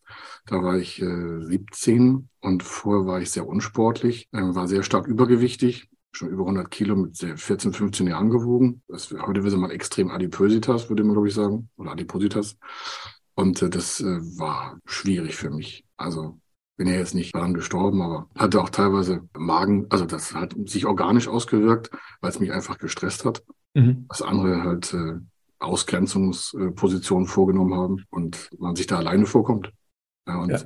Da 0.47 0.63
war 0.63 0.77
ich 0.79 1.03
äh, 1.03 1.41
17 1.43 2.29
und 2.41 2.63
vorher 2.63 3.07
war 3.07 3.21
ich 3.21 3.31
sehr 3.31 3.47
unsportlich, 3.47 4.29
ähm, 4.33 4.55
war 4.55 4.69
sehr 4.69 4.83
stark 4.83 5.07
übergewichtig, 5.07 5.89
schon 6.13 6.29
über 6.31 6.45
100 6.45 6.71
Kilo 6.71 6.97
mit 6.97 7.17
sehr 7.17 7.37
14, 7.37 7.73
15 7.73 8.07
Jahren 8.07 8.31
gewogen. 8.31 8.83
Das, 8.89 9.11
heute 9.13 9.43
würde 9.45 9.57
man 9.57 9.71
extrem 9.71 10.11
Adipositas, 10.11 10.89
würde 10.89 11.05
man 11.05 11.13
glaube 11.15 11.29
ich 11.29 11.35
sagen, 11.35 11.69
oder 11.77 11.93
Adipositas. 11.93 12.57
Und 13.35 13.63
äh, 13.63 13.71
das 13.71 14.01
äh, 14.01 14.19
war 14.39 14.79
schwierig 14.85 15.37
für 15.37 15.51
mich. 15.51 15.85
Also 15.97 16.41
bin 16.77 16.87
ja 16.89 16.95
jetzt 16.95 17.15
nicht 17.15 17.35
daran 17.35 17.55
gestorben, 17.55 18.03
aber 18.03 18.29
hatte 18.37 18.61
auch 18.61 18.71
teilweise 18.71 19.29
Magen, 19.37 19.87
also 19.91 20.07
das 20.07 20.35
hat 20.35 20.55
sich 20.67 20.87
organisch 20.87 21.29
ausgewirkt, 21.29 21.91
weil 22.21 22.31
es 22.31 22.41
mich 22.41 22.53
einfach 22.53 22.79
gestresst 22.79 23.25
hat, 23.25 23.43
Mhm. 23.75 24.07
was 24.09 24.23
andere 24.23 24.63
halt 24.63 24.95
äh, 24.95 25.15
Ausgrenzungspositionen 25.59 27.27
vorgenommen 27.27 27.75
haben 27.75 28.05
und 28.11 28.49
man 28.59 28.77
sich 28.77 28.87
da 28.87 28.97
alleine 28.97 29.27
vorkommt. 29.27 29.71
Ja, 30.27 30.41
und 30.41 30.51
Ja, 30.51 30.61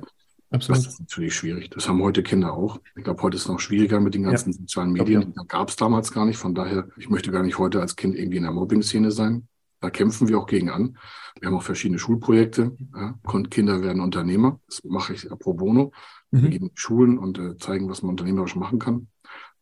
das 0.59 0.69
Absolut. 0.69 0.87
ist 0.87 0.99
natürlich 0.99 1.33
schwierig. 1.35 1.69
Das 1.71 1.89
haben 1.89 2.01
heute 2.01 2.21
Kinder 2.21 2.53
auch. 2.53 2.79
Ich 2.95 3.03
glaube, 3.03 3.21
heute 3.23 3.37
ist 3.37 3.43
es 3.43 3.47
noch 3.49 3.59
schwieriger 3.59 3.99
mit 3.99 4.13
den 4.13 4.23
ganzen 4.23 4.53
sozialen 4.53 4.93
glaub, 4.93 5.07
Medien. 5.07 5.33
Da 5.35 5.43
gab 5.47 5.69
es 5.69 5.75
damals 5.75 6.11
gar 6.11 6.25
nicht. 6.25 6.37
Von 6.37 6.53
daher, 6.53 6.87
ich 6.97 7.09
möchte 7.09 7.31
gar 7.31 7.43
nicht 7.43 7.57
heute 7.57 7.81
als 7.81 7.95
Kind 7.95 8.15
irgendwie 8.15 8.37
in 8.37 8.43
der 8.43 8.51
Mobbing-Szene 8.51 9.11
sein. 9.11 9.47
Da 9.79 9.89
kämpfen 9.89 10.29
wir 10.29 10.37
auch 10.37 10.45
gegen 10.45 10.69
an. 10.69 10.97
Wir 11.39 11.47
haben 11.47 11.55
auch 11.57 11.63
verschiedene 11.63 11.99
Schulprojekte. 11.99 12.77
Ja. 12.95 13.19
Kinder 13.49 13.81
werden 13.81 14.01
Unternehmer. 14.01 14.59
Das 14.67 14.81
mache 14.83 15.13
ich 15.13 15.27
pro 15.39 15.53
bono. 15.53 15.91
Wir 16.31 16.41
Mhm. 16.41 16.49
gehen 16.51 16.63
in 16.63 16.71
Schulen 16.75 17.17
und 17.17 17.37
äh, 17.37 17.57
zeigen, 17.57 17.89
was 17.89 18.01
man 18.01 18.11
unternehmerisch 18.11 18.55
machen 18.55 18.79
kann, 18.79 19.07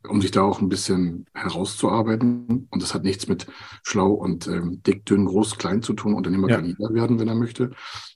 um 0.08 0.22
sich 0.22 0.32
da 0.32 0.42
auch 0.42 0.62
ein 0.62 0.70
bisschen 0.70 1.26
herauszuarbeiten. 1.34 2.68
Und 2.70 2.82
das 2.82 2.94
hat 2.94 3.04
nichts 3.04 3.28
mit 3.28 3.48
schlau 3.84 4.12
und 4.12 4.48
ähm, 4.48 4.82
dick, 4.84 5.06
dünn, 5.06 5.26
groß, 5.26 5.58
klein 5.58 5.82
zu 5.82 5.94
tun. 5.94 6.14
Unternehmer 6.14 6.50
Ja. 6.50 6.58
kann 6.58 6.66
jeder 6.66 6.94
werden, 6.94 7.20
wenn 7.20 7.28
er 7.28 7.36
möchte. 7.36 7.72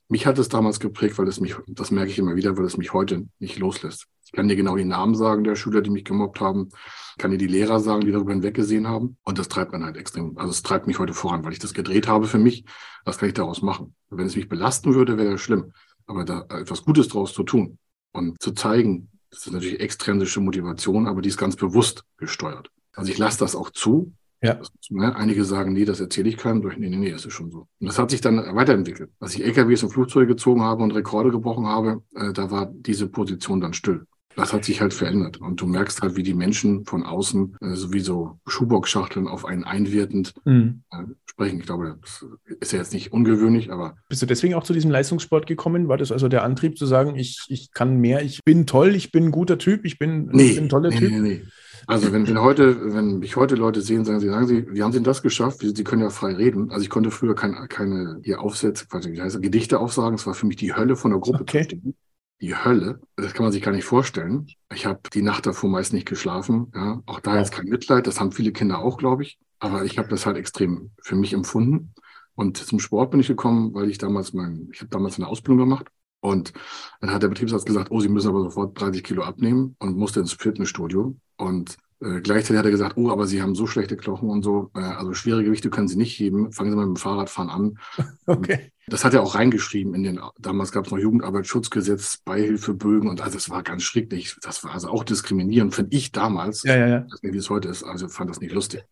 Mich 0.07 0.25
hat 0.25 0.37
es 0.37 0.49
damals 0.49 0.79
geprägt, 0.79 1.17
weil 1.17 1.27
es 1.27 1.39
mich, 1.39 1.55
das 1.67 1.91
merke 1.91 2.11
ich 2.11 2.19
immer 2.19 2.35
wieder, 2.35 2.57
weil 2.57 2.65
es 2.65 2.77
mich 2.77 2.93
heute 2.93 3.27
nicht 3.39 3.57
loslässt. 3.59 4.07
Ich 4.25 4.31
kann 4.31 4.47
dir 4.47 4.55
genau 4.55 4.75
die 4.75 4.85
Namen 4.85 5.15
sagen 5.15 5.43
der 5.43 5.55
Schüler, 5.55 5.81
die 5.81 5.89
mich 5.89 6.03
gemobbt 6.03 6.41
haben. 6.41 6.69
Ich 7.15 7.21
kann 7.21 7.31
dir 7.31 7.37
die 7.37 7.47
Lehrer 7.47 7.79
sagen, 7.79 8.01
die 8.01 8.11
darüber 8.11 8.33
hinweggesehen 8.33 8.87
haben. 8.87 9.17
Und 9.23 9.37
das 9.39 9.47
treibt 9.47 9.71
man 9.71 9.83
halt 9.85 9.97
extrem. 9.97 10.37
Also 10.37 10.51
es 10.51 10.63
treibt 10.63 10.87
mich 10.87 10.99
heute 10.99 11.13
voran, 11.13 11.45
weil 11.45 11.53
ich 11.53 11.59
das 11.59 11.73
gedreht 11.73 12.07
habe 12.07 12.25
für 12.27 12.39
mich. 12.39 12.65
Was 13.05 13.17
kann 13.17 13.29
ich 13.29 13.35
daraus 13.35 13.61
machen? 13.61 13.95
Wenn 14.09 14.25
es 14.25 14.35
mich 14.35 14.49
belasten 14.49 14.93
würde, 14.95 15.17
wäre 15.17 15.31
das 15.31 15.41
schlimm. 15.41 15.71
Aber 16.07 16.25
da 16.25 16.41
etwas 16.49 16.83
Gutes 16.83 17.07
draus 17.07 17.33
zu 17.33 17.43
tun 17.43 17.77
und 18.11 18.41
zu 18.41 18.51
zeigen, 18.51 19.09
das 19.35 19.47
ist 19.47 19.51
natürlich 19.51 19.81
extrinsische 19.81 20.39
Motivation, 20.39 21.07
aber 21.07 21.21
die 21.21 21.27
ist 21.29 21.37
ganz 21.37 21.57
bewusst 21.57 22.05
gesteuert. 22.17 22.71
Also 22.93 23.11
ich 23.11 23.17
lasse 23.17 23.39
das 23.39 23.53
auch 23.55 23.69
zu. 23.69 24.13
Ja. 24.41 24.53
Das, 24.53 24.71
ne, 24.89 25.13
einige 25.13 25.43
sagen, 25.43 25.73
nee, 25.73 25.83
das 25.83 25.99
erzähle 25.99 26.29
ich 26.29 26.37
keinem. 26.37 26.61
Durch, 26.61 26.77
nee, 26.77 26.87
nee, 26.87 26.95
nee, 26.95 27.11
das 27.11 27.25
ist 27.25 27.33
schon 27.33 27.51
so. 27.51 27.67
Und 27.79 27.87
das 27.87 27.99
hat 27.99 28.11
sich 28.11 28.21
dann 28.21 28.37
weiterentwickelt. 28.55 29.11
Als 29.19 29.35
ich 29.35 29.43
LKWs 29.43 29.83
und 29.83 29.89
Flugzeuge 29.89 30.27
gezogen 30.27 30.61
habe 30.61 30.83
und 30.83 30.91
Rekorde 30.91 31.31
gebrochen 31.31 31.67
habe, 31.67 32.01
äh, 32.15 32.31
da 32.31 32.49
war 32.49 32.67
diese 32.67 33.09
Position 33.09 33.59
dann 33.59 33.73
still. 33.73 34.05
Das 34.35 34.51
hat 34.53 34.65
sich 34.65 34.81
halt 34.81 34.93
verändert. 34.93 35.37
Und 35.37 35.61
du 35.61 35.65
merkst 35.67 36.01
halt, 36.01 36.15
wie 36.15 36.23
die 36.23 36.33
Menschen 36.33 36.85
von 36.85 37.03
außen 37.03 37.55
äh, 37.61 37.75
sowieso 37.75 38.39
Schuhbockschachteln 38.47 39.27
auf 39.27 39.45
einen 39.45 39.63
einwirtend 39.63 40.33
Mhm. 40.43 40.83
äh, 40.91 41.03
sprechen. 41.25 41.59
Ich 41.59 41.65
glaube, 41.65 41.97
das 42.01 42.25
ist 42.59 42.71
ja 42.73 42.79
jetzt 42.79 42.93
nicht 42.93 43.11
ungewöhnlich, 43.13 43.71
aber 43.71 43.95
Bist 44.09 44.21
du 44.21 44.25
deswegen 44.25 44.53
auch 44.55 44.63
zu 44.63 44.73
diesem 44.73 44.91
Leistungssport 44.91 45.47
gekommen? 45.47 45.87
War 45.87 45.97
das 45.97 46.11
also 46.11 46.27
der 46.27 46.43
Antrieb 46.43 46.77
zu 46.77 46.85
sagen, 46.85 47.15
ich, 47.15 47.45
ich 47.49 47.71
kann 47.71 47.97
mehr, 47.97 48.23
ich 48.23 48.43
bin 48.43 48.65
toll, 48.67 48.95
ich 48.95 49.11
bin 49.11 49.25
ein 49.25 49.31
guter 49.31 49.57
Typ, 49.57 49.85
ich 49.85 49.97
bin, 49.99 50.29
ich 50.37 50.55
bin 50.55 50.65
ein 50.65 50.69
toller 50.69 50.89
nee, 50.89 50.97
Typ? 50.99 51.11
nee, 51.11 51.19
nee. 51.19 51.41
Also 51.87 52.11
wenn, 52.11 52.27
wenn 52.27 52.41
heute, 52.41 52.93
wenn 52.95 53.19
mich 53.19 53.35
heute 53.35 53.55
Leute 53.55 53.79
sehen, 53.81 54.05
sagen 54.05 54.19
sie, 54.19 54.27
sagen 54.29 54.47
sie, 54.47 54.65
wie 54.71 54.81
haben 54.81 54.91
sie 54.91 54.97
denn 54.97 55.03
das 55.03 55.21
geschafft? 55.21 55.59
Sie, 55.59 55.69
sie 55.75 55.83
können 55.83 56.01
ja 56.01 56.09
frei 56.09 56.33
reden. 56.33 56.71
Also 56.71 56.81
ich 56.81 56.89
konnte 56.89 57.11
früher 57.11 57.35
kein, 57.35 57.53
keine 57.69 58.19
hier 58.23 58.41
Aufsätze, 58.41 58.87
quasi, 58.87 59.11
wie 59.11 59.21
heißt 59.21 59.35
das, 59.35 59.41
Gedichte 59.41 59.79
aufsagen. 59.79 60.15
Es 60.15 60.25
war 60.25 60.33
für 60.33 60.47
mich 60.47 60.55
die 60.57 60.73
Hölle 60.73 60.95
von 60.95 61.11
der 61.11 61.19
Gruppe 61.19 61.41
Okay. 61.41 61.59
zu 61.59 61.63
stehen. 61.65 61.95
Die 62.41 62.55
Hölle, 62.55 62.99
das 63.15 63.33
kann 63.33 63.43
man 63.45 63.53
sich 63.53 63.61
gar 63.61 63.71
nicht 63.71 63.85
vorstellen. 63.85 64.47
Ich 64.73 64.85
habe 64.85 64.99
die 65.13 65.21
Nacht 65.21 65.45
davor 65.45 65.69
meist 65.69 65.93
nicht 65.93 66.07
geschlafen. 66.07 66.71
Ja, 66.75 67.01
auch 67.05 67.19
da 67.21 67.37
jetzt 67.37 67.53
kein 67.53 67.65
Mitleid. 67.65 68.07
Das 68.07 68.19
haben 68.19 68.31
viele 68.33 68.51
Kinder 68.51 68.79
auch, 68.79 68.97
glaube 68.97 69.23
ich. 69.23 69.39
Aber 69.59 69.85
ich 69.85 69.97
habe 69.97 70.09
das 70.09 70.25
halt 70.25 70.37
extrem 70.37 70.91
für 71.01 71.15
mich 71.15 71.33
empfunden. 71.33 71.93
Und 72.35 72.57
zum 72.57 72.79
Sport 72.79 73.11
bin 73.11 73.21
ich 73.21 73.27
gekommen, 73.27 73.73
weil 73.73 73.89
ich 73.89 73.97
damals 73.97 74.33
mein, 74.33 74.69
ich 74.73 74.81
habe 74.81 74.89
damals 74.89 75.17
eine 75.17 75.27
Ausbildung 75.27 75.69
gemacht. 75.69 75.87
Und 76.19 76.51
dann 76.99 77.11
hat 77.11 77.23
der 77.23 77.29
Betriebsarzt 77.29 77.65
gesagt, 77.65 77.89
oh, 77.91 78.01
Sie 78.01 78.09
müssen 78.09 78.27
aber 78.29 78.41
sofort 78.41 78.79
30 78.79 79.03
Kilo 79.03 79.23
abnehmen 79.23 79.75
und 79.79 79.95
musste 79.95 80.19
ins 80.19 80.33
Fitnessstudio. 80.33 81.15
Und 81.37 81.77
äh, 82.05 82.21
gleichzeitig 82.21 82.57
hat 82.59 82.65
er 82.65 82.71
gesagt, 82.71 82.97
oh, 82.97 83.09
aber 83.09 83.25
Sie 83.27 83.41
haben 83.41 83.55
so 83.55 83.65
schlechte 83.67 83.97
Knochen 83.97 84.29
und 84.29 84.43
so, 84.43 84.69
äh, 84.75 84.79
also 84.79 85.13
schwere 85.13 85.43
Gewichte 85.43 85.69
können 85.69 85.87
Sie 85.87 85.97
nicht 85.97 86.17
heben. 86.19 86.51
Fangen 86.51 86.69
Sie 86.71 86.75
mal 86.77 86.85
mit 86.85 86.97
dem 86.97 87.01
Fahrradfahren 87.01 87.49
an. 87.49 87.79
Okay. 88.27 88.71
Das 88.87 89.03
hat 89.03 89.15
er 89.15 89.23
auch 89.23 89.33
reingeschrieben 89.33 89.95
in 89.95 90.03
den, 90.03 90.19
damals 90.39 90.71
gab 90.71 90.85
es 90.85 90.91
noch 90.91 90.99
Jugendarbeitsschutzgesetz, 90.99 92.19
Beihilfebögen 92.23 93.09
und 93.09 93.19
also 93.21 93.33
das 93.35 93.49
war 93.49 93.63
ganz 93.63 93.81
schrecklich. 93.83 94.35
Das 94.43 94.63
war 94.63 94.73
also 94.73 94.89
auch 94.89 95.03
diskriminierend, 95.03 95.73
finde 95.73 95.95
ich 95.97 96.11
damals. 96.11 96.63
Ja, 96.63 96.75
ja, 96.77 96.87
ja. 96.87 96.97
Ich 97.07 97.13
weiß 97.13 97.23
nicht, 97.23 97.33
wie 97.33 97.37
es 97.39 97.49
heute 97.49 97.67
ist, 97.69 97.83
also 97.83 98.07
fand 98.07 98.29
das 98.29 98.39
nicht 98.41 98.53
lustig. 98.53 98.83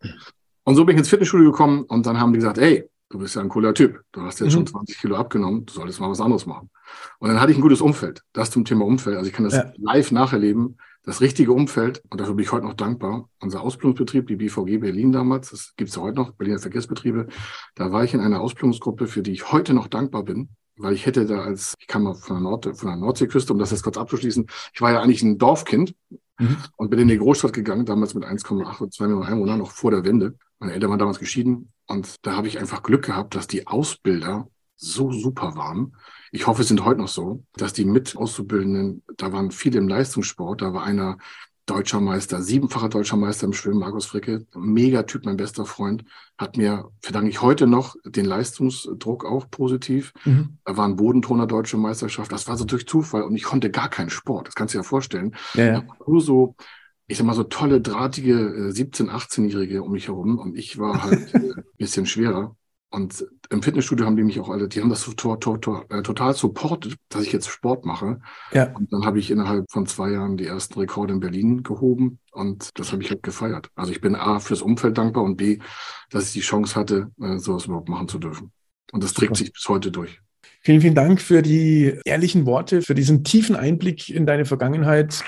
Und 0.64 0.76
so 0.76 0.86
bin 0.86 0.96
ich 0.96 1.00
ins 1.00 1.10
Fitnessstudio 1.10 1.52
gekommen 1.52 1.84
und 1.84 2.06
dann 2.08 2.20
haben 2.20 2.34
die 2.34 2.40
gesagt, 2.40 2.58
ey, 2.58 2.86
du 3.10 3.20
bist 3.20 3.36
ja 3.36 3.42
ein 3.42 3.50
cooler 3.50 3.74
Typ. 3.76 4.02
Du 4.12 4.22
hast 4.22 4.40
jetzt 4.40 4.48
Mhm. 4.50 4.52
schon 4.52 4.68
20 4.68 4.98
Kilo 5.00 5.16
abgenommen, 5.16 5.66
du 5.66 5.74
solltest 5.74 6.00
mal 6.00 6.10
was 6.10 6.22
anderes 6.22 6.46
machen. 6.48 6.70
Und 7.20 7.30
dann 7.30 7.40
hatte 7.40 7.52
ich 7.52 7.58
ein 7.58 7.62
gutes 7.62 7.82
Umfeld. 7.82 8.22
Das 8.34 8.50
zum 8.50 8.66
Thema 8.66 8.86
Umfeld. 8.86 9.18
Also 9.18 9.28
ich 9.30 9.34
kann 9.36 9.46
das 9.46 9.54
Ja. 9.54 9.72
live 9.78 10.12
nacherleben. 10.12 10.78
Das 11.06 11.20
richtige 11.20 11.52
Umfeld, 11.52 12.02
und 12.10 12.22
dafür 12.22 12.34
bin 12.34 12.44
ich 12.46 12.52
heute 12.52 12.66
noch 12.66 12.76
dankbar. 12.76 13.30
Unser 13.42 13.62
Ausbildungsbetrieb, 13.62 14.28
die 14.28 14.38
BVG 14.38 14.78
Berlin 14.80 15.12
damals, 15.12 15.50
das 15.50 15.74
gibt 15.76 15.90
es 15.90 15.96
ja 15.98 16.02
heute 16.02 16.16
noch, 16.16 16.32
Berliner 16.32 16.60
Verkehrsbetriebe, 16.60 17.28
da 17.76 17.92
war 17.92 18.04
ich 18.04 18.14
in 18.14 18.22
einer 18.22 18.40
Ausbildungsgruppe, 18.40 19.08
für 19.08 19.22
die 19.22 19.34
ich 19.34 19.52
heute 19.52 19.74
noch 19.74 19.88
dankbar 19.88 20.24
bin, 20.24 20.50
weil 20.78 20.94
ich 20.94 21.06
hätte 21.06 21.26
da 21.26 21.42
als, 21.42 21.76
ich 21.78 21.88
kam 21.88 22.04
mal 22.04 22.14
von 22.14 22.38
der, 22.38 22.44
Nord 22.44 22.66
von 22.78 22.88
der 22.88 22.98
Nordseeküste, 22.98 23.52
um 23.52 23.60
das 23.60 23.72
jetzt 23.72 23.84
kurz 23.84 23.98
abzuschließen, 23.98 24.48
ich 24.74 24.82
war 24.82 24.92
ja 24.92 25.02
eigentlich 25.02 25.24
ein 25.24 25.38
Dorfkind 25.38 25.94
Mhm. 26.40 26.58
und 26.78 26.90
bin 26.90 27.00
in 27.00 27.08
die 27.08 27.18
Großstadt 27.18 27.54
gegangen, 27.54 27.86
damals 27.86 28.16
mit 28.16 28.24
1,8 28.24 28.82
oder 28.82 28.90
2 28.90 29.06
Millionen 29.06 29.28
Einwohnern, 29.28 29.60
noch 29.60 29.72
vor 29.72 29.92
der 29.92 30.04
Wende. 30.04 30.36
Meine 30.60 30.74
Eltern 30.74 30.90
waren 30.90 31.00
damals 31.00 31.20
geschieden 31.20 31.72
und 31.88 32.16
da 32.26 32.36
habe 32.36 32.48
ich 32.48 32.60
einfach 32.60 32.82
Glück 32.82 33.06
gehabt, 33.06 33.36
dass 33.36 33.48
die 33.48 33.68
Ausbilder 33.68 34.48
so 34.76 35.12
super 35.12 35.56
waren. 35.56 35.96
Ich 36.32 36.48
hoffe, 36.48 36.64
es 36.64 36.68
sind 36.68 36.84
heute 36.84 37.02
noch 37.02 37.08
so, 37.08 37.44
dass 37.56 37.74
die 37.74 37.86
mit 37.86 38.16
Auszubildenden, 38.18 39.04
da 39.18 39.32
waren 39.32 39.52
viele 39.52 39.80
im 39.80 39.88
Leistungssport, 39.88 40.62
da 40.62 40.74
war 40.74 40.84
einer 40.84 41.18
deutscher 41.66 42.02
Meister, 42.02 42.42
siebenfacher 42.42 42.90
deutscher 42.90 43.16
Meister 43.16 43.46
im 43.46 43.54
Schwimmen, 43.54 43.80
Markus 43.80 44.06
Fricke, 44.06 44.46
Megatyp, 44.54 45.26
mein 45.26 45.38
bester 45.38 45.66
Freund, 45.66 46.04
hat 46.38 46.58
mir, 46.58 46.90
verdanke 47.02 47.30
ich 47.30 47.42
heute 47.42 47.68
noch 47.68 47.96
den 48.04 48.26
Leistungsdruck 48.26 49.26
auch 49.26 49.50
positiv. 49.50 50.14
Mhm. 50.26 50.58
Da 50.66 50.76
war 50.76 50.86
ein 50.86 50.98
Bodenturner 50.98 51.48
deutsche 51.48 51.78
Meisterschaft, 51.78 52.32
das 52.32 52.48
war 52.48 52.58
so 52.58 52.66
durch 52.66 52.86
Zufall 52.86 53.24
und 53.24 53.36
ich 53.36 53.44
konnte 53.44 53.70
gar 53.70 53.90
keinen 53.90 54.10
Sport, 54.10 54.48
das 54.48 54.56
kannst 54.56 54.74
du 54.74 54.78
dir 54.78 54.84
ja 54.84 54.88
vorstellen. 54.88 55.36
Ja, 55.54 55.66
ja. 55.66 55.84
Nur 56.06 56.22
so, 56.22 56.56
ich 57.08 57.18
sag 57.18 57.26
mal, 57.26 57.34
so 57.34 57.44
tolle, 57.44 57.80
drahtige 57.80 58.34
äh, 58.34 58.72
17-, 58.72 59.10
18-Jährige 59.10 59.84
um 59.84 59.92
mich 59.94 60.08
herum 60.08 60.40
und 60.40 60.58
ich 60.58 60.78
war 60.80 61.04
halt 61.04 61.34
äh, 61.34 61.38
ein 61.38 61.64
bisschen 61.78 62.06
schwerer. 62.06 62.56
Und 62.94 63.26
im 63.50 63.64
Fitnessstudio 63.64 64.06
haben 64.06 64.16
die 64.16 64.24
mich 64.24 64.40
auch 64.40 64.50
alle, 64.50 64.68
die 64.68 64.80
haben 64.80 64.92
das 64.92 65.02
to 65.02 65.36
to 65.36 65.58
to 65.58 65.84
äh, 65.90 66.04
total 66.04 66.36
supportet, 66.36 66.94
dass 67.10 67.24
ich 67.24 67.34
jetzt 67.34 67.50
Sport 67.50 67.86
mache. 67.86 68.20
Ja. 68.52 68.72
Und 68.76 68.94
dann 68.94 69.04
habe 69.04 69.18
ich 69.18 69.32
innerhalb 69.32 69.66
von 69.72 69.88
zwei 69.88 70.12
Jahren 70.12 70.38
die 70.38 70.46
ersten 70.46 70.80
Rekorde 70.80 71.14
in 71.14 71.20
Berlin 71.20 71.64
gehoben 71.64 72.20
und 72.32 72.70
das 72.78 72.92
habe 72.92 73.02
ich 73.02 73.10
halt 73.10 73.24
gefeiert. 73.24 73.70
Also 73.74 73.92
ich 73.92 74.00
bin 74.00 74.16
A 74.16 74.40
fürs 74.40 74.62
Umfeld 74.62 74.96
dankbar 75.00 75.24
und 75.24 75.38
B, 75.38 75.58
dass 76.12 76.28
ich 76.28 76.34
die 76.34 76.42
Chance 76.42 76.76
hatte, 76.76 77.10
äh, 77.20 77.40
sowas 77.40 77.66
überhaupt 77.66 77.90
machen 77.90 78.08
zu 78.08 78.20
dürfen. 78.20 78.52
Und 78.92 79.04
das 79.04 79.14
trägt 79.14 79.38
Super. 79.38 79.46
sich 79.46 79.54
bis 79.54 79.68
heute 79.68 79.90
durch. 79.90 80.22
Vielen, 80.62 80.82
vielen 80.82 80.96
Dank 80.96 81.20
für 81.20 81.42
die 81.42 82.00
ehrlichen 82.06 82.46
Worte, 82.46 82.84
für 82.84 82.94
diesen 82.94 83.24
tiefen 83.24 83.56
Einblick 83.56 84.10
in 84.10 84.28
deine 84.28 84.46
Vergangenheit. 84.46 85.24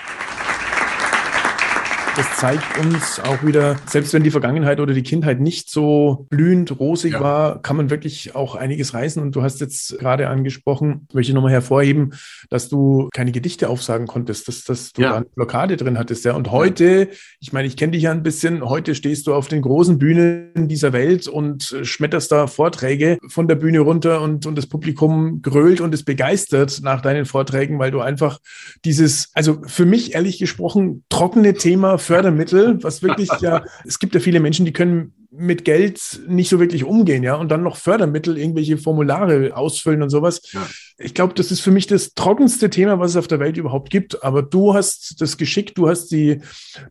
Das 2.18 2.38
zeigt 2.38 2.78
uns 2.80 3.20
auch 3.20 3.43
wieder, 3.43 3.76
selbst 3.88 4.13
wenn 4.13 4.24
die 4.24 4.32
Vergangenheit 4.32 4.80
oder 4.80 4.93
die 4.93 5.03
Kindheit 5.03 5.41
nicht 5.41 5.70
so 5.70 6.28
blühend 6.30 6.80
rosig 6.80 7.13
Ja. 7.13 7.20
war, 7.20 7.61
kann 7.61 7.76
man 7.76 7.89
wirklich 7.89 8.36
auch 8.36 8.55
einiges 8.55 8.93
reißen. 8.93 9.22
Und 9.22 9.36
du 9.36 9.41
hast 9.43 9.59
jetzt 9.59 9.99
gerade 9.99 10.30
angesprochen, 10.30 11.07
möchte 11.13 11.32
ich 11.32 11.36
nochmal 11.36 11.51
hervorheben, 11.51 12.13
dass 12.49 12.70
du 12.70 13.09
keine 13.13 13.34
Gedichte 13.34 13.68
aufsagen 13.68 14.07
konntest, 14.07 14.47
dass, 14.47 14.63
dass 14.63 14.93
du 14.93 15.01
Ja. 15.01 15.09
da 15.09 15.16
eine 15.18 15.26
Blockade 15.26 15.76
drin 15.76 15.97
hattest. 15.97 16.24
Ja. 16.24 16.36
Und 16.36 16.51
heute, 16.51 17.09
ich 17.41 17.51
meine, 17.51 17.68
ich 17.68 17.76
kenne 17.76 17.91
dich 17.91 18.03
ja 18.03 18.11
ein 18.11 18.24
bisschen, 18.24 18.63
heute 18.63 18.95
stehst 18.95 19.28
du 19.28 19.34
auf 19.34 19.49
den 19.49 19.61
großen 19.61 19.97
Bühnen 19.97 20.70
dieser 20.70 20.93
Welt 20.93 21.28
und 21.28 21.74
äh, 21.74 21.84
schmetterst 21.84 22.32
da 22.32 22.47
Vorträge 22.47 23.18
von 23.28 23.49
der 23.49 23.55
Bühne 23.55 23.80
runter 23.82 24.22
und, 24.22 24.45
und 24.45 24.55
das 24.57 24.68
Publikum 24.68 25.41
grölt 25.41 25.82
und 25.82 25.93
ist 25.93 26.05
begeistert 26.05 26.80
nach 26.82 27.01
deinen 27.01 27.26
Vorträgen, 27.26 27.78
weil 27.78 27.91
du 27.91 27.99
einfach 27.99 28.39
dieses, 28.86 29.32
also 29.34 29.61
für 29.66 29.86
mich 29.86 30.13
ehrlich 30.16 30.39
gesprochen, 30.39 31.03
trockene 31.09 31.55
Thema 31.55 31.97
Fördermittel, 32.06 32.82
was 32.84 33.03
wirklich 33.03 33.30
ja, 33.41 33.64
es 33.84 33.99
gibt 33.99 34.14
ja 34.14 34.22
viele 34.22 34.39
Menschen, 34.39 34.66
die 34.66 34.74
können 34.74 35.24
mit 35.38 35.65
Geld 35.65 36.19
nicht 36.27 36.49
so 36.49 36.59
wirklich 36.59 36.83
umgehen, 36.83 37.23
ja, 37.23 37.36
und 37.36 37.49
dann 37.49 37.63
noch 37.63 37.77
Fördermittel, 37.77 38.38
irgendwelche 38.38 38.77
Formulare 38.77 39.55
ausfüllen 39.55 40.01
und 40.01 40.09
sowas. 40.09 40.41
Ja. 40.51 40.65
Ich 40.97 41.13
glaube, 41.13 41.33
das 41.33 41.51
ist 41.51 41.59
für 41.59 41.71
mich 41.71 41.88
das 41.88 42.13
trockenste 42.13 42.69
Thema, 42.69 42.99
was 42.99 43.11
es 43.11 43.17
auf 43.17 43.27
der 43.27 43.39
Welt 43.39 43.57
überhaupt 43.57 43.89
gibt. 43.89 44.23
Aber 44.23 44.41
du 44.41 44.73
hast 44.73 45.19
das 45.19 45.38
Geschick, 45.38 45.75
du 45.75 45.89
hast 45.89 46.07
die, 46.11 46.39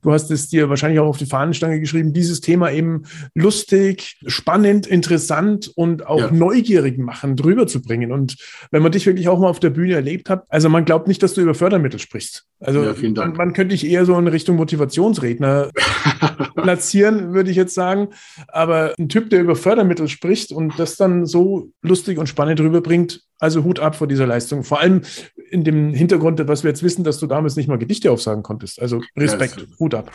du 0.02 0.12
hast 0.12 0.30
es 0.30 0.48
dir 0.48 0.68
wahrscheinlich 0.68 1.00
auch 1.00 1.06
auf 1.06 1.16
die 1.16 1.24
Fahnenstange 1.26 1.80
geschrieben, 1.80 2.12
dieses 2.12 2.40
Thema 2.42 2.70
eben 2.70 3.04
lustig, 3.34 4.18
spannend, 4.26 4.86
interessant 4.86 5.70
und 5.74 6.06
auch 6.06 6.18
Ja. 6.18 6.30
neugierig 6.30 6.98
machen, 6.98 7.36
drüber 7.36 7.66
zu 7.66 7.80
bringen. 7.80 8.12
Und 8.12 8.36
wenn 8.70 8.82
man 8.82 8.92
dich 8.92 9.06
wirklich 9.06 9.28
auch 9.28 9.38
mal 9.38 9.48
auf 9.48 9.60
der 9.60 9.70
Bühne 9.70 9.94
erlebt 9.94 10.28
hat, 10.28 10.44
also 10.48 10.68
man 10.68 10.84
glaubt 10.84 11.08
nicht, 11.08 11.22
dass 11.22 11.32
du 11.34 11.40
über 11.40 11.54
Fördermittel 11.54 11.98
sprichst. 11.98 12.44
Also 12.60 12.82
Ja, 12.84 12.94
vielen 12.94 13.14
Dank. 13.14 13.36
Man, 13.38 13.46
man 13.48 13.54
könnte 13.54 13.74
dich 13.74 13.86
eher 13.86 14.04
so 14.04 14.18
in 14.18 14.26
Richtung 14.28 14.56
Motivationsredner 14.56 15.70
platzieren, 16.56 17.32
würde 17.32 17.50
ich 17.50 17.56
jetzt 17.56 17.74
sagen. 17.74 18.08
Aber 18.48 18.94
ein 18.98 19.08
Typ, 19.08 19.30
der 19.30 19.40
über 19.40 19.56
Fördermittel 19.56 20.08
spricht 20.08 20.52
und 20.52 20.78
das 20.78 20.96
dann 20.96 21.26
so 21.26 21.70
lustig 21.82 22.18
und 22.18 22.28
spannend 22.28 22.60
rüberbringt, 22.60 23.20
also 23.38 23.64
Hut 23.64 23.80
ab 23.80 23.96
vor 23.96 24.06
dieser 24.06 24.26
Leistung. 24.26 24.64
Vor 24.64 24.80
allem 24.80 25.02
in 25.50 25.64
dem 25.64 25.92
Hintergrund, 25.94 26.40
was 26.48 26.62
wir 26.64 26.70
jetzt 26.70 26.82
wissen, 26.82 27.04
dass 27.04 27.18
du 27.18 27.26
damals 27.26 27.56
nicht 27.56 27.68
mal 27.68 27.78
Gedichte 27.78 28.10
aufsagen 28.10 28.42
konntest. 28.42 28.80
Also 28.80 29.00
Respekt, 29.16 29.56
das- 29.56 29.78
Hut 29.78 29.94
ab. 29.94 30.10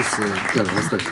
Das 0.00 0.12
ist, 0.14 0.18
äh, 0.18 0.56
ja, 0.58 0.62
du 0.64 0.70
hast 0.70 0.92
recht. 0.94 1.06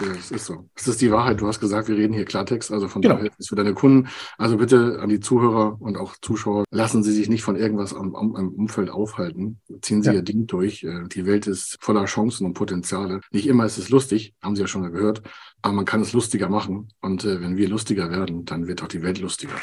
Ich, 0.00 0.06
äh, 0.06 0.10
es 0.12 0.30
ist 0.30 0.46
so. 0.46 0.68
Es 0.76 0.86
ist 0.86 1.00
die 1.00 1.10
Wahrheit. 1.10 1.40
Du 1.40 1.48
hast 1.48 1.58
gesagt, 1.58 1.88
wir 1.88 1.96
reden 1.96 2.12
hier 2.14 2.24
Klartext. 2.24 2.70
Also 2.70 2.86
von 2.86 3.02
Genau. 3.02 3.16
daher 3.16 3.30
ist 3.36 3.48
für 3.48 3.56
deine 3.56 3.74
Kunden. 3.74 4.08
Also 4.36 4.56
bitte 4.58 5.00
an 5.00 5.08
die 5.08 5.18
Zuhörer 5.18 5.76
und 5.80 5.96
auch 5.98 6.14
Zuschauer, 6.22 6.64
lassen 6.70 7.02
Sie 7.02 7.10
sich 7.12 7.28
nicht 7.28 7.42
von 7.42 7.56
irgendwas 7.56 7.92
am, 7.94 8.14
am, 8.14 8.36
am 8.36 8.48
Umfeld 8.50 8.90
aufhalten. 8.90 9.58
Ziehen 9.82 10.02
Sie 10.02 10.10
Ja. 10.10 10.14
Ihr 10.14 10.22
Ding 10.22 10.46
durch. 10.46 10.84
Äh, 10.84 11.08
Die 11.12 11.26
Welt 11.26 11.48
ist 11.48 11.78
voller 11.80 12.04
Chancen 12.04 12.46
und 12.46 12.54
Potenziale. 12.54 13.20
Nicht 13.32 13.48
immer 13.48 13.64
ist 13.66 13.76
es 13.76 13.88
lustig, 13.90 14.34
haben 14.40 14.54
Sie 14.54 14.62
ja 14.62 14.68
schon 14.68 14.82
mal 14.82 14.92
gehört, 14.92 15.22
aber 15.62 15.74
man 15.74 15.84
kann 15.84 16.00
es 16.00 16.12
lustiger 16.12 16.48
machen. 16.48 16.90
Und 17.00 17.24
äh, 17.24 17.40
wenn 17.40 17.56
wir 17.56 17.68
lustiger 17.68 18.08
werden, 18.12 18.44
dann 18.44 18.68
wird 18.68 18.84
auch 18.84 18.88
die 18.88 19.02
Welt 19.02 19.18
lustiger. 19.20 19.54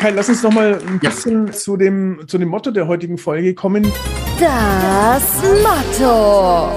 Kai, 0.00 0.10
lass 0.12 0.28
uns 0.30 0.42
noch 0.42 0.52
mal 0.52 0.74
ein 0.86 1.00
Ja. 1.02 1.10
bisschen 1.10 1.52
zu, 1.52 1.76
dem, 1.76 2.22
zu 2.26 2.38
dem 2.38 2.48
Motto 2.48 2.70
der 2.70 2.86
heutigen 2.86 3.18
Folge 3.18 3.54
kommen. 3.54 3.84
Das 4.40 5.42
Motto. 5.62 6.70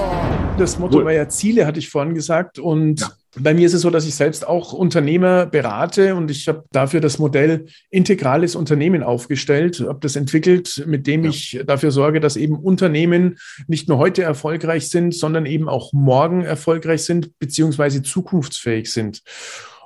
Das 0.58 0.78
Motto 0.78 0.98
Cool. 0.98 1.04
war 1.06 1.12
ja 1.12 1.26
Ziele, 1.30 1.66
hatte 1.66 1.78
ich 1.78 1.88
vorhin 1.88 2.14
gesagt. 2.14 2.58
Und 2.58 3.00
Ja. 3.00 3.10
bei 3.38 3.54
mir 3.54 3.66
ist 3.66 3.72
es 3.72 3.80
so, 3.80 3.88
dass 3.88 4.04
ich 4.06 4.14
selbst 4.14 4.46
auch 4.46 4.74
Unternehmer 4.74 5.46
berate 5.46 6.14
und 6.14 6.30
ich 6.30 6.46
habe 6.46 6.64
dafür 6.72 7.00
das 7.00 7.18
Modell 7.18 7.64
integrales 7.90 8.54
Unternehmen 8.54 9.02
aufgestellt, 9.02 9.82
habe 9.88 9.98
das 10.02 10.14
entwickelt, 10.14 10.84
mit 10.86 11.06
dem 11.06 11.24
Ja. 11.24 11.30
ich 11.30 11.60
dafür 11.66 11.90
sorge, 11.90 12.20
dass 12.20 12.36
eben 12.36 12.54
Unternehmen 12.56 13.38
nicht 13.66 13.88
nur 13.88 13.96
heute 13.96 14.22
erfolgreich 14.22 14.90
sind, 14.90 15.14
sondern 15.14 15.46
eben 15.46 15.68
auch 15.70 15.94
morgen 15.94 16.42
erfolgreich 16.42 17.02
sind, 17.04 17.38
beziehungsweise 17.38 18.02
zukunftsfähig 18.02 18.92
sind. 18.92 19.22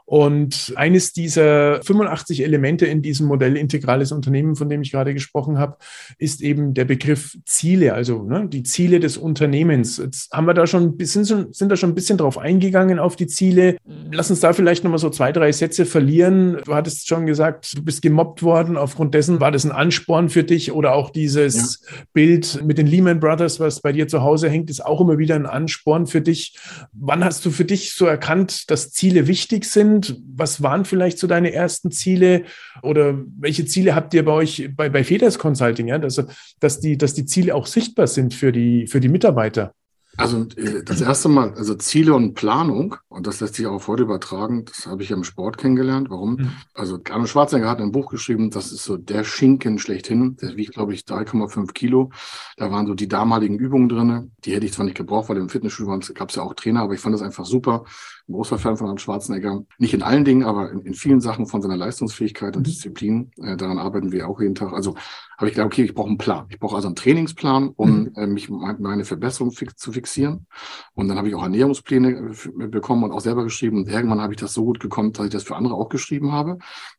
Und 0.08 0.72
eines 0.74 1.12
dieser 1.12 1.82
85 1.82 2.42
Elemente 2.42 2.86
in 2.86 3.02
diesem 3.02 3.26
Modell 3.26 3.58
integrales 3.58 4.10
Unternehmen, 4.10 4.56
von 4.56 4.70
dem 4.70 4.80
ich 4.80 4.90
gerade 4.90 5.12
gesprochen 5.12 5.58
habe, 5.58 5.76
ist 6.16 6.40
eben 6.40 6.72
der 6.72 6.86
Begriff 6.86 7.36
Ziele, 7.44 7.92
also 7.92 8.22
ne, 8.22 8.48
die 8.48 8.62
Ziele 8.62 9.00
des 9.00 9.18
Unternehmens. 9.18 9.98
Jetzt 9.98 10.32
haben 10.32 10.46
wir 10.46 10.54
da 10.54 10.66
schon 10.66 10.84
ein 10.84 10.96
bisschen, 10.96 11.24
sind 11.26 11.68
da 11.68 11.76
schon 11.76 11.90
ein 11.90 11.94
bisschen 11.94 12.16
drauf 12.16 12.38
eingegangen 12.38 12.98
auf 12.98 13.16
die 13.16 13.26
Ziele. 13.26 13.76
Lass 14.10 14.30
uns 14.30 14.40
da 14.40 14.54
vielleicht 14.54 14.82
nochmal 14.82 14.98
so 14.98 15.10
zwei, 15.10 15.30
drei 15.30 15.52
Sätze 15.52 15.84
verlieren. 15.84 16.56
Du 16.64 16.74
hattest 16.74 17.06
schon 17.06 17.26
gesagt, 17.26 17.76
du 17.76 17.84
bist 17.84 18.00
gemobbt 18.00 18.42
worden. 18.42 18.78
Aufgrund 18.78 19.12
dessen 19.12 19.40
war 19.40 19.50
das 19.52 19.66
ein 19.66 19.72
Ansporn 19.72 20.30
für 20.30 20.42
dich 20.42 20.72
oder 20.72 20.94
auch 20.94 21.10
dieses 21.10 21.84
Bild 22.14 22.64
mit 22.64 22.78
den 22.78 22.86
Lehman 22.86 23.20
Brothers, 23.20 23.60
was 23.60 23.82
bei 23.82 23.92
dir 23.92 24.08
zu 24.08 24.22
Hause 24.22 24.48
hängt, 24.48 24.70
ist 24.70 24.82
auch 24.82 25.02
immer 25.02 25.18
wieder 25.18 25.34
ein 25.34 25.44
Ansporn 25.44 26.06
für 26.06 26.22
dich. 26.22 26.56
Wann 26.92 27.22
hast 27.22 27.44
du 27.44 27.50
für 27.50 27.66
dich 27.66 27.92
so 27.92 28.06
erkannt, 28.06 28.70
dass 28.70 28.90
Ziele 28.90 29.26
wichtig 29.26 29.66
sind? 29.66 29.97
Was 30.34 30.62
waren 30.62 30.84
vielleicht 30.84 31.18
so 31.18 31.26
deine 31.26 31.52
ersten 31.52 31.90
Ziele 31.90 32.44
oder 32.82 33.18
welche 33.38 33.64
Ziele 33.66 33.94
habt 33.94 34.14
ihr 34.14 34.24
bei 34.24 34.32
euch 34.32 34.70
bei, 34.76 34.88
bei 34.88 35.04
Feders 35.04 35.38
Consulting, 35.38 35.88
ja, 35.88 35.98
dass, 35.98 36.22
dass, 36.60 36.80
die, 36.80 36.96
dass 36.96 37.14
die 37.14 37.26
Ziele 37.26 37.54
auch 37.54 37.66
sichtbar 37.66 38.06
sind 38.06 38.34
für 38.34 38.52
die, 38.52 38.86
für 38.86 39.00
die 39.00 39.08
Mitarbeiter? 39.08 39.72
Also 40.18 40.46
äh, 40.56 40.82
das 40.84 41.00
erste 41.00 41.28
Mal, 41.28 41.54
also 41.54 41.76
Ziele 41.76 42.12
und 42.12 42.34
Planung, 42.34 42.96
und 43.08 43.28
das 43.28 43.38
lässt 43.40 43.54
sich 43.54 43.66
auch 43.68 43.74
auf 43.74 43.86
heute 43.86 44.02
übertragen, 44.02 44.64
das 44.64 44.86
habe 44.86 45.02
ich 45.04 45.10
ja 45.10 45.16
im 45.16 45.22
Sport 45.22 45.58
kennengelernt. 45.58 46.10
Warum? 46.10 46.34
Mhm. 46.34 46.50
Also 46.74 46.98
Arnold 47.08 47.28
Schwarzenegger 47.28 47.70
hat 47.70 47.80
ein 47.80 47.92
Buch 47.92 48.10
geschrieben, 48.10 48.50
das 48.50 48.72
ist 48.72 48.82
so 48.82 48.96
der 48.96 49.22
Schinken 49.22 49.78
schlechthin. 49.78 50.36
Der 50.42 50.56
wiegt, 50.56 50.74
glaube 50.74 50.92
ich, 50.92 51.02
3,5 51.02 51.72
Kilo. 51.72 52.10
Da 52.56 52.72
waren 52.72 52.88
so 52.88 52.94
die 52.94 53.06
damaligen 53.06 53.58
Übungen 53.60 53.88
drinne. 53.88 54.28
Die 54.44 54.52
hätte 54.54 54.66
ich 54.66 54.72
zwar 54.72 54.84
nicht 54.84 54.96
gebraucht, 54.96 55.28
weil 55.28 55.36
im 55.36 55.48
Fitnessstudio 55.48 56.00
gab 56.14 56.30
es 56.30 56.34
ja 56.34 56.42
auch 56.42 56.54
Trainer, 56.54 56.82
aber 56.82 56.94
ich 56.94 57.00
fand 57.00 57.14
das 57.14 57.22
einfach 57.22 57.46
super. 57.46 57.84
Ein 58.28 58.34
großer 58.34 58.58
Fan 58.58 58.76
von 58.76 58.88
Arnold 58.88 59.00
Schwarzenegger. 59.00 59.64
Nicht 59.78 59.94
in 59.94 60.02
allen 60.02 60.22
Dingen, 60.22 60.42
aber 60.42 60.70
in, 60.70 60.80
in 60.82 60.92
vielen 60.92 61.20
Sachen 61.22 61.46
von 61.46 61.62
seiner 61.62 61.78
Leistungsfähigkeit 61.78 62.56
und 62.56 62.60
Mhm. 62.62 62.64
Disziplin. 62.64 63.30
Äh, 63.42 63.56
daran 63.56 63.78
arbeiten 63.78 64.12
wir 64.12 64.28
auch 64.28 64.38
jeden 64.38 64.54
Tag. 64.54 64.74
Also 64.74 64.96
habe 65.38 65.48
ich 65.48 65.54
gedacht, 65.54 65.66
okay, 65.68 65.84
ich 65.84 65.94
brauche 65.94 66.08
einen 66.08 66.18
Plan. 66.18 66.44
Ich 66.50 66.58
brauche 66.58 66.76
also 66.76 66.88
einen 66.88 66.94
Trainingsplan, 66.96 67.70
um 67.74 68.00
Mhm. 68.00 68.12
äh, 68.16 68.26
mich 68.26 68.50
meine 68.50 69.04
Verbesserung 69.06 69.50
fix, 69.50 69.76
zu 69.76 69.92
fixieren. 69.92 70.46
Und 70.92 71.08
dann 71.08 71.16
habe 71.16 71.28
ich 71.28 71.34
auch 71.34 71.42
Ernährungspläne 71.42 72.32
äh, 72.60 72.66
bekommen 72.66 73.04
und 73.04 73.12
auch 73.12 73.20
selber 73.22 73.44
geschrieben. 73.44 73.78
Und 73.78 73.88
irgendwann 73.88 74.20
habe 74.20 74.34
ich 74.34 74.40
das 74.40 74.52
so 74.52 74.62
gut 74.64 74.78
gekonnt, 74.78 75.18
dass 75.18 75.24
ich 75.24 75.32
das 75.32 75.44
für 75.44 75.56
andere 75.56 75.74
auch 75.74 75.88
geschrieben 75.88 76.30
habe. 76.32 76.58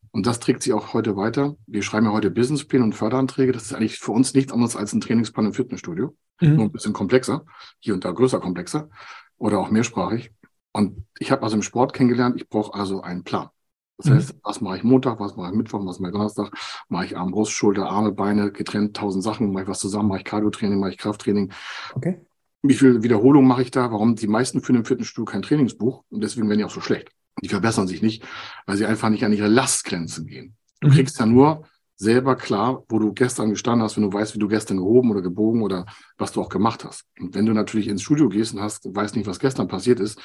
Und 0.09 0.25
das 0.25 0.39
trägt 0.39 0.63
sich 0.63 0.73
auch 0.73 0.95
heute 0.95 1.15
weiter. 1.15 1.55
Wir 1.67 1.84
schreiben 1.84 2.07
ja 2.07 2.11
heute 2.11 2.32
Businesspläne 2.32 2.84
und 2.84 2.95
Förderanträge. 2.95 3.51
Das 3.51 3.63
ist 3.65 3.73
eigentlich 3.75 3.99
für 3.99 4.13
uns 4.13 4.34
nichts 4.34 4.51
anderes 4.51 4.75
als 4.75 4.93
ein 4.93 5.01
Trainingsplan 5.01 5.45
im 5.45 5.53
Fitnessstudio. 5.53 6.15
Nur 6.41 6.51
Mhm. 6.53 6.59
ein 6.61 6.71
bisschen 6.71 6.93
komplexer, 6.93 7.45
hier 7.77 7.93
und 7.93 8.03
da 8.03 8.11
größer 8.11 8.39
komplexer 8.39 8.89
oder 9.38 9.59
auch 9.59 9.69
mehrsprachig. 9.69 10.32
Und 10.80 11.05
ich 11.19 11.32
habe 11.32 11.43
also 11.43 11.55
im 11.57 11.61
Sport 11.61 11.93
kennengelernt, 11.93 12.36
ich 12.38 12.47
brauche 12.47 12.73
also 12.73 13.01
einen 13.01 13.23
Plan. 13.23 13.49
Das 13.97 14.07
Mhm. 14.07 14.13
heißt, 14.15 14.36
was 14.43 14.61
mache 14.61 14.77
ich 14.77 14.84
Montag, 14.84 15.19
was 15.19 15.36
mache 15.36 15.51
ich 15.51 15.57
Mittwoch, 15.57 15.86
was 15.86 15.99
mache 15.99 16.11
ich 16.11 16.15
Donnerstag, 16.15 16.51
mache 16.88 17.05
ich 17.05 17.17
Arm, 17.17 17.32
Brust, 17.32 17.51
Schulter, 17.51 17.89
Arme, 17.89 18.13
Beine, 18.13 18.51
getrennt, 18.51 18.95
tausend 18.95 19.23
Sachen, 19.23 19.51
mache 19.51 19.63
ich 19.63 19.69
was 19.69 19.80
zusammen, 19.80 20.07
mache 20.07 20.19
ich 20.19 20.25
Cardio-Training, 20.25 20.80
mache 20.80 20.91
ich 20.91 20.97
Krafttraining. 20.97 21.51
Okay. 21.95 22.21
Wie 22.61 22.73
viel 22.73 23.03
Wiederholung 23.03 23.45
mache 23.45 23.61
ich 23.61 23.71
da? 23.71 23.91
Warum? 23.91 24.15
Die 24.15 24.27
meisten 24.27 24.61
führen 24.61 24.77
im 24.77 24.86
Fitnessstudio 24.86 25.25
kein 25.25 25.41
Trainingsbuch 25.41 26.03
und 26.09 26.21
deswegen 26.21 26.47
werden 26.47 26.59
die 26.59 26.65
auch 26.65 26.69
so 26.71 26.82
schlecht. 26.82 27.09
Die 27.41 27.49
verbessern 27.49 27.88
sich 27.88 28.01
nicht, 28.01 28.25
weil 28.65 28.77
sie 28.77 28.86
einfach 28.86 29.09
nicht 29.09 29.23
an 29.25 29.34
ihre 29.34 29.47
Lastgrenzen 29.47 30.27
gehen. 30.27 30.55
Du 30.80 30.88
Mhm. 30.88 30.91
kriegst 30.91 31.19
ja 31.19 31.25
nur 31.25 31.65
selber 31.97 32.38
klar, 32.38 32.84
wo 32.88 32.99
du 32.99 33.11
gestern 33.13 33.49
gestanden 33.49 33.84
hast, 33.84 33.97
wenn 33.97 34.09
du 34.09 34.13
weißt, 34.13 34.34
wie 34.34 34.39
du 34.39 34.47
gestern 34.47 34.77
gehoben 34.77 35.11
oder 35.11 35.21
gebogen 35.21 35.61
oder 35.61 35.86
was 36.17 36.32
du 36.32 36.41
auch 36.41 36.47
gemacht 36.47 36.86
hast. 36.86 37.03
Und 37.19 37.36
wenn 37.36 37.45
du 37.45 37.51
natürlich 37.53 37.89
ins 37.89 38.01
Studio 38.03 38.30
gehst 38.30 38.53
und 38.53 38.61
hast, 38.61 38.93
weißt 38.95 39.17
nicht, 39.17 39.27
was 39.27 39.39
gestern 39.39 39.67
passiert 39.67 39.99
ist, 39.99 40.21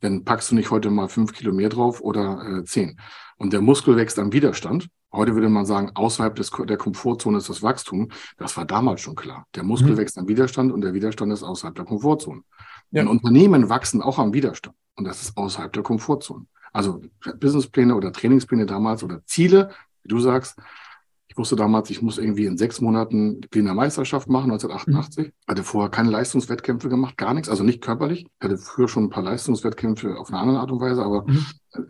dann 0.00 0.24
packst 0.24 0.50
du 0.50 0.54
nicht 0.54 0.70
heute 0.70 0.90
mal 0.90 1.08
fünf 1.08 1.32
Kilo 1.32 1.52
mehr 1.52 1.68
drauf 1.68 2.00
oder 2.00 2.58
äh, 2.60 2.64
zehn. 2.64 2.98
Und 3.38 3.52
der 3.52 3.60
Muskel 3.60 3.96
wächst 3.96 4.18
am 4.18 4.32
Widerstand. 4.32 4.88
Heute 5.12 5.34
würde 5.34 5.48
man 5.48 5.64
sagen, 5.66 5.90
außerhalb 5.94 6.34
des, 6.34 6.50
der 6.50 6.76
Komfortzone 6.76 7.38
ist 7.38 7.48
das 7.48 7.62
Wachstum. 7.62 8.08
Das 8.38 8.56
war 8.56 8.64
damals 8.64 9.00
schon 9.00 9.14
klar. 9.14 9.46
Der 9.54 9.62
Muskel 9.62 9.92
Mhm. 9.92 9.96
wächst 9.96 10.18
am 10.18 10.28
Widerstand 10.28 10.72
und 10.72 10.80
der 10.82 10.92
Widerstand 10.94 11.32
ist 11.32 11.42
außerhalb 11.42 11.74
der 11.74 11.84
Komfortzone. 11.84 12.42
Ja. 12.90 13.02
Und 13.02 13.08
Unternehmen 13.08 13.68
wachsen 13.68 14.02
auch 14.02 14.18
am 14.18 14.32
Widerstand. 14.34 14.76
Und 14.96 15.04
das 15.04 15.22
ist 15.22 15.36
außerhalb 15.36 15.72
der 15.72 15.82
Komfortzone. 15.82 16.46
Also 16.72 17.00
Businesspläne 17.40 17.94
oder 17.94 18.12
Trainingspläne 18.12 18.66
damals 18.66 19.02
oder 19.02 19.24
Ziele, 19.24 19.70
wie 20.02 20.08
du 20.08 20.18
sagst, 20.18 20.58
Ich 21.36 21.38
wusste 21.38 21.56
damals, 21.56 21.90
ich 21.90 22.00
muss 22.00 22.16
irgendwie 22.16 22.46
in 22.46 22.56
sechs 22.56 22.80
Monaten 22.80 23.42
die 23.42 23.48
Berliner 23.48 23.74
Meisterschaft 23.74 24.26
machen, 24.26 24.50
1988. 24.52 25.26
Mhm. 25.26 25.32
Hatte 25.46 25.64
vorher 25.64 25.90
keine 25.90 26.08
Leistungswettkämpfe 26.08 26.88
gemacht, 26.88 27.18
gar 27.18 27.34
nichts, 27.34 27.50
also 27.50 27.62
nicht 27.62 27.82
körperlich. 27.82 28.20
Ich 28.24 28.30
hatte 28.42 28.56
früher 28.56 28.88
schon 28.88 29.04
ein 29.04 29.10
paar 29.10 29.22
Leistungswettkämpfe 29.22 30.16
auf 30.16 30.30
eine 30.30 30.38
andere 30.38 30.60
Art 30.60 30.70
und 30.70 30.80
Weise, 30.80 31.04
aber 31.04 31.26
mhm. 31.26 31.44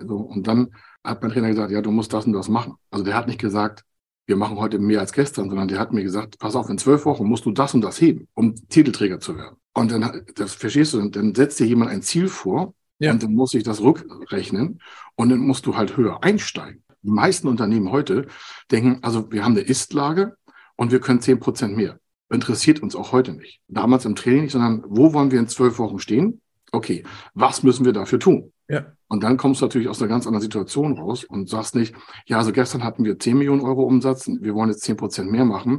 so, 0.05 0.17
und 0.17 0.49
dann 0.49 0.75
hat 1.05 1.23
mein 1.23 1.31
Trainer 1.31 1.51
gesagt, 1.51 1.71
ja, 1.71 1.81
du 1.81 1.93
musst 1.93 2.13
das 2.13 2.27
und 2.27 2.33
das 2.33 2.49
machen. 2.49 2.75
Also 2.91 3.05
der 3.05 3.15
hat 3.15 3.29
nicht 3.29 3.39
gesagt, 3.39 3.85
wir 4.27 4.35
machen 4.35 4.57
heute 4.57 4.81
mehr 4.81 4.99
als 4.99 5.13
gestern, 5.13 5.49
sondern 5.49 5.69
der 5.69 5.79
hat 5.79 5.93
mir 5.93 6.03
gesagt, 6.03 6.41
pass 6.41 6.57
auf, 6.57 6.69
in 6.69 6.79
zwölf 6.79 7.05
Wochen 7.05 7.25
musst 7.25 7.47
du 7.47 7.53
das 7.53 7.73
und 7.73 7.83
das 7.83 8.01
heben, 8.01 8.27
um 8.35 8.57
Titelträger 8.69 9.21
zu 9.21 9.37
werden. 9.37 9.59
Und 9.75 9.93
dann, 9.93 10.23
das 10.35 10.55
verstehst 10.55 10.93
du, 10.95 11.09
dann 11.09 11.37
setzt 11.37 11.61
dir 11.61 11.69
jemand 11.69 11.93
ein 11.93 12.03
Ziel 12.03 12.27
vor 12.27 12.75
ja. 12.99 13.13
und 13.13 13.23
dann 13.23 13.33
muss 13.33 13.55
ich 13.55 13.63
das 13.63 13.81
rückrechnen 13.81 14.81
und 15.15 15.29
dann 15.29 15.39
musst 15.39 15.67
du 15.67 15.77
halt 15.77 15.97
höher 15.97 16.25
einsteigen. 16.25 16.83
Die 17.07 17.13
meisten 17.13 17.47
Unternehmen 17.47 17.93
heute 17.93 18.27
denken, 18.73 18.99
also 19.03 19.31
wir 19.31 19.45
haben 19.45 19.53
eine 19.53 19.61
Ist-Lage 19.61 20.37
und 20.75 20.91
wir 20.91 21.01
können 21.01 21.21
zehn 21.21 21.39
Prozent 21.39 21.77
mehr. 21.77 22.01
Interessiert 22.29 22.83
uns 22.83 22.97
auch 22.97 23.13
heute 23.13 23.33
nicht. 23.33 23.61
Damals 23.69 24.05
im 24.05 24.17
Training 24.17 24.43
nicht, 24.43 24.53
sondern 24.53 24.83
wo 24.89 25.13
wollen 25.13 25.31
wir 25.31 25.39
in 25.39 25.47
zwölf 25.47 25.79
Wochen 25.79 26.01
stehen? 26.01 26.41
Okay, 26.73 27.05
was 27.35 27.63
müssen 27.63 27.85
wir 27.85 27.93
dafür 27.93 28.19
tun? 28.19 28.53
Ja. 28.69 28.87
Und 29.07 29.23
dann 29.23 29.37
kommst 29.37 29.61
du 29.61 29.67
natürlich 29.67 29.87
aus 29.89 30.03
einer 30.03 30.09
ganz 30.09 30.27
anderen 30.27 30.43
Situation 30.43 30.99
raus 30.99 31.23
und 31.23 31.49
sagst 31.49 31.77
nicht, 31.77 31.95
ja, 32.27 32.39
also 32.39 32.51
gestern 32.51 32.83
hatten 32.83 33.05
wir 33.05 33.21
10 33.21 33.39
Millionen 33.39 33.61
Euro 33.61 33.85
Umsatz, 33.85 34.27
wir 34.27 34.55
wollen 34.57 34.71
jetzt 34.71 34.83
10 34.83 34.97
Prozent 34.97 35.31
mehr 35.31 35.45
machen. 35.45 35.79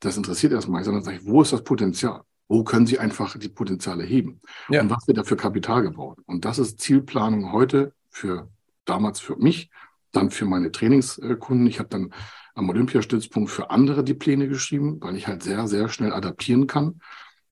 Das 0.00 0.18
interessiert 0.18 0.52
erstmal, 0.52 0.84
sondern 0.84 1.02
sag 1.02 1.14
ich, 1.14 1.24
wo 1.24 1.40
ist 1.40 1.54
das 1.54 1.64
Potenzial? 1.64 2.20
Wo 2.48 2.64
können 2.64 2.86
Sie 2.86 2.98
einfach 2.98 3.38
die 3.38 3.48
Potenziale 3.48 4.04
heben? 4.04 4.42
Ja. 4.68 4.82
Und 4.82 4.90
was 4.90 5.08
wird 5.08 5.16
da 5.16 5.24
für 5.24 5.36
Kapital 5.36 5.82
gebraucht? 5.82 6.18
Und 6.26 6.44
das 6.44 6.58
ist 6.58 6.80
Zielplanung 6.80 7.52
heute 7.52 7.94
für 8.10 8.50
damals 8.84 9.20
für 9.20 9.36
mich, 9.36 9.70
dann 10.16 10.30
für 10.30 10.46
meine 10.46 10.72
Trainingskunden. 10.72 11.66
Ich 11.66 11.78
habe 11.78 11.88
dann 11.88 12.12
am 12.54 12.68
Olympiastützpunkt 12.68 13.50
für 13.50 13.70
andere 13.70 14.02
die 14.02 14.14
Pläne 14.14 14.48
geschrieben, 14.48 14.98
weil 15.00 15.16
ich 15.16 15.26
halt 15.26 15.42
sehr, 15.42 15.66
sehr 15.68 15.88
schnell 15.88 16.12
adaptieren 16.12 16.66
kann. 16.66 17.00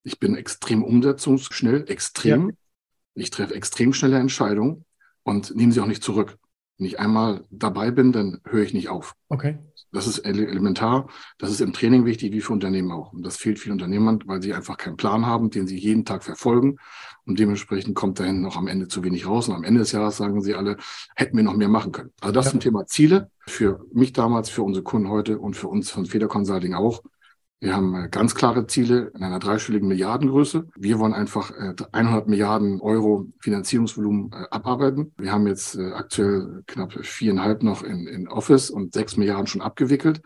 Ich 0.02 0.18
bin 0.18 0.34
extrem 0.34 0.82
umsetzungsschnell, 0.82 1.84
extrem. 1.88 2.48
Ja. 2.48 2.54
Ich 3.14 3.30
treffe 3.30 3.54
extrem 3.54 3.92
schnelle 3.92 4.18
Entscheidungen 4.18 4.84
und 5.22 5.54
nehme 5.54 5.72
sie 5.72 5.80
auch 5.80 5.86
nicht 5.86 6.02
zurück. 6.02 6.36
Wenn 6.76 6.86
ich 6.86 6.98
einmal 6.98 7.44
dabei 7.50 7.90
bin, 7.90 8.10
dann 8.10 8.40
höre 8.44 8.62
ich 8.62 8.74
nicht 8.74 8.88
auf. 8.88 9.14
Okay. 9.28 9.58
Das 9.92 10.08
ist 10.08 10.18
elementar. 10.18 11.08
Das 11.38 11.50
ist 11.50 11.60
im 11.60 11.72
Training 11.72 12.04
wichtig, 12.04 12.32
wie 12.32 12.40
für 12.40 12.52
Unternehmen 12.52 12.90
auch. 12.90 13.12
Und 13.12 13.24
das 13.24 13.36
fehlt 13.36 13.60
vielen 13.60 13.74
Unternehmern, 13.74 14.20
weil 14.26 14.42
sie 14.42 14.52
einfach 14.52 14.76
keinen 14.76 14.96
Plan 14.96 15.24
haben, 15.24 15.50
den 15.50 15.68
sie 15.68 15.78
jeden 15.78 16.04
Tag 16.04 16.24
verfolgen. 16.24 16.78
Und 17.26 17.38
dementsprechend 17.38 17.94
kommt 17.94 18.18
dahin 18.18 18.40
noch 18.40 18.56
am 18.56 18.66
Ende 18.66 18.88
zu 18.88 19.04
wenig 19.04 19.24
raus. 19.24 19.48
Und 19.48 19.54
am 19.54 19.62
Ende 19.62 19.80
des 19.80 19.92
Jahres 19.92 20.16
sagen 20.16 20.40
sie 20.42 20.54
alle, 20.54 20.78
hätten 21.14 21.36
wir 21.36 21.44
noch 21.44 21.54
mehr 21.54 21.68
machen 21.68 21.92
können. 21.92 22.10
Also 22.20 22.32
das 22.32 22.46
ja. 22.46 22.50
zum 22.50 22.60
Thema 22.60 22.86
Ziele. 22.86 23.30
Für 23.46 23.86
mich 23.92 24.12
damals, 24.12 24.50
für 24.50 24.62
unsere 24.62 24.82
Kunden 24.82 25.08
heute 25.08 25.38
und 25.38 25.54
für 25.54 25.68
uns 25.68 25.90
von 25.90 26.06
Feder 26.06 26.26
Consulting 26.26 26.74
auch. 26.74 27.02
Wir 27.60 27.74
haben 27.74 27.94
äh, 27.94 28.08
ganz 28.10 28.34
klare 28.34 28.66
Ziele 28.66 29.10
in 29.14 29.22
einer 29.22 29.38
dreistelligen 29.38 29.88
Milliardengröße. 29.88 30.68
Wir 30.76 30.98
wollen 30.98 31.14
einfach 31.14 31.50
100 31.92 32.26
äh, 32.26 32.30
Milliarden 32.30 32.80
Euro 32.80 33.26
Finanzierungsvolumen 33.40 34.32
äh, 34.32 34.46
abarbeiten. 34.50 35.14
Wir 35.16 35.32
haben 35.32 35.46
jetzt 35.46 35.78
aktuell 35.78 36.62
knapp 36.66 36.92
viereinhalb 36.92 37.62
noch 37.62 37.82
in, 37.82 38.06
in 38.06 38.28
Office 38.28 38.70
und 38.70 38.92
sechs 38.92 39.16
Milliarden 39.16 39.46
schon 39.46 39.62
abgewickelt. 39.62 40.20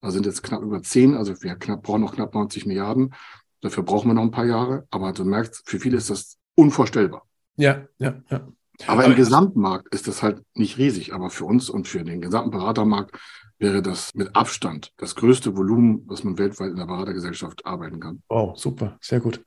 Da 0.00 0.10
sind 0.10 0.26
jetzt 0.26 0.42
knapp 0.42 0.62
über 0.62 0.82
zehn, 0.82 1.14
also 1.14 1.34
wir 1.42 1.56
knapp, 1.56 1.82
brauchen 1.82 2.00
noch 2.00 2.14
knapp 2.14 2.32
90 2.32 2.66
Milliarden. 2.66 3.14
Dafür 3.60 3.82
brauchen 3.82 4.08
wir 4.08 4.14
noch 4.14 4.22
ein 4.22 4.30
paar 4.30 4.46
Jahre. 4.46 4.86
Aber 4.90 5.12
du 5.12 5.24
merkst, 5.24 5.68
für 5.68 5.80
viele 5.80 5.96
ist 5.96 6.10
das 6.10 6.38
unvorstellbar. 6.54 7.26
Ja, 7.56 7.86
ja, 7.98 8.22
ja. 8.30 8.48
Aber, 8.86 8.92
aber 8.92 9.04
im 9.06 9.16
Gesamtmarkt 9.16 9.92
ist 9.92 10.06
das 10.06 10.22
halt 10.22 10.42
nicht 10.54 10.78
riesig. 10.78 11.12
Aber 11.12 11.30
für 11.30 11.44
uns 11.44 11.68
und 11.68 11.88
für 11.88 12.04
den 12.04 12.20
gesamten 12.20 12.52
Beratermarkt 12.52 13.18
wäre 13.58 13.82
das 13.82 14.14
mit 14.14 14.34
Abstand 14.34 14.92
das 14.96 15.14
größte 15.14 15.56
Volumen, 15.56 16.02
was 16.06 16.24
man 16.24 16.38
weltweit 16.38 16.70
in 16.70 16.76
der 16.76 16.86
Beratergesellschaft 16.86 17.66
arbeiten 17.66 18.00
kann. 18.00 18.22
Oh, 18.28 18.52
super, 18.56 18.98
sehr 19.00 19.20
gut. 19.20 19.44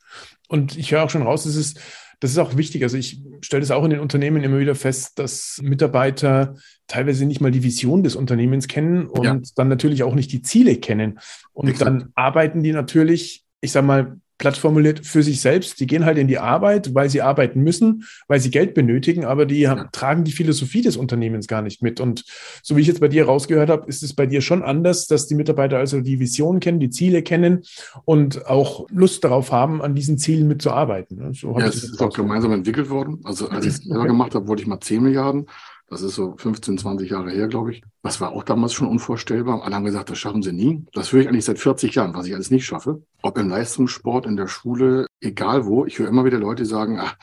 Und 0.48 0.78
ich 0.78 0.92
höre 0.92 1.04
auch 1.04 1.10
schon 1.10 1.22
raus, 1.22 1.44
das 1.44 1.56
ist, 1.56 1.80
das 2.20 2.32
ist 2.32 2.38
auch 2.38 2.58
wichtig. 2.58 2.84
Also 2.84 2.98
ich 2.98 3.22
stelle 3.42 3.62
das 3.62 3.72
auch 3.72 3.84
in 3.84 3.92
den 3.92 4.00
Unternehmen 4.00 4.44
immer 4.44 4.60
wieder 4.60 4.76
fest, 4.76 5.18
dass 5.18 5.60
Mitarbeiter 5.62 6.56
teilweise 6.88 7.26
nicht 7.26 7.42
mal 7.42 7.52
die 7.52 7.64
Vision 7.64 8.04
des 8.04 8.16
Unternehmens 8.16 8.68
kennen 8.68 9.08
und 9.08 9.24
ja. 9.24 9.40
dann 9.56 9.70
natürlich 9.70 10.04
auch 10.04 10.14
nicht 10.14 10.32
die 10.32 10.42
Ziele 10.42 10.76
kennen. 10.76 11.20
Und 11.54 11.70
Exakt. 11.70 11.88
dann 11.88 12.10
arbeiten 12.16 12.64
die 12.64 12.74
natürlich, 12.74 13.46
ich 13.62 13.72
sage 13.72 13.88
mal, 13.88 14.20
platt 14.42 14.58
formuliert 14.58 15.06
für 15.06 15.22
sich 15.22 15.40
selbst. 15.40 15.80
Die 15.80 15.86
gehen 15.86 16.04
halt 16.04 16.18
in 16.18 16.28
die 16.28 16.40
Arbeit, 16.40 16.96
weil 16.96 17.12
sie 17.12 17.22
arbeiten 17.22 17.62
müssen, 17.62 18.06
weil 18.28 18.40
sie 18.40 18.50
Geld 18.50 18.74
benötigen, 18.74 19.24
aber 19.24 19.46
die 19.46 19.62
ja. 19.62 19.88
tragen 19.92 20.24
die 20.24 20.32
Philosophie 20.32 20.82
des 20.82 20.98
Unternehmens 20.98 21.48
gar 21.48 21.62
nicht 21.62 21.84
mit. 21.84 22.00
Und 22.00 22.26
so 22.64 22.76
wie 22.76 22.82
ich 22.82 22.88
jetzt 22.88 23.02
bei 23.02 23.08
dir 23.08 23.26
rausgehört 23.26 23.70
habe, 23.70 23.88
ist 23.88 24.02
es 24.02 24.16
bei 24.16 24.26
dir 24.26 24.42
schon 24.42 24.64
anders, 24.64 25.06
dass 25.06 25.28
die 25.28 25.36
Mitarbeiter 25.36 25.78
also 25.78 26.02
die 26.02 26.20
Vision 26.20 26.60
kennen, 26.60 26.80
die 26.80 26.90
Ziele 26.90 27.22
kennen 27.22 27.62
und 28.04 28.48
auch 28.48 28.88
Lust 28.90 29.24
darauf 29.24 29.52
haben, 29.52 29.80
an 29.80 29.94
diesen 29.94 30.18
Zielen 30.18 30.48
mitzuarbeiten. 30.48 31.34
So 31.36 31.58
ja, 31.60 31.68
es 31.68 31.84
ist 31.84 32.02
auch 32.02 32.12
gemeinsam 32.12 32.52
entwickelt 32.52 32.90
worden. 32.90 33.20
Also 33.24 33.48
als 33.48 33.66
ich 33.66 33.74
es 33.74 33.84
selber 33.84 34.08
gemacht 34.08 34.34
habe, 34.34 34.48
wollte 34.48 34.64
ich 34.64 34.68
mal 34.68 34.82
10 34.82 35.04
Milliarden. 35.04 35.46
Das 35.92 36.02
ist 36.02 36.16
so 36.16 36.36
15, 36.38 36.78
20 36.78 37.12
Jahre 37.12 37.32
her, 37.32 37.50
glaube 37.50 37.74
ich. 37.74 37.84
Das 38.02 38.22
war 38.22 38.32
auch 38.32 38.44
damals 38.44 38.72
schon 38.72 38.88
unvorstellbar. 38.88 39.62
Alle 39.62 39.76
haben 39.76 39.84
gesagt, 39.84 40.10
das 40.10 40.18
schaffen 40.18 40.42
sie 40.42 40.54
nie. 40.54 40.86
Das 40.94 41.12
höre 41.12 41.20
ich 41.20 41.28
eigentlich 41.28 41.44
seit 41.44 41.60
40 41.60 41.94
Jahren, 41.94 42.16
was 42.16 42.26
ich 42.28 42.34
alles 42.34 42.50
nicht 42.50 42.66
schaffe. 42.66 43.04
Ob 43.22 43.38
im 43.38 43.50
Leistungssport, 43.50 44.26
in 44.26 44.38
der 44.38 44.48
Schule, 44.48 45.06
egal 45.20 45.66
wo. 45.66 45.86
Ich 45.86 46.00
höre 46.00 46.08
immer 46.08 46.24
wieder 46.24 46.40
Leute 46.40 46.66
sagen, 46.66 46.98
ach, 46.98 47.18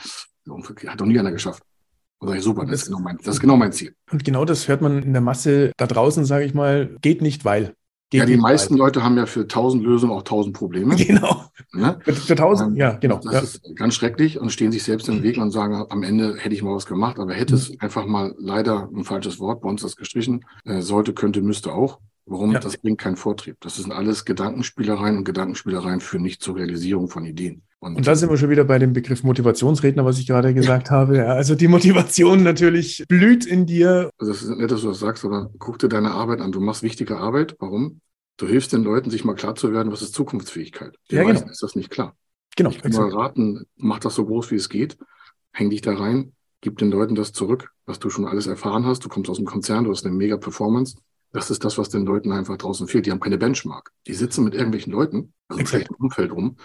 hat 0.86 1.00
doch 1.00 1.06
nie 1.06 1.18
einer 1.18 1.32
geschafft. 1.32 1.62
Und 2.18 2.28
sage 2.28 2.40
ich, 2.40 2.44
super, 2.44 2.66
das 2.66 2.82
ist, 2.82 2.86
genau 2.88 2.98
mein, 2.98 3.16
das 3.16 3.36
ist 3.36 3.40
genau 3.40 3.56
mein 3.56 3.72
Ziel. 3.72 3.94
Und 4.10 4.22
genau 4.22 4.44
das 4.44 4.68
hört 4.68 4.82
man 4.82 5.02
in 5.02 5.14
der 5.14 5.22
Masse 5.22 5.72
da 5.78 5.86
draußen, 5.86 6.26
sage 6.26 6.44
ich 6.44 6.52
mal, 6.52 6.94
geht 7.00 7.22
nicht, 7.22 7.46
weil. 7.46 7.74
Ja, 8.12 8.24
die 8.24 8.38
meisten 8.38 8.74
weit. 8.74 8.78
Leute 8.78 9.02
haben 9.02 9.18
ja 9.18 9.26
für 9.26 9.46
tausend 9.46 9.84
Lösungen 9.84 10.12
auch 10.12 10.22
tausend 10.22 10.56
Probleme. 10.56 10.96
Genau. 11.08 11.44
Ne? 11.72 11.98
Für, 12.02 12.14
für 12.14 12.34
tausend, 12.34 12.76
ja, 12.76 12.92
genau. 12.92 13.20
Das 13.22 13.32
ja. 13.32 13.40
ist 13.40 13.76
ganz 13.76 13.94
schrecklich 13.94 14.38
und 14.38 14.50
stehen 14.50 14.72
sich 14.72 14.82
selbst 14.82 15.08
im 15.08 15.22
Weg 15.22 15.36
und 15.36 15.50
sagen, 15.50 15.84
am 15.90 16.02
Ende 16.02 16.36
hätte 16.36 16.54
ich 16.54 16.62
mal 16.62 16.74
was 16.74 16.86
gemacht, 16.86 17.18
aber 17.18 17.34
hätte 17.34 17.54
mhm. 17.54 17.60
es 17.60 17.80
einfach 17.80 18.06
mal 18.06 18.34
leider 18.38 18.88
ein 18.94 19.04
falsches 19.04 19.38
Wort, 19.38 19.60
bei 19.62 19.68
uns 19.68 19.82
das 19.82 19.96
gestrichen, 19.96 20.44
äh, 20.64 20.80
sollte, 20.80 21.12
könnte, 21.12 21.42
müsste 21.42 21.72
auch. 21.72 21.98
Warum? 22.24 22.52
Ja. 22.52 22.60
Das 22.60 22.76
bringt 22.76 22.98
keinen 22.98 23.16
Vortrieb. 23.16 23.56
Das 23.60 23.76
sind 23.76 23.92
alles 23.92 24.24
Gedankenspielereien 24.24 25.18
und 25.18 25.24
Gedankenspielereien 25.24 26.00
führen 26.00 26.22
nicht 26.22 26.42
zur 26.42 26.56
Realisierung 26.56 27.08
von 27.08 27.24
Ideen. 27.24 27.62
Und, 27.80 27.96
und 27.96 28.06
da 28.06 28.16
sind 28.16 28.28
wir 28.28 28.36
schon 28.36 28.50
wieder 28.50 28.64
bei 28.64 28.78
dem 28.78 28.92
Begriff 28.92 29.22
Motivationsredner, 29.22 30.04
was 30.04 30.18
ich 30.18 30.26
gerade 30.26 30.52
gesagt 30.52 30.90
habe. 30.90 31.18
Ja, 31.18 31.26
also 31.26 31.54
die 31.54 31.68
Motivation 31.68 32.42
natürlich 32.42 33.04
blüht 33.08 33.46
in 33.46 33.66
dir. 33.66 34.10
Also 34.18 34.32
das 34.32 34.42
ist 34.42 34.56
nett, 34.56 34.70
dass 34.70 34.80
du 34.80 34.88
das 34.88 34.98
sagst, 34.98 35.24
aber 35.24 35.50
guck 35.58 35.78
dir 35.78 35.88
deine 35.88 36.10
Arbeit 36.10 36.40
an. 36.40 36.50
Du 36.50 36.60
machst 36.60 36.82
wichtige 36.82 37.18
Arbeit. 37.18 37.56
Warum? 37.60 38.00
Du 38.36 38.46
hilfst 38.46 38.72
den 38.72 38.82
Leuten, 38.82 39.10
sich 39.10 39.24
mal 39.24 39.34
klar 39.34 39.54
zu 39.54 39.72
werden, 39.72 39.92
was 39.92 40.02
ist 40.02 40.14
Zukunftsfähigkeit. 40.14 40.96
Die 41.10 41.16
ja, 41.16 41.24
genau. 41.24 41.40
ist 41.48 41.62
das 41.62 41.76
nicht 41.76 41.90
klar. 41.90 42.16
Genau. 42.56 42.70
Ich 42.70 42.82
kann 42.82 42.92
mal 42.92 43.10
raten, 43.10 43.64
mach 43.76 44.00
das 44.00 44.16
so 44.16 44.26
groß, 44.26 44.50
wie 44.50 44.56
es 44.56 44.68
geht. 44.68 44.98
Häng 45.52 45.70
dich 45.70 45.80
da 45.80 45.94
rein. 45.94 46.32
Gib 46.60 46.78
den 46.78 46.90
Leuten 46.90 47.14
das 47.14 47.32
zurück, 47.32 47.70
was 47.86 48.00
du 48.00 48.10
schon 48.10 48.26
alles 48.26 48.48
erfahren 48.48 48.86
hast. 48.86 49.04
Du 49.04 49.08
kommst 49.08 49.30
aus 49.30 49.36
dem 49.36 49.46
Konzern, 49.46 49.84
du 49.84 49.92
hast 49.92 50.04
eine 50.04 50.14
mega 50.14 50.36
Performance. 50.36 50.96
Das 51.32 51.50
ist 51.50 51.64
das, 51.64 51.78
was 51.78 51.90
den 51.90 52.04
Leuten 52.04 52.32
einfach 52.32 52.56
draußen 52.56 52.88
fehlt. 52.88 53.06
Die 53.06 53.12
haben 53.12 53.20
keine 53.20 53.38
Benchmark. 53.38 53.92
Die 54.08 54.14
sitzen 54.14 54.42
mit 54.42 54.54
irgendwelchen 54.54 54.92
Leuten, 54.92 55.32
also 55.46 55.60
im 55.60 55.66
schlechten 55.66 55.94
Umfeld 55.94 56.32
rum 56.32 56.56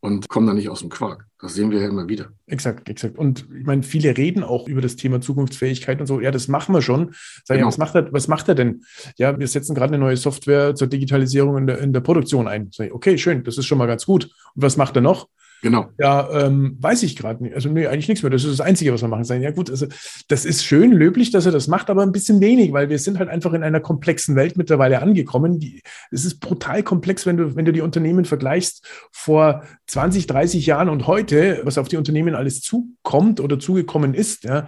und 0.00 0.28
kommen 0.28 0.46
da 0.46 0.54
nicht 0.54 0.68
aus 0.68 0.80
dem 0.80 0.88
Quark. 0.88 1.26
Das 1.40 1.54
sehen 1.54 1.70
wir 1.70 1.80
ja 1.80 1.88
immer 1.88 2.08
wieder. 2.08 2.30
Exakt, 2.46 2.88
exakt. 2.88 3.18
Und 3.18 3.46
ich 3.58 3.66
meine, 3.66 3.82
viele 3.82 4.16
reden 4.16 4.42
auch 4.42 4.68
über 4.68 4.80
das 4.80 4.96
Thema 4.96 5.20
Zukunftsfähigkeit 5.20 6.00
und 6.00 6.06
so. 6.06 6.20
Ja, 6.20 6.30
das 6.30 6.48
machen 6.48 6.74
wir 6.74 6.82
schon. 6.82 7.14
Sagen, 7.44 7.58
genau. 7.58 7.60
ja, 7.60 7.66
was 7.66 7.78
macht 7.78 7.94
er, 7.94 8.12
was 8.12 8.28
macht 8.28 8.48
er 8.48 8.54
denn? 8.54 8.84
Ja, 9.16 9.38
wir 9.38 9.46
setzen 9.46 9.74
gerade 9.74 9.94
eine 9.94 10.04
neue 10.04 10.16
Software 10.16 10.74
zur 10.74 10.88
Digitalisierung 10.88 11.58
in 11.58 11.66
der, 11.66 11.78
in 11.78 11.92
der 11.92 12.00
Produktion 12.00 12.48
ein. 12.48 12.70
Sag 12.72 12.92
okay, 12.92 13.18
schön, 13.18 13.44
das 13.44 13.58
ist 13.58 13.66
schon 13.66 13.78
mal 13.78 13.86
ganz 13.86 14.06
gut. 14.06 14.24
Und 14.54 14.62
was 14.62 14.76
macht 14.76 14.96
er 14.96 15.02
noch? 15.02 15.28
Genau. 15.66 15.86
Ja, 15.98 16.28
ähm, 16.30 16.76
weiß 16.78 17.02
ich 17.02 17.16
gerade 17.16 17.42
nicht. 17.42 17.56
Also, 17.56 17.68
nee, 17.68 17.88
eigentlich 17.88 18.06
nichts 18.06 18.22
mehr. 18.22 18.30
Das 18.30 18.44
ist 18.44 18.60
das 18.60 18.64
Einzige, 18.64 18.92
was 18.92 19.02
wir 19.02 19.08
machen. 19.08 19.24
Sagen, 19.24 19.42
ja, 19.42 19.50
gut, 19.50 19.68
also, 19.68 19.86
das 20.28 20.44
ist 20.44 20.64
schön, 20.64 20.92
löblich, 20.92 21.32
dass 21.32 21.44
er 21.44 21.50
das 21.50 21.66
macht, 21.66 21.90
aber 21.90 22.02
ein 22.02 22.12
bisschen 22.12 22.40
wenig, 22.40 22.72
weil 22.72 22.88
wir 22.88 23.00
sind 23.00 23.18
halt 23.18 23.28
einfach 23.28 23.52
in 23.52 23.64
einer 23.64 23.80
komplexen 23.80 24.36
Welt 24.36 24.56
mittlerweile 24.56 25.02
angekommen. 25.02 25.58
Die, 25.58 25.82
es 26.12 26.24
ist 26.24 26.38
brutal 26.38 26.84
komplex, 26.84 27.26
wenn 27.26 27.36
du, 27.36 27.56
wenn 27.56 27.64
du 27.64 27.72
die 27.72 27.80
Unternehmen 27.80 28.24
vergleichst 28.24 28.86
vor 29.10 29.64
20, 29.88 30.28
30 30.28 30.66
Jahren 30.66 30.88
und 30.88 31.08
heute, 31.08 31.62
was 31.64 31.78
auf 31.78 31.88
die 31.88 31.96
Unternehmen 31.96 32.36
alles 32.36 32.60
zukommt 32.60 33.40
oder 33.40 33.58
zugekommen 33.58 34.14
ist. 34.14 34.44
Ja 34.44 34.66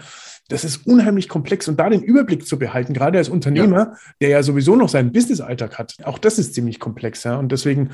das 0.48 0.64
ist 0.64 0.86
unheimlich 0.86 1.28
komplex 1.28 1.68
und 1.68 1.78
da 1.78 1.88
den 1.90 2.02
Überblick 2.02 2.46
zu 2.46 2.58
behalten, 2.58 2.94
gerade 2.94 3.18
als 3.18 3.28
Unternehmer, 3.28 3.78
ja. 3.78 3.96
der 4.20 4.28
ja 4.30 4.42
sowieso 4.42 4.76
noch 4.76 4.88
seinen 4.88 5.12
Business-Alltag 5.12 5.78
hat, 5.78 5.96
auch 6.04 6.18
das 6.18 6.38
ist 6.38 6.54
ziemlich 6.54 6.80
komplex. 6.80 7.24
Ja? 7.24 7.36
Und 7.36 7.52
deswegen 7.52 7.90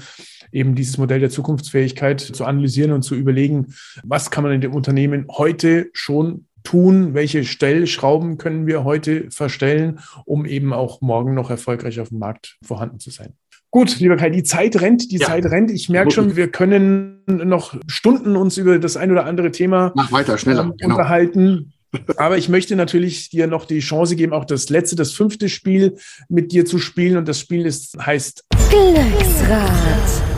eben 0.53 0.75
dieses 0.75 0.97
Modell 0.97 1.21
der 1.21 1.31
Zukunftsfähigkeit 1.31 2.21
zu 2.21 2.45
analysieren 2.45 2.93
und 2.93 3.03
zu 3.03 3.17
überlegen, 3.17 3.75
was 4.05 4.31
kann 4.31 4.45
man 4.45 4.53
in 4.53 4.61
dem 4.61 4.75
Unternehmen 4.75 5.27
heute 5.31 5.91
schon 5.93 6.47
tun, 6.63 7.13
welche 7.13 7.45
Stellschrauben 7.45 8.39
können 8.39 8.67
wir 8.67 8.85
heute 8.85 9.31
verstellen, 9.31 10.01
um 10.25 10.47
eben 10.47 10.73
auch 10.73 11.01
morgen 11.01 11.35
noch 11.35 11.51
erfolgreich 11.51 12.01
auf 12.01 12.09
dem 12.09 12.19
Markt 12.21 12.57
vorhanden 12.63 13.01
zu 13.01 13.11
sein. 13.11 13.35
Gut, 13.71 13.99
lieber 13.99 14.17
Kai, 14.17 14.31
die 14.31 14.45
Zeit 14.45 14.81
rennt, 14.81 15.11
die 15.11 15.17
ja. 15.17 15.27
Zeit 15.27 15.45
rennt. 15.47 15.73
Ich 15.73 15.89
merke 15.89 16.13
schon, 16.13 16.37
wir 16.37 16.49
können 16.49 17.23
noch 17.27 17.77
Stunden 17.89 18.37
uns 18.37 18.57
über 18.57 18.79
das 18.79 18.97
ein 18.97 19.11
oder 19.11 19.27
andere 19.27 19.51
Thema 19.51 19.93
Mach 19.97 20.13
weiter, 20.13 20.39
schneller. 20.39 20.63
Ähm, 20.63 20.75
unterhalten. 20.81 21.74
Aber 22.17 22.39
ich 22.39 22.49
möchte 22.49 22.77
natürlich 22.77 23.31
dir 23.31 23.47
noch 23.47 23.65
die 23.65 23.81
Chance 23.81 24.17
geben, 24.17 24.33
auch 24.33 24.45
das 24.45 24.69
letzte, 24.69 24.97
das 24.97 25.13
fünfte 25.13 25.49
Spiel 25.49 25.97
mit 26.29 26.53
dir 26.53 26.65
zu 26.65 26.79
spielen. 26.79 27.17
Und 27.17 27.29
das 27.29 27.41
Spiel 27.41 27.67
ist, 27.67 27.97
heißt 27.99 28.45
Glücksrad. 28.71 30.35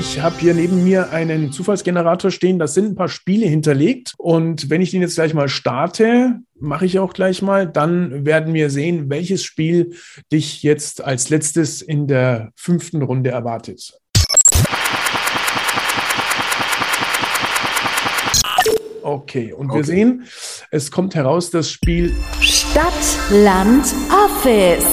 Ich 0.00 0.20
habe 0.20 0.36
hier 0.38 0.54
neben 0.54 0.82
mir 0.82 1.10
einen 1.10 1.52
Zufallsgenerator 1.52 2.30
stehen. 2.30 2.58
Da 2.58 2.66
sind 2.66 2.86
ein 2.86 2.94
paar 2.94 3.08
Spiele 3.08 3.46
hinterlegt. 3.46 4.14
Und 4.16 4.70
wenn 4.70 4.80
ich 4.80 4.92
den 4.92 5.02
jetzt 5.02 5.16
gleich 5.16 5.34
mal 5.34 5.48
starte, 5.48 6.40
mache 6.58 6.86
ich 6.86 6.98
auch 6.98 7.12
gleich 7.12 7.42
mal, 7.42 7.66
dann 7.66 8.24
werden 8.24 8.54
wir 8.54 8.70
sehen, 8.70 9.10
welches 9.10 9.44
Spiel 9.44 9.94
dich 10.32 10.62
jetzt 10.62 11.04
als 11.04 11.28
letztes 11.28 11.82
in 11.82 12.06
der 12.06 12.52
fünften 12.54 13.02
Runde 13.02 13.30
erwartet. 13.30 13.99
Okay, 19.10 19.52
und 19.52 19.70
wir 19.70 19.80
Okay. 19.80 19.82
sehen, 19.82 20.24
es 20.70 20.92
kommt 20.92 21.16
heraus 21.16 21.50
das 21.50 21.68
Spiel 21.68 22.14
Stadt, 22.40 22.92
Land, 23.30 23.92
Office. 24.08 24.86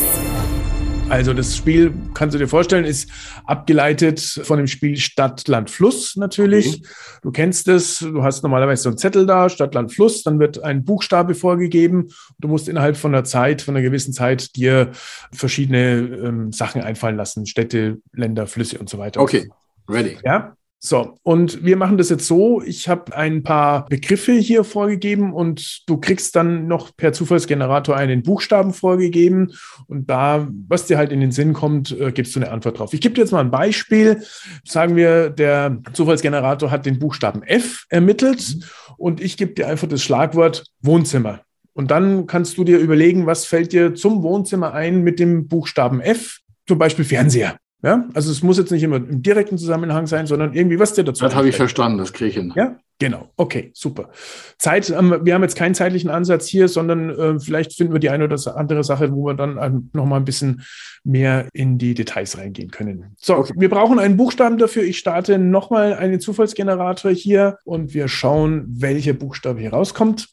Also 1.08 1.36
das 1.36 1.56
Spiel, 1.56 1.94
kannst 2.16 2.34
du 2.34 2.40
dir 2.40 2.48
vorstellen, 2.48 2.84
ist 2.84 3.12
abgeleitet 3.46 4.20
von 4.20 4.58
dem 4.58 4.66
Spiel 4.66 4.98
Stadt, 4.98 5.48
Land, 5.48 5.70
Fluss 5.70 6.16
natürlich. 6.16 6.82
Du 7.22 7.30
kennst 7.32 7.68
es, 7.68 8.00
du 8.00 8.24
hast 8.24 8.42
normalerweise 8.42 8.82
so 8.82 8.90
einen 8.90 8.98
Zettel 8.98 9.28
da, 9.28 9.50
Stadt, 9.50 9.76
Land, 9.76 9.94
Fluss, 9.94 10.24
dann 10.24 10.40
wird 10.40 10.64
ein 10.64 10.84
Buchstabe 10.84 11.36
vorgegeben. 11.36 12.10
Du 12.40 12.48
musst 12.48 12.68
innerhalb 12.68 12.98
von 12.98 13.14
einer 13.14 13.24
Zeit, 13.24 13.62
von 13.62 13.76
einer 13.76 13.84
gewissen 13.84 14.14
Zeit 14.14 14.56
dir 14.56 14.90
verschiedene 15.32 16.00
ähm, 16.00 16.52
Sachen 16.52 16.82
einfallen 16.82 17.18
lassen, 17.18 17.46
Städte, 17.46 18.02
Länder, 18.14 18.48
Flüsse 18.48 18.80
und 18.80 18.90
so 18.90 18.98
weiter. 18.98 19.22
Okay, 19.22 19.48
ready. 19.88 20.18
Ja, 20.26 20.58
so. 20.80 21.18
Und 21.24 21.66
wir 21.66 21.76
machen 21.76 21.98
das 21.98 22.10
jetzt 22.10 22.28
so. 22.28 22.62
Ich 22.62 22.88
habe 22.88 23.16
ein 23.16 23.42
paar 23.42 23.86
Begriffe 23.88 24.34
hier 24.34 24.64
vorgegeben 24.64 25.34
und 25.34 25.84
du 25.88 25.98
kriegst 25.98 26.36
dann 26.36 26.68
noch 26.68 26.96
per 26.96 27.14
Zufallsgenerator 27.14 27.96
einen 27.96 28.22
Buchstaben 28.22 28.74
vorgegeben. 28.74 29.54
Und 29.88 30.10
da, 30.10 30.48
was 30.68 30.86
dir 30.86 30.98
halt 30.98 31.12
in 31.12 31.20
den 31.20 31.32
Sinn 31.32 31.54
kommt, 31.54 31.98
äh, 32.00 32.12
gibst 32.12 32.36
du 32.36 32.40
eine 32.40 32.52
Antwort 32.52 32.80
drauf. 32.80 32.94
Ich 32.94 33.02
gebe 33.02 33.16
dir 33.16 33.22
jetzt 33.22 33.32
mal 33.32 33.42
ein 33.42 33.52
Beispiel. 33.52 34.22
Sagen 34.64 34.96
wir, 34.96 35.32
der 35.32 35.80
Zufallsgenerator 35.94 36.70
hat 36.70 36.86
den 36.86 37.00
Buchstaben 37.00 37.42
F 37.44 37.86
ermittelt 37.90 38.58
und 38.98 39.20
ich 39.20 39.38
gebe 39.38 39.54
dir 39.54 39.68
einfach 39.68 39.88
das 39.88 40.04
Schlagwort 40.04 40.64
Wohnzimmer. 40.82 41.42
Und 41.74 41.92
dann 41.92 42.28
kannst 42.28 42.58
du 42.58 42.64
dir 42.64 42.80
überlegen, 42.80 43.26
was 43.26 43.46
fällt 43.46 43.72
dir 43.72 43.94
zum 43.96 44.24
Wohnzimmer 44.24 44.74
ein 44.74 45.04
mit 45.04 45.20
dem 45.20 45.48
Buchstaben 45.48 46.02
F, 46.02 46.40
zum 46.68 46.78
Beispiel 46.78 47.06
Fernseher. 47.06 47.58
Ja, 47.84 48.08
also 48.16 48.32
es 48.32 48.42
muss 48.42 48.58
jetzt 48.58 48.72
nicht 48.72 48.82
immer 48.82 48.96
im 48.96 49.22
direkten 49.22 49.58
Zusammenhang 49.60 50.08
sein, 50.08 50.26
sondern 50.26 50.54
irgendwie, 50.54 50.80
was 50.80 50.94
dir 50.94 51.04
dazu 51.04 51.24
Das 51.24 51.36
habe 51.36 51.48
ich 51.48 51.56
verstanden, 51.56 52.00
das 52.00 52.12
kriege 52.12 52.30
ich 52.30 52.36
hin. 52.36 52.52
Ja, 52.56 52.76
genau. 52.98 53.30
Okay, 53.38 53.70
super. 53.76 54.10
Zeit, 54.58 54.90
ähm, 54.90 55.16
wir 55.24 55.36
haben 55.36 55.44
jetzt 55.44 55.56
keinen 55.56 55.76
zeitlichen 55.76 56.10
Ansatz 56.10 56.48
hier, 56.48 56.70
sondern 56.70 57.12
äh, 57.12 57.40
vielleicht 57.40 57.74
finden 57.74 57.94
wir 57.94 58.00
die 58.00 58.10
eine 58.10 58.24
oder 58.24 58.58
andere 58.58 58.84
Sache, 58.84 59.12
wo 59.14 59.28
wir 59.28 59.36
dann 59.36 59.60
ähm, 59.62 59.90
noch 59.94 60.06
mal 60.08 60.16
ein 60.16 60.26
bisschen 60.26 60.64
mehr 61.04 61.48
in 61.54 61.78
die 61.78 61.94
Details 61.94 62.36
reingehen 62.40 62.72
können. 62.72 63.14
So, 63.20 63.36
Okay. 63.36 63.54
wir 63.56 63.70
brauchen 63.70 64.00
einen 64.00 64.18
Buchstaben 64.18 64.58
dafür. 64.58 64.82
Ich 64.82 64.98
starte 64.98 65.38
nochmal 65.38 65.94
einen 65.94 66.20
Zufallsgenerator 66.20 67.12
hier 67.12 67.60
und 67.64 67.94
wir 67.94 68.08
schauen, 68.08 68.66
welcher 68.70 69.14
Buchstabe 69.14 69.60
hier 69.60 69.70
rauskommt. 69.72 70.30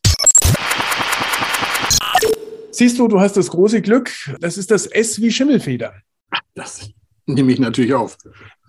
Siehst 2.70 2.98
du, 2.98 3.06
du 3.06 3.20
hast 3.20 3.36
das 3.36 3.50
große 3.50 3.82
Glück. 3.82 4.10
Das 4.40 4.56
ist 4.56 4.70
das 4.70 4.86
S 4.86 5.20
wie 5.20 5.30
Schimmelfeder. 5.30 5.92
Das 6.54 6.88
nehme 7.34 7.52
ich 7.52 7.58
natürlich 7.58 7.94
auf. 7.94 8.16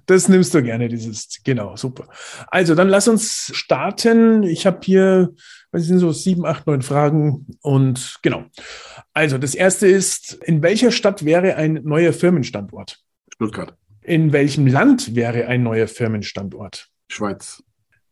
Das 0.08 0.30
nimmst 0.30 0.54
du 0.54 0.62
gerne, 0.62 0.88
dieses, 0.88 1.42
genau, 1.44 1.76
super. 1.76 2.08
Also, 2.48 2.76
dann 2.76 2.90
lass 2.90 3.08
uns 3.08 3.50
starten. 3.56 4.44
Ich 4.44 4.68
habe 4.68 4.80
hier, 4.84 5.34
was 5.72 5.86
sind 5.86 5.98
so 5.98 6.12
sieben, 6.12 6.46
acht, 6.46 6.68
neun 6.68 6.84
Fragen 6.84 7.48
und 7.62 8.20
genau. 8.22 8.46
Also, 9.14 9.40
das 9.40 9.56
erste 9.56 9.88
ist, 9.88 10.34
in 10.44 10.62
welcher 10.62 10.92
Stadt 10.92 11.26
wäre 11.26 11.56
ein 11.56 11.82
neuer 11.84 12.14
Firmenstandort? 12.14 13.00
Stuttgart, 13.34 13.76
In 14.04 14.32
welchem 14.32 14.68
Land 14.68 15.16
wäre 15.16 15.48
ein 15.48 15.64
neuer 15.64 15.88
Firmenstandort? 15.88 16.88
Schweiz, 17.10 17.64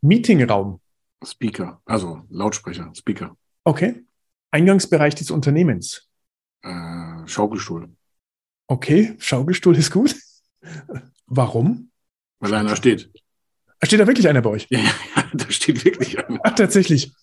Meetingraum. 0.01 0.79
Speaker, 1.23 1.79
also 1.85 2.23
Lautsprecher, 2.29 2.91
Speaker, 2.95 3.37
Okay. 3.65 4.03
Eingangsbereich 4.51 5.13
des 5.15 5.29
Unternehmens. 5.31 6.09
äh, 6.63 7.27
Schaukelstuhl, 7.27 7.87
Okay. 8.67 9.13
Schaukelstuhl 9.19 9.77
ist 9.77 9.91
gut. 9.91 10.15
Warum? 11.27 11.89
weil 12.39 12.53
einer 12.55 12.75
steht. 12.75 13.09
Steht 13.83 13.99
da 13.99 14.07
wirklich 14.07 14.27
einer 14.27 14.41
bei 14.41 14.49
euch? 14.49 14.67
Ja, 14.69 14.79
ja, 14.79 15.23
da 15.33 15.45
steht 15.49 15.83
wirklich 15.85 16.19
einer. 16.19 16.39
Ach, 16.43 16.55
tatsächlich. 16.55 17.13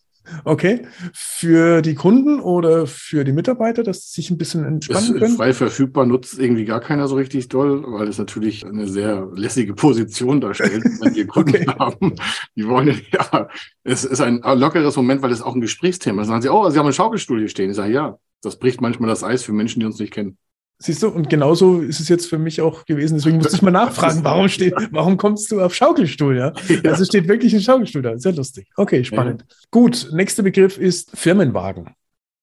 Okay. 0.44 0.86
Für 1.12 1.82
die 1.82 1.94
Kunden 1.94 2.40
oder 2.40 2.86
für 2.86 3.24
die 3.24 3.32
Mitarbeiter, 3.32 3.82
dass 3.82 4.04
sie 4.12 4.20
sich 4.20 4.30
ein 4.30 4.38
bisschen 4.38 4.64
entspannen 4.64 5.18
können? 5.18 5.36
frei 5.36 5.52
verfügbar, 5.52 6.06
nutzt 6.06 6.38
irgendwie 6.38 6.64
gar 6.66 6.80
keiner 6.80 7.08
so 7.08 7.16
richtig 7.16 7.48
doll, 7.48 7.82
weil 7.86 8.08
es 8.08 8.18
natürlich 8.18 8.64
eine 8.64 8.86
sehr 8.86 9.28
lässige 9.34 9.74
Position 9.74 10.40
darstellt, 10.40 10.84
wenn 11.00 11.14
wir 11.14 11.26
Kunden 11.26 11.50
Okay. 11.56 11.66
haben. 11.78 12.14
Die 12.54 12.66
wollen 12.68 13.00
ja, 13.12 13.48
es 13.82 14.04
ist 14.04 14.20
ein 14.20 14.40
lockeres 14.42 14.96
Moment, 14.96 15.22
weil 15.22 15.32
es 15.32 15.42
auch 15.42 15.54
ein 15.54 15.60
Gesprächsthema 15.62 16.22
ist. 16.22 16.28
Dann 16.28 16.40
sagen 16.40 16.42
sie, 16.42 16.48
oh, 16.50 16.68
Sie 16.70 16.78
haben 16.78 16.86
einen 16.86 16.92
Schaukelstuhl 16.94 17.38
hier 17.38 17.48
stehen. 17.48 17.70
Ich 17.70 17.76
sage, 17.76 17.92
ja, 17.92 18.18
das 18.42 18.58
bricht 18.58 18.80
manchmal 18.80 19.08
das 19.08 19.24
Eis 19.24 19.42
für 19.42 19.52
Menschen, 19.52 19.80
die 19.80 19.86
uns 19.86 19.98
nicht 19.98 20.12
kennen. 20.12 20.36
Siehst 20.82 21.02
du, 21.02 21.08
und 21.10 21.28
genauso 21.28 21.80
ist 21.82 22.00
es 22.00 22.08
jetzt 22.08 22.26
für 22.26 22.38
mich 22.38 22.62
auch 22.62 22.86
gewesen. 22.86 23.16
Deswegen 23.16 23.36
musste 23.36 23.54
ich 23.54 23.60
mal 23.60 23.70
nachfragen, 23.70 24.24
warum 24.24 24.48
steht, 24.48 24.74
warum 24.92 25.18
kommst 25.18 25.50
du 25.52 25.60
auf 25.60 25.74
Schaukelstuhl? 25.74 26.38
Ja? 26.38 26.54
Ja. 26.68 26.90
Also 26.90 27.04
steht 27.04 27.28
wirklich 27.28 27.52
ein 27.54 27.60
Schaukelstuhl 27.60 28.00
da. 28.00 28.18
Sehr 28.18 28.32
lustig. 28.32 28.66
Okay, 28.76 29.04
spannend. 29.04 29.44
Gut, 29.70 30.08
nächster 30.12 30.42
Begriff 30.42 30.78
ist 30.78 31.10
Firmenwagen. 31.14 31.94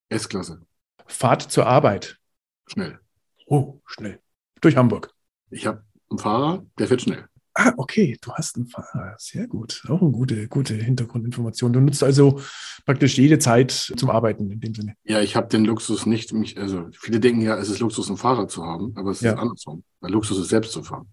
S-Klasse, 0.10 0.62
Fahrt 1.08 1.42
zur 1.42 1.66
Arbeit. 1.66 2.18
schnell. 2.68 3.00
Oh, 3.48 3.80
schnell. 3.88 4.20
Durch 4.62 4.76
Hamburg. 4.76 5.12
Ich 5.50 5.66
habe 5.66 5.84
einen 6.10 6.20
Fahrer, 6.20 6.64
der 6.78 6.88
fährt 6.88 7.02
schnell. 7.02 7.26
Ah, 7.60 7.74
okay, 7.78 8.16
du 8.22 8.32
hast 8.34 8.55
einen 8.55 8.68
Fahrer. 8.68 9.16
Sehr 9.18 9.47
gut. 9.47 9.84
Auch 9.88 9.99
eine 10.01 10.12
gute, 10.12 10.47
gute 10.47 10.76
Hintergrundinformation. 10.76 11.74
Du 11.74 11.80
nutzt 11.80 12.03
also 12.03 12.39
praktisch 12.86 13.18
jede 13.18 13.39
Zeit 13.39 13.72
zum 13.72 14.12
Arbeiten 14.12 14.51
in 14.51 14.60
dem 14.60 14.76
Sinne. 14.76 14.93
Ja, 15.05 15.22
ich 15.22 15.36
habe 15.36 15.47
den 15.47 15.66
Luxus 15.66 16.05
nicht, 16.05 16.34
mich, 16.34 16.60
also 16.60 16.86
viele 16.93 17.20
denken 17.20 17.41
ja, 17.41 17.58
es 17.58 17.70
ist 17.70 17.80
Luxus, 17.80 18.10
einen 18.10 18.18
Fahrer 18.18 18.47
zu 18.47 18.64
haben, 18.64 18.93
aber 18.95 19.10
es 19.10 19.22
Ja. 19.22 19.32
ist 19.32 19.39
andersrum. 19.39 19.84
Weil 20.01 20.12
Luxus 20.12 20.38
ist 20.38 20.49
selbst 20.49 20.72
zu 20.72 20.84
fahren. 20.84 21.08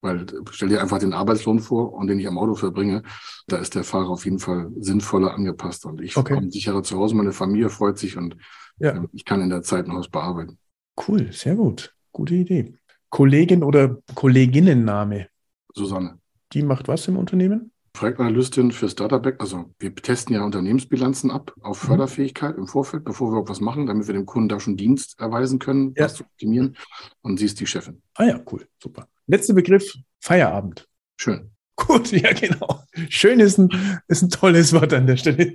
Weil 0.00 0.26
stell 0.50 0.68
dir 0.68 0.82
einfach 0.82 0.98
den 0.98 1.12
Arbeitslohn 1.12 1.60
vor 1.60 1.92
und 1.92 2.08
den 2.08 2.18
ich 2.18 2.26
am 2.26 2.38
Auto 2.38 2.54
verbringe, 2.56 3.04
da 3.46 3.58
ist 3.58 3.76
der 3.76 3.84
Fahrer 3.84 4.08
auf 4.10 4.24
jeden 4.24 4.40
Fall 4.40 4.72
sinnvoller 4.80 5.32
angepasst 5.32 5.86
und 5.86 6.00
ich 6.00 6.16
Okay. 6.16 6.34
komme 6.34 6.50
sicherer 6.50 6.82
zu 6.82 6.98
Hause, 6.98 7.14
meine 7.14 7.32
Familie 7.32 7.70
freut 7.70 7.98
sich 7.98 8.16
und 8.16 8.36
Ja. 8.80 8.90
äh, 8.90 9.06
ich 9.12 9.24
kann 9.24 9.40
in 9.42 9.50
der 9.50 9.62
Zeit 9.62 9.86
ein 9.86 9.92
Haus 9.92 10.08
bearbeiten. 10.08 10.58
Cool, 11.06 11.30
sehr 11.32 11.54
gut. 11.54 11.94
Gute 12.10 12.34
Idee. 12.34 12.74
Kollegin 13.10 13.62
oder 13.62 13.98
Kolleginnenname, 14.16 15.28
Susanne. 15.74 16.18
die 16.52 16.62
macht 16.62 16.88
was 16.88 17.06
im 17.08 17.16
Unternehmen? 17.16 17.70
Projektanalystin 17.92 18.72
für 18.72 18.88
Startup, 18.88 19.24
also 19.40 19.70
wir 19.78 19.94
testen 19.94 20.34
ja 20.34 20.44
Unternehmensbilanzen 20.44 21.30
ab 21.30 21.54
auf 21.62 21.82
Mhm. 21.82 21.86
Förderfähigkeit 21.88 22.56
im 22.56 22.66
Vorfeld, 22.66 23.04
bevor 23.04 23.32
wir 23.32 23.48
was 23.48 23.60
machen, 23.60 23.86
damit 23.86 24.06
wir 24.08 24.14
dem 24.14 24.26
Kunden 24.26 24.48
da 24.48 24.58
schon 24.58 24.76
Dienst 24.76 25.18
erweisen 25.20 25.58
können, 25.60 25.94
Ja. 25.96 26.04
was 26.06 26.14
zu 26.14 26.24
optimieren. 26.24 26.76
Und 27.22 27.38
sie 27.38 27.44
ist 27.46 27.60
die 27.60 27.66
Chefin. 27.66 28.02
Ah 28.14 28.24
ja, 28.24 28.40
cool, 28.50 28.66
super. 28.82 29.06
Letzter 29.28 29.54
Begriff, 29.54 29.94
Feierabend. 30.20 30.88
Schön. 31.20 31.50
Gut, 31.76 32.10
ja, 32.12 32.32
genau. 32.32 32.82
Schön 33.08 33.38
ist 33.40 33.58
ein, 33.58 33.68
ist 34.08 34.22
ein 34.22 34.30
tolles 34.30 34.72
Wort 34.72 34.92
an 34.92 35.06
der 35.06 35.16
Stelle. 35.16 35.54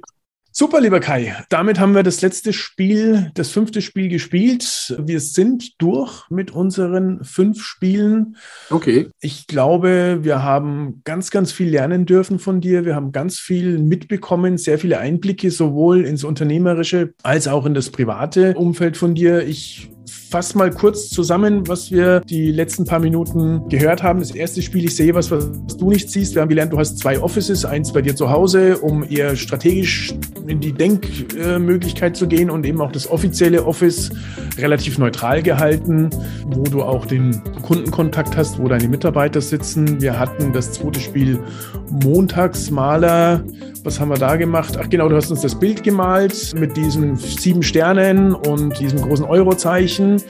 Super, 0.51 0.81
lieber 0.81 0.99
Kai. 0.99 1.35
Damit 1.49 1.79
haben 1.79 1.93
wir 1.93 2.01
das 2.01 2.21
letzte 2.21 2.53
Spiel, 2.53 3.31
das 3.35 3.51
fünfte 3.51 3.81
Spiel 3.81 4.09
gespielt. 4.09 4.95
Wir 4.99 5.19
sind 5.19 5.79
durch 5.79 6.27
mit 6.31 6.51
unseren 6.51 7.23
fünf 7.23 7.63
Spielen. 7.63 8.35
Okay, 8.71 9.09
Ich 9.21 9.45
glaube, 9.45 10.19
wir 10.23 10.41
haben 10.41 11.01
ganz, 11.03 11.29
ganz 11.29 11.51
viel 11.51 11.69
lernen 11.69 12.07
dürfen 12.07 12.39
von 12.39 12.61
dir. 12.61 12.83
Wir 12.83 12.95
haben 12.95 13.11
ganz 13.11 13.37
viel 13.37 13.77
mitbekommen, 13.77 14.57
sehr 14.57 14.79
viele 14.79 14.97
Einblicke 14.97 15.51
sowohl 15.51 16.03
ins 16.03 16.23
unternehmerische 16.23 17.13
als 17.21 17.47
auch 17.47 17.67
in 17.67 17.75
das 17.75 17.91
private 17.91 18.55
Umfeld 18.55 18.97
von 18.97 19.13
dir. 19.13 19.45
Ich 19.45 19.91
fasse 20.29 20.57
mal 20.57 20.69
kurz 20.69 21.09
zusammen, 21.09 21.67
was 21.67 21.91
wir 21.91 22.19
die 22.19 22.51
letzten 22.51 22.85
paar 22.85 22.99
Minuten 22.99 23.67
gehört 23.67 24.03
haben. 24.03 24.19
Das 24.19 24.31
erste 24.31 24.61
Spiel, 24.61 24.85
ich 24.85 24.95
sehe 24.95 25.15
was, 25.15 25.31
was 25.31 25.49
du 25.77 25.89
nicht 25.89 26.09
siehst. 26.09 26.35
Wir 26.35 26.43
haben 26.43 26.49
gelernt, 26.49 26.71
du 26.71 26.77
hast 26.77 26.99
zwei 26.99 27.19
Offices, 27.19 27.65
eins 27.65 27.91
bei 27.91 28.01
dir 28.01 28.15
zu 28.15 28.29
Hause, 28.29 28.77
um 28.77 29.03
eher 29.03 29.35
strategisch 29.35 30.13
in 30.47 30.59
die 30.59 30.71
Denkmöglichkeit 30.71 32.15
zu 32.15 32.27
gehen 32.27 32.49
und 32.51 32.65
eben 32.65 32.79
auch 32.79 32.91
das 32.91 33.09
offizielle 33.09 33.65
Office 33.65 34.11
relativ 34.57 34.99
neutral 34.99 35.41
gehalten, 35.41 36.09
wo 36.45 36.63
du 36.63 36.83
auch 36.83 37.07
den 37.07 37.41
Kundenkontakt 37.63 38.37
hast, 38.37 38.59
wo 38.59 38.67
deine 38.67 38.87
Mitarbeiter 38.87 39.41
sitzen. 39.41 39.99
Wir 39.99 40.19
hatten 40.19 40.53
das 40.53 40.73
zweite 40.73 40.99
Spiel 40.99 41.39
Montagsmaler. 41.91 43.43
Was 43.83 43.99
haben 43.99 44.09
wir 44.09 44.17
da 44.17 44.35
gemacht? 44.35 44.77
Ach 44.81 44.89
genau, 44.89 45.07
du 45.09 45.15
hast 45.15 45.31
uns 45.31 45.41
das 45.41 45.55
Bild 45.55 45.83
gemalt 45.83 46.53
mit 46.59 46.75
diesen 46.75 47.15
sieben 47.15 47.63
Sternen 47.63 48.33
und 48.33 48.77
diesem 48.79 49.01
großen 49.01 49.25
Eurozeichen. 49.25 50.21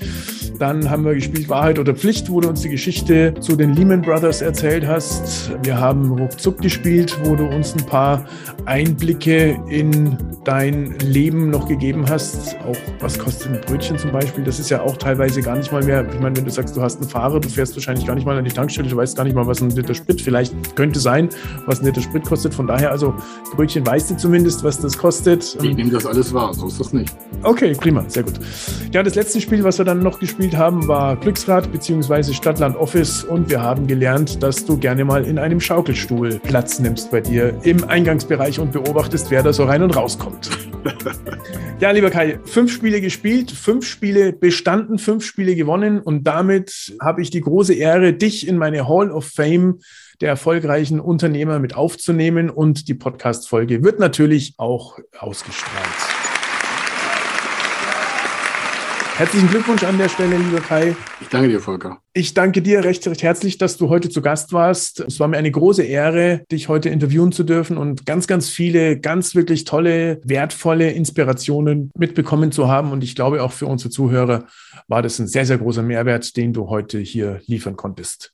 Dann 0.59 0.89
haben 0.89 1.05
wir 1.05 1.15
gespielt 1.15 1.47
Wahrheit 1.47 1.79
oder 1.79 1.93
Pflicht, 1.95 2.29
wo 2.29 2.41
du 2.41 2.49
uns 2.49 2.61
die 2.61 2.69
Geschichte 2.69 3.33
zu 3.39 3.55
den 3.55 3.73
Lehman 3.73 4.01
Brothers 4.01 4.41
erzählt 4.41 4.85
hast. 4.85 5.51
Wir 5.63 5.79
haben 5.79 6.11
Ruckzuck 6.11 6.61
gespielt, 6.61 7.17
wo 7.23 7.35
du 7.35 7.45
uns 7.45 7.73
ein 7.73 7.85
paar 7.85 8.25
Einblicke 8.65 9.57
in 9.69 10.17
dein 10.43 10.97
Leben 10.99 11.49
noch 11.49 11.65
gegeben 11.67 12.05
hast. 12.09 12.57
Auch 12.67 12.75
was 12.99 13.17
kostet 13.17 13.53
ein 13.53 13.61
Brötchen 13.61 13.97
zum 13.97 14.11
Beispiel? 14.11 14.43
Das 14.43 14.59
ist 14.59 14.69
ja 14.69 14.81
auch 14.81 14.97
teilweise 14.97 15.41
gar 15.41 15.55
nicht 15.55 15.71
mal 15.71 15.81
mehr. 15.81 16.05
Ich 16.11 16.19
meine, 16.19 16.35
wenn 16.35 16.43
du 16.43 16.51
sagst, 16.51 16.75
du 16.75 16.81
hast 16.81 16.99
einen 16.99 17.09
Fahrer, 17.09 17.39
du 17.39 17.47
fährst 17.47 17.75
wahrscheinlich 17.75 18.05
gar 18.05 18.15
nicht 18.15 18.25
mal 18.25 18.37
an 18.37 18.43
die 18.43 18.51
Tankstelle, 18.51 18.89
du 18.89 18.97
weißt 18.97 19.15
gar 19.15 19.23
nicht 19.23 19.35
mal, 19.35 19.47
was 19.47 19.61
ein 19.61 19.69
Liter 19.69 19.93
Sprit 19.93 20.21
vielleicht 20.21 20.75
könnte 20.75 20.99
sein, 20.99 21.29
was 21.65 21.79
ein 21.79 21.85
Liter 21.85 22.01
Sprit 22.01 22.23
kostet. 22.23 22.53
Von 22.53 22.67
daher, 22.67 22.91
also 22.91 23.13
Brötchen 23.55 23.85
weißt 23.85 24.11
du 24.11 24.17
zumindest, 24.17 24.63
was 24.63 24.79
das 24.79 24.97
kostet. 24.97 25.57
Ich 25.61 25.75
nehme 25.75 25.91
das 25.91 26.05
alles 26.05 26.33
wahr, 26.33 26.53
so 26.53 26.67
ist 26.67 26.79
das 26.79 26.93
nicht. 26.93 27.15
Okay, 27.43 27.73
prima, 27.73 28.03
sehr 28.07 28.23
gut. 28.23 28.39
Ja, 28.91 29.03
das 29.03 29.15
letzte 29.15 29.39
Spiel, 29.39 29.63
was 29.63 29.77
wir 29.77 29.85
dann 29.85 29.99
noch 29.99 30.19
gespielt 30.19 30.55
haben, 30.55 30.87
war 30.87 31.15
Glücksrad 31.15 31.71
bzw. 31.71 32.33
Stadtland 32.33 32.75
Office 32.75 33.23
und 33.23 33.49
wir 33.49 33.61
haben 33.61 33.87
gelernt, 33.87 34.43
dass 34.43 34.65
du 34.65 34.77
gerne 34.77 35.05
mal 35.05 35.23
in 35.25 35.39
einem 35.39 35.59
Schaukelstuhl 35.59 36.39
Platz 36.43 36.79
nimmst 36.79 37.11
bei 37.11 37.21
dir 37.21 37.59
im 37.63 37.83
Eingangsbereich 37.83 38.59
und 38.59 38.71
beobachtest, 38.71 39.31
wer 39.31 39.43
da 39.43 39.53
so 39.53 39.63
rein 39.63 39.83
und 39.83 39.95
rauskommt. 39.95 40.49
ja, 41.79 41.91
lieber 41.91 42.09
Kai, 42.09 42.39
fünf 42.43 42.73
Spiele 42.73 43.01
gespielt, 43.01 43.51
fünf 43.51 43.87
Spiele 43.87 44.33
bestanden, 44.33 44.97
fünf 44.97 45.25
Spiele 45.25 45.55
gewonnen 45.55 45.99
und 45.99 46.25
damit 46.25 46.93
habe 47.01 47.21
ich 47.21 47.29
die 47.29 47.41
große 47.41 47.73
Ehre, 47.73 48.13
dich 48.13 48.47
in 48.47 48.57
meine 48.57 48.87
Hall 48.87 49.11
of 49.11 49.25
Fame 49.25 49.79
der 50.21 50.29
erfolgreichen 50.29 50.99
Unternehmer 50.99 51.59
mit 51.59 51.75
aufzunehmen 51.75 52.49
und 52.49 52.87
die 52.87 52.93
Podcast-Folge 52.93 53.83
wird 53.83 53.99
natürlich 53.99 54.53
auch 54.57 54.99
ausgestrahlt. 55.17 56.19
Herzlichen 59.19 59.49
Glückwunsch 59.49 59.83
an 59.83 59.97
der 59.97 60.07
Stelle, 60.07 60.37
lieber 60.37 60.61
Kai. 60.61 60.95
Ich 61.19 61.27
danke 61.27 61.49
dir, 61.49 61.59
Volker. 61.59 61.99
Ich 62.13 62.33
danke 62.33 62.61
dir 62.61 62.85
recht, 62.85 63.05
recht 63.05 63.21
herzlich, 63.21 63.57
dass 63.57 63.75
du 63.75 63.89
heute 63.89 64.07
zu 64.07 64.21
Gast 64.21 64.53
warst. 64.53 65.01
Es 65.01 65.19
war 65.19 65.27
mir 65.27 65.35
eine 65.35 65.51
große 65.51 65.83
Ehre, 65.83 66.45
dich 66.49 66.69
heute 66.69 66.87
interviewen 66.87 67.33
zu 67.33 67.43
dürfen 67.43 67.77
und 67.77 68.05
ganz, 68.05 68.27
ganz 68.27 68.47
viele, 68.47 68.97
ganz 68.97 69.35
wirklich 69.35 69.65
tolle, 69.65 70.21
wertvolle 70.23 70.91
Inspirationen 70.91 71.91
mitbekommen 71.97 72.53
zu 72.53 72.69
haben. 72.69 72.93
Und 72.93 73.03
ich 73.03 73.13
glaube, 73.13 73.43
auch 73.43 73.51
für 73.51 73.65
unsere 73.65 73.89
Zuhörer 73.89 74.45
war 74.87 75.01
das 75.01 75.19
ein 75.19 75.27
sehr, 75.27 75.45
sehr 75.45 75.57
großer 75.57 75.83
Mehrwert, 75.83 76.37
den 76.37 76.53
du 76.53 76.69
heute 76.69 76.99
hier 76.99 77.41
liefern 77.45 77.75
konntest. 77.75 78.33